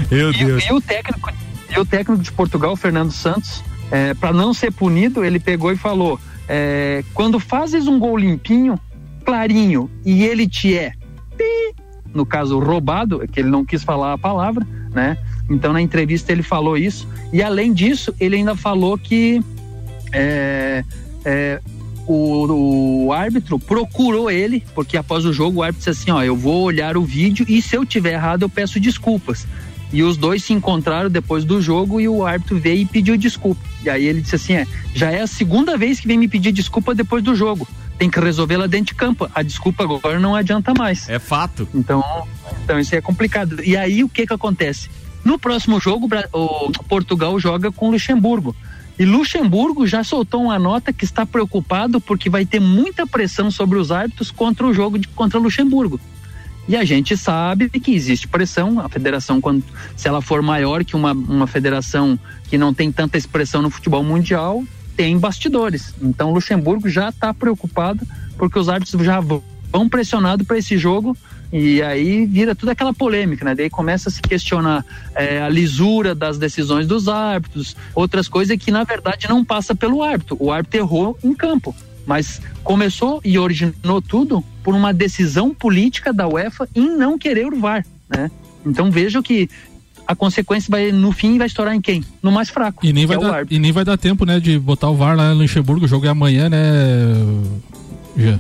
Meu 0.09 0.31
Deus. 0.33 0.63
E 0.65 0.71
o 0.73 0.79
técnico, 0.81 1.31
e 1.75 1.79
o 1.79 1.85
técnico 1.85 2.21
de 2.23 2.31
Portugal, 2.31 2.75
Fernando 2.75 3.11
Santos, 3.11 3.61
é, 3.91 4.13
para 4.13 4.33
não 4.33 4.53
ser 4.53 4.71
punido, 4.71 5.23
ele 5.23 5.39
pegou 5.39 5.71
e 5.71 5.77
falou: 5.77 6.19
é, 6.47 7.03
quando 7.13 7.39
fazes 7.39 7.87
um 7.87 7.99
gol 7.99 8.17
limpinho, 8.17 8.79
clarinho, 9.25 9.89
e 10.05 10.23
ele 10.23 10.47
te 10.47 10.75
é, 10.75 10.93
no 12.13 12.25
caso 12.25 12.59
roubado, 12.59 13.25
que 13.31 13.39
ele 13.39 13.49
não 13.49 13.63
quis 13.63 13.83
falar 13.83 14.13
a 14.13 14.17
palavra, 14.17 14.65
né? 14.91 15.17
Então 15.49 15.71
na 15.71 15.81
entrevista 15.81 16.31
ele 16.31 16.43
falou 16.43 16.77
isso 16.77 17.07
e 17.31 17.41
além 17.41 17.71
disso 17.73 18.13
ele 18.19 18.35
ainda 18.35 18.55
falou 18.55 18.97
que 18.97 19.41
é, 20.11 20.83
é, 21.23 21.61
o, 22.05 23.05
o 23.05 23.13
árbitro 23.13 23.59
procurou 23.59 24.31
ele, 24.31 24.63
porque 24.73 24.97
após 24.97 25.25
o 25.25 25.33
jogo 25.33 25.59
o 25.59 25.63
árbitro 25.63 25.91
disse 25.91 26.01
assim: 26.01 26.11
Ó, 26.11 26.23
eu 26.23 26.35
vou 26.35 26.63
olhar 26.63 26.97
o 26.97 27.03
vídeo 27.03 27.45
e 27.47 27.61
se 27.61 27.75
eu 27.75 27.85
tiver 27.85 28.13
errado 28.13 28.43
eu 28.43 28.49
peço 28.49 28.79
desculpas. 28.79 29.45
E 29.91 30.03
os 30.03 30.17
dois 30.17 30.43
se 30.43 30.53
encontraram 30.53 31.09
depois 31.09 31.45
do 31.45 31.61
jogo 31.61 32.01
e 32.01 32.09
o 32.09 32.25
árbitro 32.25 32.59
veio 32.59 32.81
e 32.81 32.85
pediu 32.85 33.15
desculpa. 33.15 33.61
E 33.83 33.89
aí 33.89 34.05
ele 34.05 34.21
disse 34.21 34.35
assim: 34.35 34.53
é, 34.53 34.67
já 34.93 35.11
é 35.11 35.21
a 35.21 35.27
segunda 35.27 35.77
vez 35.77 35.99
que 35.99 36.07
vem 36.07 36.17
me 36.17 36.27
pedir 36.27 36.51
desculpa 36.51 36.93
depois 36.93 37.23
do 37.23 37.35
jogo. 37.35 37.67
Tem 37.97 38.09
que 38.09 38.19
resolver 38.19 38.57
lá 38.57 38.67
dentro 38.67 38.87
de 38.87 38.95
campo. 38.95 39.29
A 39.33 39.41
desculpa 39.41 39.83
agora 39.83 40.19
não 40.19 40.35
adianta 40.35 40.73
mais. 40.73 41.09
É 41.09 41.19
fato. 41.19 41.67
Então, 41.73 42.03
então 42.63 42.79
isso 42.79 42.95
é 42.95 43.01
complicado. 43.01 43.63
E 43.63 43.75
aí 43.75 44.03
o 44.03 44.09
que 44.09 44.27
que 44.27 44.33
acontece? 44.33 44.89
No 45.23 45.39
próximo 45.39 45.79
jogo, 45.79 46.07
o 46.31 46.71
Portugal 46.87 47.39
joga 47.39 47.71
com 47.71 47.89
Luxemburgo. 47.89 48.55
E 48.99 49.05
Luxemburgo 49.05 49.85
já 49.85 50.03
soltou 50.03 50.43
uma 50.43 50.57
nota 50.57 50.91
que 50.91 51.05
está 51.05 51.25
preocupado 51.25 52.01
porque 52.01 52.29
vai 52.29 52.45
ter 52.45 52.59
muita 52.59 53.05
pressão 53.05 53.51
sobre 53.51 53.77
os 53.77 53.91
árbitros 53.91 54.31
contra 54.31 54.65
o 54.65 54.73
jogo 54.73 54.97
de, 54.97 55.07
contra 55.09 55.37
Luxemburgo. 55.39 55.99
E 56.67 56.75
a 56.75 56.83
gente 56.83 57.15
sabe 57.15 57.69
que 57.69 57.93
existe 57.93 58.27
pressão, 58.27 58.79
a 58.79 58.89
federação, 58.89 59.39
quando, 59.39 59.63
se 59.95 60.07
ela 60.07 60.21
for 60.21 60.41
maior 60.41 60.83
que 60.83 60.95
uma, 60.95 61.13
uma 61.13 61.47
federação 61.47 62.19
que 62.49 62.57
não 62.57 62.73
tem 62.73 62.91
tanta 62.91 63.17
expressão 63.17 63.61
no 63.61 63.69
futebol 63.69 64.03
mundial, 64.03 64.63
tem 64.95 65.17
bastidores. 65.17 65.93
Então 66.01 66.33
Luxemburgo 66.33 66.89
já 66.89 67.09
está 67.09 67.33
preocupado 67.33 68.05
porque 68.37 68.59
os 68.59 68.67
árbitros 68.67 69.05
já 69.05 69.19
vão 69.19 69.87
pressionados 69.89 70.45
para 70.45 70.57
esse 70.57 70.77
jogo 70.77 71.15
e 71.51 71.81
aí 71.81 72.25
vira 72.25 72.53
toda 72.53 72.73
aquela 72.73 72.93
polêmica, 72.93 73.45
né? 73.45 73.55
Daí 73.55 73.69
começa 73.69 74.09
a 74.09 74.11
se 74.11 74.21
questionar 74.21 74.85
é, 75.15 75.41
a 75.41 75.47
lisura 75.47 76.13
das 76.13 76.37
decisões 76.37 76.87
dos 76.87 77.07
árbitros, 77.07 77.75
outras 77.95 78.27
coisas 78.27 78.57
que 78.57 78.71
na 78.71 78.83
verdade 78.83 79.29
não 79.29 79.45
passa 79.45 79.73
pelo 79.73 80.03
árbitro. 80.03 80.35
O 80.39 80.51
árbitro 80.51 80.79
errou 80.79 81.17
em 81.23 81.33
campo, 81.33 81.73
mas 82.07 82.41
começou 82.63 83.19
e 83.23 83.37
originou 83.37 84.01
tudo 84.01 84.43
por 84.63 84.73
uma 84.73 84.93
decisão 84.93 85.53
política 85.53 86.13
da 86.13 86.27
UEFA 86.27 86.67
em 86.73 86.97
não 86.97 87.19
querer 87.19 87.53
o 87.53 87.59
VAR, 87.59 87.85
né? 88.09 88.31
Então 88.65 88.89
veja 88.89 89.21
que 89.21 89.49
a 90.07 90.15
consequência 90.15 90.71
vai 90.71 90.91
no 90.91 91.11
fim 91.11 91.37
vai 91.37 91.47
estourar 91.47 91.75
em 91.75 91.81
quem? 91.81 92.03
No 92.23 92.31
mais 92.31 92.49
fraco. 92.49 92.85
E 92.85 92.93
nem, 92.93 93.05
que 93.05 93.13
vai 93.13 93.17
é 93.17 93.31
dar, 93.31 93.45
e 93.51 93.59
nem 93.59 93.71
vai 93.73 93.83
dar 93.83 93.97
tempo, 93.97 94.25
né, 94.25 94.39
de 94.39 94.57
botar 94.57 94.89
o 94.89 94.95
VAR 94.95 95.17
lá 95.17 95.33
no 95.33 95.41
Luxemburgo, 95.41 95.85
o 95.85 95.87
jogo 95.87 96.05
é 96.05 96.09
amanhã, 96.09 96.49
né, 96.49 96.57
Gê? 98.15 98.39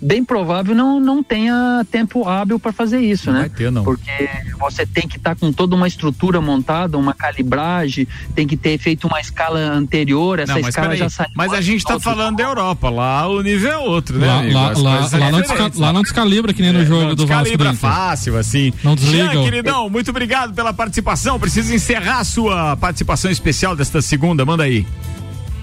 Bem 0.00 0.24
provável 0.24 0.74
não, 0.74 1.00
não 1.00 1.22
tenha 1.22 1.84
tempo 1.90 2.28
hábil 2.28 2.58
para 2.58 2.72
fazer 2.72 3.00
isso, 3.00 3.30
né? 3.32 3.40
Vai 3.40 3.48
ter, 3.48 3.70
não. 3.70 3.84
Porque 3.84 4.28
você 4.58 4.84
tem 4.86 5.06
que 5.08 5.16
estar 5.16 5.34
com 5.36 5.52
toda 5.52 5.74
uma 5.74 5.86
estrutura 5.88 6.40
montada, 6.40 6.96
uma 6.98 7.12
calibragem, 7.14 8.06
tem 8.34 8.46
que 8.46 8.56
ter 8.56 8.78
feito 8.78 9.06
uma 9.06 9.20
escala 9.20 9.58
anterior, 9.58 10.38
essa 10.38 10.54
Não, 10.54 10.60
mas, 10.60 10.68
escala 10.68 10.96
já 10.96 11.08
saiu. 11.08 11.30
mas 11.34 11.52
a 11.52 11.60
gente 11.60 11.84
tá 11.84 11.98
falando 12.00 12.36
da 12.36 12.44
Europa, 12.44 12.88
lá 12.90 13.26
o 13.28 13.42
nível 13.42 13.70
é 13.72 13.78
outro, 13.78 14.18
né? 14.18 14.26
Lá, 14.26 14.38
amigo? 14.40 14.54
lá, 14.54 14.68
lá, 14.70 15.08
lá 15.12 15.30
não 15.30 15.40
desca- 15.40 15.70
lá 15.76 15.92
não 15.92 16.02
descalibra 16.02 16.52
que 16.52 16.62
nem 16.62 16.72
no 16.72 16.80
É, 16.80 16.84
jogo 16.84 17.02
não 17.08 17.14
do 17.14 17.26
Vasco. 17.26 17.44
descalibra 17.44 17.74
fácil, 17.74 18.36
assim. 18.38 18.72
Não 18.82 18.94
desliga. 18.94 19.30
Jean, 19.32 19.42
queridão, 19.44 19.88
muito 19.90 20.10
obrigado 20.10 20.54
pela 20.54 20.72
participação. 20.72 21.38
Precisa 21.38 21.74
encerrar 21.74 22.20
a 22.20 22.24
sua 22.24 22.76
participação 22.76 23.30
especial 23.30 23.74
desta 23.76 24.00
segunda. 24.02 24.44
Manda 24.44 24.64
aí. 24.64 24.86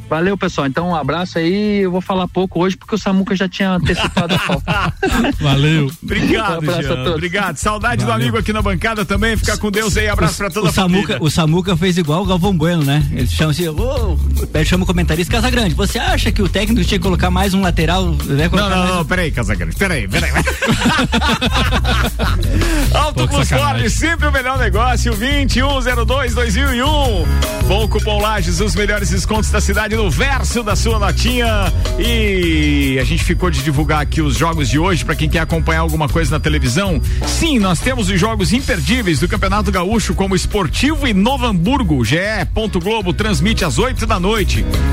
Valeu, 0.09 0.37
pessoal. 0.37 0.67
Então, 0.67 0.89
um 0.89 0.95
abraço 0.95 1.37
aí. 1.39 1.81
Eu 1.81 1.91
vou 1.91 2.01
falar 2.01 2.27
pouco 2.27 2.61
hoje 2.61 2.77
porque 2.77 2.93
o 2.93 2.97
Samuca 2.97 3.35
já 3.35 3.47
tinha 3.49 3.71
antecipado 3.71 4.35
a 4.35 4.37
falta. 4.39 4.93
Valeu. 5.39 5.89
Obrigado, 6.03 6.61
Um. 6.61 7.11
Obrigado. 7.13 7.57
Saudade 7.57 8.05
do 8.05 8.11
amigo 8.11 8.37
aqui 8.37 8.53
na 8.53 8.61
bancada 8.61 9.03
também. 9.05 9.35
Fica 9.37 9.57
com 9.57 9.71
Deus 9.71 9.97
aí. 9.97 10.07
Abraço 10.07 10.37
pra 10.37 10.49
toda 10.49 10.67
o 10.67 10.69
a 10.69 10.73
família. 10.73 11.07
Samuca, 11.07 11.23
o 11.23 11.29
Samuca 11.29 11.77
fez 11.77 11.97
igual 11.97 12.21
o 12.23 12.25
Galvão 12.25 12.55
Bueno, 12.55 12.83
né? 12.83 13.03
Ele 13.11 13.27
chama 13.27 13.51
assim, 13.51 13.67
ô, 13.67 14.17
ele 14.53 14.65
chama 14.65 14.83
o 14.83 14.87
comentarista 14.87 15.31
Casagrande. 15.31 15.73
Você 15.75 15.99
acha 15.99 16.31
que 16.31 16.41
o 16.41 16.49
técnico 16.49 16.83
tinha 16.85 16.99
que 16.99 17.03
colocar 17.03 17.29
mais 17.29 17.53
um 17.53 17.61
lateral? 17.61 18.05
Né, 18.25 18.49
Não, 18.51 18.69
não, 18.69 18.77
mais 18.77 18.89
não, 18.89 19.05
peraí, 19.05 19.31
Casagrande, 19.31 19.75
peraí, 19.75 20.07
peraí. 20.07 20.31
Alto 22.93 23.27
Plus. 23.27 23.49
Ford, 23.49 23.89
sempre 23.89 24.27
o 24.27 24.31
melhor 24.31 24.57
negócio, 24.57 25.13
2102-2001. 25.13 27.25
Bom 27.67 27.87
cupom 27.87 28.21
Lages, 28.21 28.59
os 28.59 28.75
melhores 28.75 29.09
descontos 29.09 29.49
da 29.49 29.61
cidade 29.61 29.95
no 29.95 30.09
verso 30.09 30.63
da 30.63 30.75
sua 30.75 30.99
notinha. 30.99 31.71
E 31.97 32.97
a 32.99 33.03
gente 33.03 33.23
ficou 33.23 33.49
de 33.49 33.63
divulgar 33.63 34.01
aqui 34.01 34.21
os 34.21 34.37
jogos 34.37 34.69
de 34.69 34.77
hoje 34.77 35.05
para 35.05 35.15
quem 35.15 35.29
quer 35.29 35.39
acompanhar 35.39 35.81
alguma 35.81 36.09
coisa 36.09 36.31
na 36.31 36.39
televisão. 36.39 37.01
Sim, 37.25 37.59
nós 37.59 37.79
temos 37.79 38.09
os 38.09 38.19
jogos 38.19 38.53
imperdíveis 38.53 39.19
do 39.19 39.27
Campeonato 39.27 39.71
Gaúcho 39.71 40.13
como 40.13 40.35
Esportivo 40.35 41.07
e 41.07 41.13
Novo 41.13 41.45
Hamburgo. 41.45 42.03
GE. 42.03 42.17
Globo 42.83 43.13
transmite 43.13 43.63
às 43.63 43.77
8 43.77 44.05
da 44.05 44.19
noite. 44.19 44.32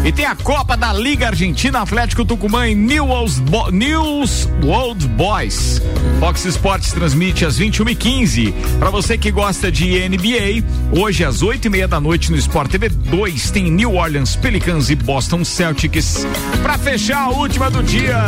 E 0.04 0.12
tem 0.12 0.26
a 0.26 0.34
Copa 0.34 0.76
da 0.76 0.92
Liga 0.92 1.28
Argentina 1.28 1.80
Atlético 1.80 2.26
Tucumã 2.26 2.68
e 2.68 2.74
News, 2.74 3.38
Bo 3.38 3.70
News 3.70 4.46
World 4.62 5.08
Boys. 5.08 5.80
Fox 6.18 6.44
Sports 6.44 6.92
transmite 6.92 7.46
às 7.46 7.58
21h15. 7.58 8.52
Para 8.78 8.90
você 8.90 9.16
que 9.16 9.30
gosta 9.30 9.72
de 9.72 10.06
NBA, 10.06 10.62
hoje 10.92 11.24
às 11.24 11.40
8 11.40 11.64
e 11.64 11.70
meia 11.70 11.88
da 11.88 11.98
noite 11.98 12.30
no 12.30 12.36
Sport 12.36 12.70
TV 12.70 12.90
2 12.90 13.50
tem 13.50 13.70
New 13.70 13.94
Orleans 13.94 14.36
Pelicans 14.36 14.90
e 14.90 14.94
Boston 14.94 15.42
Celtics. 15.42 16.26
Para 16.62 16.76
fechar 16.76 17.22
a 17.22 17.30
última 17.30 17.70
do 17.70 17.82
dia, 17.82 18.18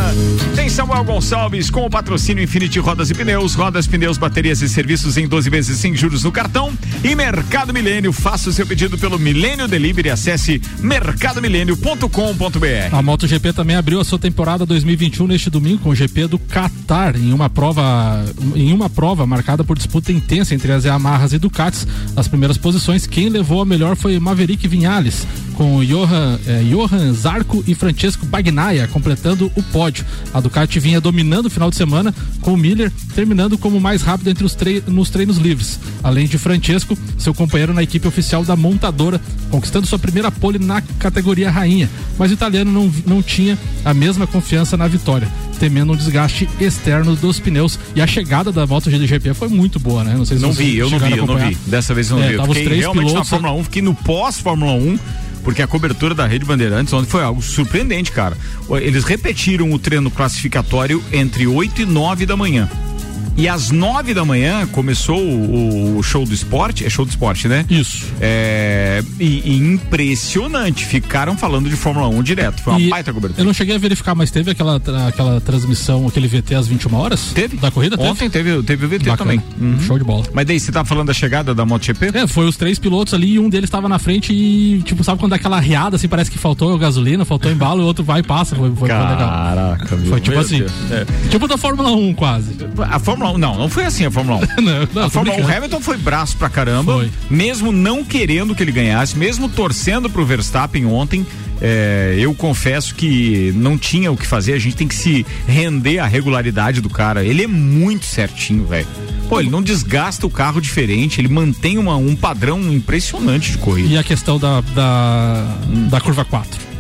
tem 0.57 0.71
Samuel 0.71 1.05
Gonçalves 1.05 1.69
com 1.69 1.85
o 1.85 1.91
patrocínio 1.91 2.43
Infinity 2.43 2.79
Rodas 2.79 3.11
e 3.11 3.15
Pneus, 3.15 3.55
rodas, 3.55 3.87
pneus, 3.87 4.17
baterias 4.17 4.63
e 4.63 4.69
serviços 4.69 5.19
em 5.19 5.29
12 5.29 5.51
vezes 5.51 5.79
sem 5.79 5.95
juros 5.95 6.25
no 6.25 6.33
cartão. 6.33 6.73
E 7.05 7.15
Mercado 7.15 7.75
Milênio, 7.75 8.13
faça 8.13 8.49
o 8.49 8.53
seu 8.53 8.67
pedido 8.67 8.97
pelo 8.97 9.19
Milênio 9.19 9.69
Delivery, 9.69 10.09
acesse 10.09 10.63
mercadomilênio.com.br. 11.03 12.93
A 12.93 13.03
MotoGP 13.03 13.53
também 13.53 13.75
abriu 13.77 14.01
a 14.01 14.05
sua 14.05 14.19
temporada 14.19 14.65
2021 14.65 15.27
neste 15.27 15.51
domingo 15.51 15.83
com 15.83 15.91
o 15.91 15.95
GP 15.95 16.29
do 16.29 16.39
Qatar 16.39 17.17
em 17.17 17.33
uma 17.33 17.51
prova 17.51 18.25
em 18.55 18.73
uma 18.73 18.89
prova 18.89 19.27
marcada 19.27 19.65
por 19.65 19.77
disputa 19.77 20.13
intensa 20.13 20.55
entre 20.55 20.71
as 20.73 20.85
Yamahas 20.85 21.33
e 21.33 21.39
Ducatis. 21.39 21.87
As 22.17 22.29
primeiras 22.29 22.57
posições, 22.57 23.07
quem 23.07 23.29
levou 23.29 23.61
a 23.61 23.65
melhor 23.65 23.97
foi 23.97 24.19
Maverick 24.21 24.69
Vinhales, 24.69 25.27
com 25.55 25.85
Johan, 25.85 26.39
eh, 26.47 26.63
Johan 26.71 27.13
Zarco 27.13 27.63
e 27.67 27.75
Francesco 27.75 28.25
Bagnaia 28.27 28.87
completando 28.89 29.51
o 29.55 29.63
pódio. 29.63 30.05
A 30.33 30.41
Ducati 30.41 30.79
vinha 30.81 31.01
dominando 31.01 31.47
o 31.47 31.51
final 31.51 31.71
de 31.71 31.77
semana, 31.77 32.15
com 32.41 32.55
o 32.55 32.57
Miller 32.57 32.91
terminando 33.15 33.57
como 33.59 33.81
mais 33.81 34.03
rápido 34.03 34.29
entre 34.31 34.45
os 34.45 34.57
nos 34.87 35.11
treinos 35.11 35.37
livres. 35.39 35.79
Além 36.03 36.27
de 36.27 36.39
Francesco, 36.39 36.97
seu 37.19 37.35
companheiro 37.35 37.73
na 37.75 37.83
equipe 37.83 38.07
oficial 38.09 38.45
da 38.45 38.57
montadora, 38.57 39.21
conquistando 39.51 39.87
sua 39.87 39.99
primeira 39.99 40.31
pole 40.31 40.59
na 40.59 40.81
categoria 40.99 41.51
rainha. 41.51 41.89
Mas 42.19 42.31
o 42.31 42.35
italiano 42.35 42.71
não, 42.73 42.93
não 43.07 43.23
tinha 43.23 43.59
a 43.85 43.93
mesma 43.95 44.27
confiança 44.27 44.77
na 44.77 44.87
vitória, 44.89 45.29
temendo 45.59 45.93
um 45.93 45.97
desgaste 45.97 46.49
externo 46.61 47.15
dos 47.17 47.39
pneus. 47.39 47.79
E 47.95 48.01
a 48.01 48.07
chegada 48.07 48.51
da 48.53 48.67
MotoGP 48.67 49.35
foi 49.35 49.49
muito 49.49 49.79
boa, 49.79 50.03
né? 50.05 50.15
Não 50.17 50.25
sei 50.25 50.37
se 50.39 50.43
Não 50.43 50.53
vi, 50.53 50.77
eu 50.77 50.89
não 50.91 50.99
vi, 50.99 51.17
eu 51.17 51.27
não 51.27 51.37
vi. 51.39 51.57
Dessa 51.67 51.95
vez 51.95 52.11
eu 52.11 52.17
não 52.17 52.25
É, 52.25 52.29
vi. 52.29 52.35
Eu 52.35 52.47
fiquei 52.47 52.65
três 52.65 52.81
realmente 52.81 53.07
pilotos- 53.09 53.31
na 53.31 53.37
Fórmula 53.39 53.61
1, 53.61 53.65
fiquei 53.65 53.83
no 53.83 53.95
pós-Fórmula 53.95 54.73
1, 54.73 54.99
porque 55.43 55.63
a 55.63 55.67
cobertura 55.67 56.15
da 56.15 56.27
Rede 56.27 56.45
Bandeirantes 56.45 56.93
ontem 56.93 57.09
foi 57.09 57.23
algo 57.23 57.43
surpreendente, 57.43 58.13
cara. 58.13 58.37
Eles 58.81 59.05
repetiram 59.05 59.73
o 59.73 59.79
treino 59.79 60.11
classificatório 60.11 61.03
entre 61.13 61.47
8 61.47 61.83
e 61.83 61.87
9 61.87 62.27
da 62.27 62.37
manhã. 62.37 62.69
E 63.37 63.49
às 63.49 63.71
9 63.71 64.15
da 64.15 64.25
manhã 64.25 64.67
começou 64.67 65.19
o, 65.19 65.99
o 65.99 66.03
show 66.03 66.25
do 66.25 66.35
esporte. 66.35 66.85
É 66.85 66.91
show 66.91 67.05
do 67.05 67.09
esporte, 67.09 67.49
né? 67.49 67.65
Isso. 67.69 68.07
É, 68.21 69.03
e, 69.19 69.53
e 69.53 69.57
impressionante. 69.59 70.85
Ficaram 70.85 71.37
falando 71.37 71.69
de 71.69 71.77
Fórmula 71.77 72.09
1 72.09 72.23
direto. 72.23 72.63
Foi 72.63 72.73
uma 72.75 72.81
E 72.81 72.89
baita 72.91 73.13
cobertura. 73.13 73.41
Eu 73.41 73.47
não 73.47 73.55
cheguei 73.55 73.75
a 73.75 73.79
verificar, 73.79 74.15
mas 74.15 74.31
teve 74.31 74.51
aquela, 74.51 74.81
aquela 75.09 75.41
transmissão, 75.41 76.07
aquele 76.07 76.29
VT 76.29 76.55
às 76.55 76.67
21 76.67 76.95
horas? 76.95 77.33
Teve. 77.35 77.57
Da 77.57 77.71
corrida? 77.71 77.97
Teve? 77.97 78.09
Ontem 78.09 78.29
teve, 78.31 78.63
teve 78.63 78.87
o 78.87 78.89
VT 78.89 79.09
Bacana. 79.11 79.17
também. 79.17 79.43
Uhum. 79.61 79.81
Show 79.81 79.99
de 79.99 80.05
bola. 80.05 80.25
Mas 80.33 80.47
daí 80.47 80.61
você 80.61 80.71
tá 80.71 80.85
falando 80.85 81.07
da 81.09 81.15
chegada 81.15 81.55
da 81.55 81.65
MotoGP? 81.65 82.11
É, 82.19 82.27
foi 82.27 82.47
os 82.47 82.57
três 82.57 82.79
pilotos 82.79 83.15
ali 83.15 83.33
e 83.35 83.39
um 83.39 83.49
deles 83.49 83.69
estava 83.69 83.89
na 83.89 83.99
frente 83.99 84.33
e, 84.33 84.83
tipo, 84.83 85.03
sabe 85.03 85.19
quando 85.19 85.31
dá 85.31 85.37
aquela 85.37 85.59
riada, 85.61 85.97
assim, 85.97 86.09
parece 86.09 86.31
que 86.31 86.39
faltou 86.39 86.77
gasolina, 86.79 87.25
faltou 87.25 87.51
embalo, 87.51 87.81
e 87.81 87.85
o 87.85 87.87
outro 87.87 88.05
vai 88.05 88.21
e 88.21 88.23
passa. 88.23 88.55
Foi, 88.55 88.69
foi, 88.71 88.89
foi 88.89 88.89
legal. 88.89 89.17
Caraca, 89.19 89.97
meu 89.97 90.07
Foi 90.11 90.21
tipo 90.21 90.39
assim. 90.39 90.63
É. 90.91 91.07
Tipo 91.31 91.47
da 91.49 91.57
Fórmula 91.57 91.91
1, 91.93 92.15
quase. 92.15 92.57
A 92.91 92.99
Fórmula 92.99 93.22
1, 93.31 93.39
não, 93.39 93.57
não 93.57 93.69
foi 93.69 93.85
assim 93.85 94.05
a 94.05 94.11
Fórmula 94.11 94.41
1. 94.59 94.61
não, 94.63 94.89
não, 94.95 95.03
a 95.05 95.11
Fórmula 95.11 95.37
1, 95.39 95.43
o. 95.45 95.57
Hamilton 95.57 95.81
foi 95.81 95.97
braço 95.97 96.37
pra 96.37 96.49
caramba, 96.49 97.09
mesmo 97.31 97.71
não 97.73 98.05
querendo 98.05 98.55
que 98.55 98.63
ele 98.63 98.73
ganhasse, 98.73 99.17
mesmo 99.17 99.49
torcendo 99.49 100.11
pro 100.11 100.25
Verstappen 100.27 100.85
ontem. 100.87 101.27
é, 101.61 102.17
eu 102.19 102.35
confesso 102.35 102.95
que 102.95 103.53
não 103.55 103.79
tinha 103.79 104.11
o 104.11 104.17
que 104.17 104.27
fazer, 104.27 104.53
a 104.55 104.59
gente 104.59 104.75
tem 104.77 104.89
que 104.89 104.95
se 104.95 105.25
render 105.47 105.99
à 106.01 106.07
regularidade 106.07 106.81
do 106.81 106.91
cara. 106.91 107.25
Ele 107.25 107.45
é 107.45 107.47
muito 107.47 108.05
certinho, 108.05 108.67
velho. 108.67 108.87
Pô, 109.29 109.39
ele 109.41 109.49
não 109.49 109.63
desgasta 109.63 110.27
o 110.27 110.31
carro 110.31 110.61
diferente, 110.61 111.21
ele 111.21 111.29
mantém 111.29 111.79
uma- 111.79 111.97
um 111.97 112.15
padrão 112.17 112.61
impressionante 112.73 113.53
de 113.53 113.59
corrida. 113.59 113.89
E 113.95 113.97
a 113.97 114.03
questão 114.03 114.39
da, 114.39 114.61
da, 114.75 115.57
da 115.89 116.01
curva 116.01 116.25
4. 116.25 116.72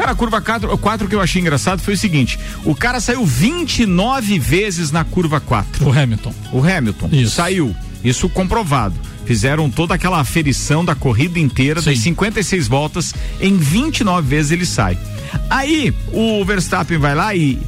Cara, 0.00 0.12
a 0.12 0.14
curva 0.14 0.40
4, 0.40 0.78
4 0.78 1.08
que 1.08 1.14
eu 1.14 1.20
achei 1.20 1.42
engraçado 1.42 1.82
foi 1.82 1.92
o 1.92 1.96
seguinte: 1.96 2.38
o 2.64 2.74
cara 2.74 3.00
saiu 3.00 3.24
29 3.26 4.38
vezes 4.38 4.90
na 4.90 5.04
curva 5.04 5.40
4. 5.40 5.86
O 5.86 5.92
Hamilton. 5.92 6.34
O 6.52 6.64
Hamilton. 6.64 7.10
Isso. 7.12 7.36
Saiu. 7.36 7.76
Isso 8.02 8.26
comprovado. 8.30 8.94
Fizeram 9.26 9.68
toda 9.68 9.94
aquela 9.94 10.18
aferição 10.18 10.82
da 10.82 10.94
corrida 10.94 11.38
inteira, 11.38 11.82
das 11.82 11.98
56 11.98 12.66
voltas, 12.66 13.14
em 13.40 13.58
29 13.58 14.26
vezes 14.26 14.50
ele 14.52 14.64
sai. 14.64 14.98
Aí 15.50 15.94
o 16.12 16.42
Verstappen 16.46 16.96
vai 16.96 17.14
lá 17.14 17.34
e 17.34 17.58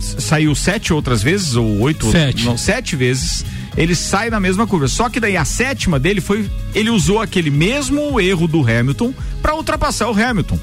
saiu 0.00 0.54
sete 0.56 0.92
outras 0.92 1.22
vezes, 1.22 1.54
ou 1.54 1.80
oito 1.82 2.10
Sete. 2.10 2.44
Não, 2.44 2.58
sete 2.58 2.96
vezes. 2.96 3.44
Ele 3.76 3.94
sai 3.94 4.28
na 4.28 4.40
mesma 4.40 4.66
curva. 4.66 4.88
Só 4.88 5.08
que 5.08 5.20
daí 5.20 5.36
a 5.36 5.44
sétima 5.44 6.00
dele 6.00 6.20
foi. 6.20 6.50
Ele 6.74 6.90
usou 6.90 7.20
aquele 7.20 7.50
mesmo 7.50 8.20
erro 8.20 8.48
do 8.48 8.60
Hamilton 8.60 9.14
para 9.40 9.54
ultrapassar 9.54 10.10
o 10.10 10.20
Hamilton. 10.20 10.58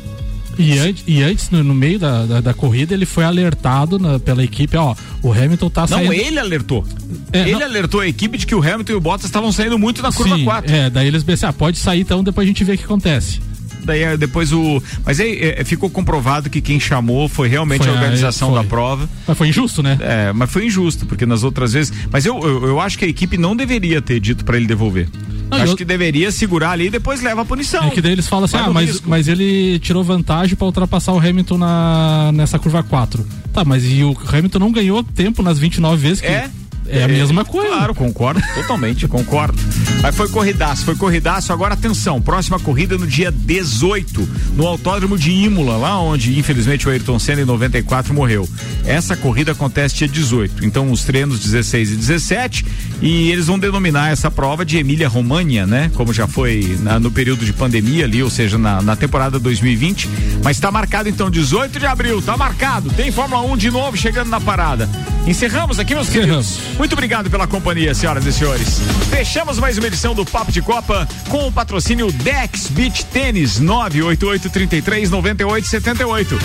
E, 0.58 0.78
antes, 0.78 1.04
e 1.08 1.22
antes, 1.24 1.50
no, 1.50 1.64
no 1.64 1.74
meio 1.74 1.98
da, 2.00 2.26
da, 2.26 2.42
da 2.42 2.54
corrida, 2.54 2.94
ele 2.94 3.06
foi 3.06 3.24
alertado 3.24 3.98
na- 3.98 4.20
pela 4.20 4.44
equipe, 4.44 4.76
ó, 4.78 4.96
o 5.22 5.32
Hamilton 5.32 5.70
tá 5.70 5.82
Não, 5.82 5.88
saindo. 5.88 6.14
ele 6.14 6.40
alertou. 6.40 6.86
É, 7.32 7.42
ele 7.42 7.52
não- 7.54 7.62
alertou 7.64 8.00
a 8.02 8.08
equipe 8.08 8.38
de 8.38 8.46
que 8.46 8.54
o 8.56 8.60
Hamilton 8.62 8.94
e 8.94 8.96
o 8.96 9.02
Bottas 9.02 9.26
estavam 9.26 9.52
saindo 9.52 9.78
muito 9.80 10.02
na 10.02 10.12
curva 10.12 10.36
Sim, 10.38 10.44
4. 10.44 10.74
É, 10.74 10.90
daí 10.90 11.08
eles 11.08 11.24
pensaram, 11.24 11.50
ah, 11.52 11.54
pode 11.54 11.78
sair 11.78 12.02
então, 12.02 12.24
depois 12.24 12.46
a 12.46 12.48
gente 12.48 12.64
vê 12.64 12.74
o 12.74 12.78
que 12.78 12.84
acontece. 12.84 13.40
Daí 13.86 14.02
é, 14.02 14.16
depois 14.16 14.54
o. 14.54 14.82
Mas 15.06 15.20
aí 15.20 15.38
é, 15.58 15.64
ficou 15.66 15.90
comprovado 15.90 16.50
que 16.50 16.62
quem 16.62 16.80
chamou 16.80 17.28
foi 17.28 17.50
realmente 17.50 17.84
Foi 17.84 17.90
a 17.90 17.94
organização 17.94 18.52
foi. 18.54 18.62
da 18.62 18.64
prova. 18.64 19.10
Mas 19.28 19.38
foi 19.38 19.50
injusto, 19.50 19.84
né? 19.84 19.98
É, 20.00 20.32
mas 20.32 20.50
foi 20.50 20.66
injusto, 20.68 21.06
porque 21.06 21.26
nas 21.26 21.44
outras 21.44 21.74
vezes. 21.74 21.92
Mas 22.10 22.26
eu, 22.26 22.40
eu, 22.40 22.66
eu 22.68 22.80
acho 22.80 22.98
que 22.98 23.04
a 23.04 23.08
equipe 23.10 23.38
não 23.38 23.54
deveria 23.58 24.02
ter 24.02 24.22
dito 24.22 24.46
pra 24.46 24.56
ele 24.56 24.68
devolver. 24.68 25.10
Não, 25.58 25.64
acho 25.64 25.74
eu- 25.74 25.78
que 25.78 25.86
deveria 25.86 26.32
segurar 26.32 26.72
ali 26.72 26.88
e 26.88 26.90
depois 26.90 27.22
leva 27.22 27.42
a 27.42 27.46
punição. 27.46 27.84
É 27.86 27.90
que 27.90 28.02
daí 28.02 28.12
eles 28.14 28.28
falam 28.28 28.46
assim, 28.46 28.58
Vai 28.58 28.66
ah, 28.68 28.70
mas, 28.72 28.90
risco. 28.90 29.10
mas 29.10 29.28
ele 29.28 29.80
tirou 29.80 30.04
vantagem 30.04 30.56
pra 30.56 30.66
ultrapassar 30.66 31.14
o 31.14 31.20
Hamilton 31.20 31.58
na, 31.58 32.32
nessa 32.34 32.58
curva 32.60 32.84
4. 32.84 33.26
Tá, 33.54 33.64
mas 33.64 33.84
e 33.86 34.04
o 34.04 34.16
Hamilton 34.32 34.60
não 34.60 34.72
ganhou 34.72 35.04
tempo 35.04 35.42
nas 35.44 35.60
29 35.60 36.02
vezes 36.02 36.22
que 36.22 36.28
É? 36.28 36.50
É 36.88 37.04
a 37.04 37.08
mesma 37.08 37.44
coisa. 37.46 37.70
Claro, 37.70 37.96
concordo, 37.96 38.42
totalmente, 38.56 39.08
concordo. 39.08 39.58
Mas 40.02 40.16
foi 40.16 40.28
corridaço, 40.30 40.86
foi 40.86 40.96
corridaço. 40.96 41.52
Agora 41.54 41.74
atenção, 41.74 42.22
próxima 42.22 42.60
corrida 42.60 42.98
no 42.98 43.08
dia 43.08 43.32
18, 43.32 44.30
no 44.56 44.68
Autódromo 44.68 45.18
de 45.18 45.32
Imola, 45.32 45.78
lá 45.78 46.00
onde 46.00 46.38
infelizmente 46.38 46.88
o 46.88 46.92
Ayrton 46.92 47.18
Senna 47.20 47.42
em 47.42 47.46
94 47.46 48.14
morreu. 48.14 48.48
Essa 48.86 49.16
corrida 49.16 49.52
acontece 49.54 49.96
dia 49.96 50.08
18. 50.08 50.66
Então 50.66 50.92
os 50.92 51.04
treinos 51.04 51.40
16 51.40 51.92
e 51.92 51.96
17 51.96 52.66
e 53.02 53.32
eles 53.32 53.48
vão 53.48 53.58
denominar 53.58 54.12
essa 54.12 54.30
prova 54.30 54.66
de 54.66 54.78
Emília 54.78 55.08
Romagna, 55.08 55.66
né? 55.66 55.92
Como 55.96 56.14
já 56.14 56.28
foi 56.28 56.78
na- 56.82 57.00
no 57.00 57.12
período 57.12 57.46
de 57.46 57.54
pandemia 57.54 58.06
ali, 58.06 58.22
ou 58.22 58.30
seja, 58.30 58.58
na, 58.58 58.82
na 58.82 58.96
temporada 58.96 59.40
2020. 59.40 60.10
Mas 60.44 60.58
está 60.58 60.72
marcado 60.72 61.08
então 61.10 61.30
18 61.30 61.80
de 61.80 61.86
abril, 61.86 62.22
tá 62.22 62.36
marcado. 62.38 62.90
Tem 62.92 63.12
Fórmula 63.12 63.42
1 63.54 63.58
de 63.58 63.72
novo 63.72 63.96
chegando 63.98 64.30
na 64.30 64.40
parada. 64.40 64.90
Encerramos 65.26 65.80
aqui, 65.80 65.96
meus 65.96 66.10
queridos. 66.10 66.60
Muito 66.78 66.94
obrigado 66.94 67.30
pela 67.30 67.46
companhia, 67.48 67.94
senhoras 67.94 68.26
e 68.26 68.34
senhores. 68.34 68.80
Fechamos 69.10 69.60
mais 69.60 69.78
uma 69.78 69.86
edição 69.88 70.16
do 70.16 70.26
Papo 70.26 70.52
de 70.52 70.62
Copa 70.62 71.08
com 71.30 71.48
o 71.48 71.52
patrocínio 71.52 72.12
Dex 72.12 72.68
Beach 72.70 73.06
Tênis 73.06 73.62
988339878. 73.62 76.40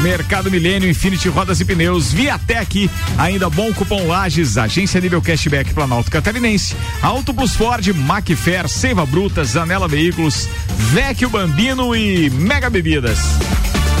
Mercado 0.00 0.50
Milênio, 0.50 0.88
Infinity 0.88 1.28
Rodas 1.28 1.60
e 1.60 1.64
Pneus, 1.64 2.12
Viatec, 2.12 2.90
ainda 3.18 3.50
bom 3.50 3.72
cupom 3.72 4.06
Lages, 4.06 4.58
Agência 4.58 5.00
Nível 5.00 5.22
Cashback 5.22 5.72
Planalto 5.74 6.10
Catarinense, 6.10 6.74
Auto 7.02 7.34
Plus 7.34 7.54
Ford, 7.54 7.86
Macfair, 7.94 8.68
Seiva 8.68 9.04
Bruta, 9.04 9.44
Zanela 9.44 9.86
Veículos, 9.86 10.48
Vecchio 10.92 11.28
Bambino 11.28 11.94
e 11.94 12.30
Mega 12.30 12.70
Bebidas. 12.70 13.18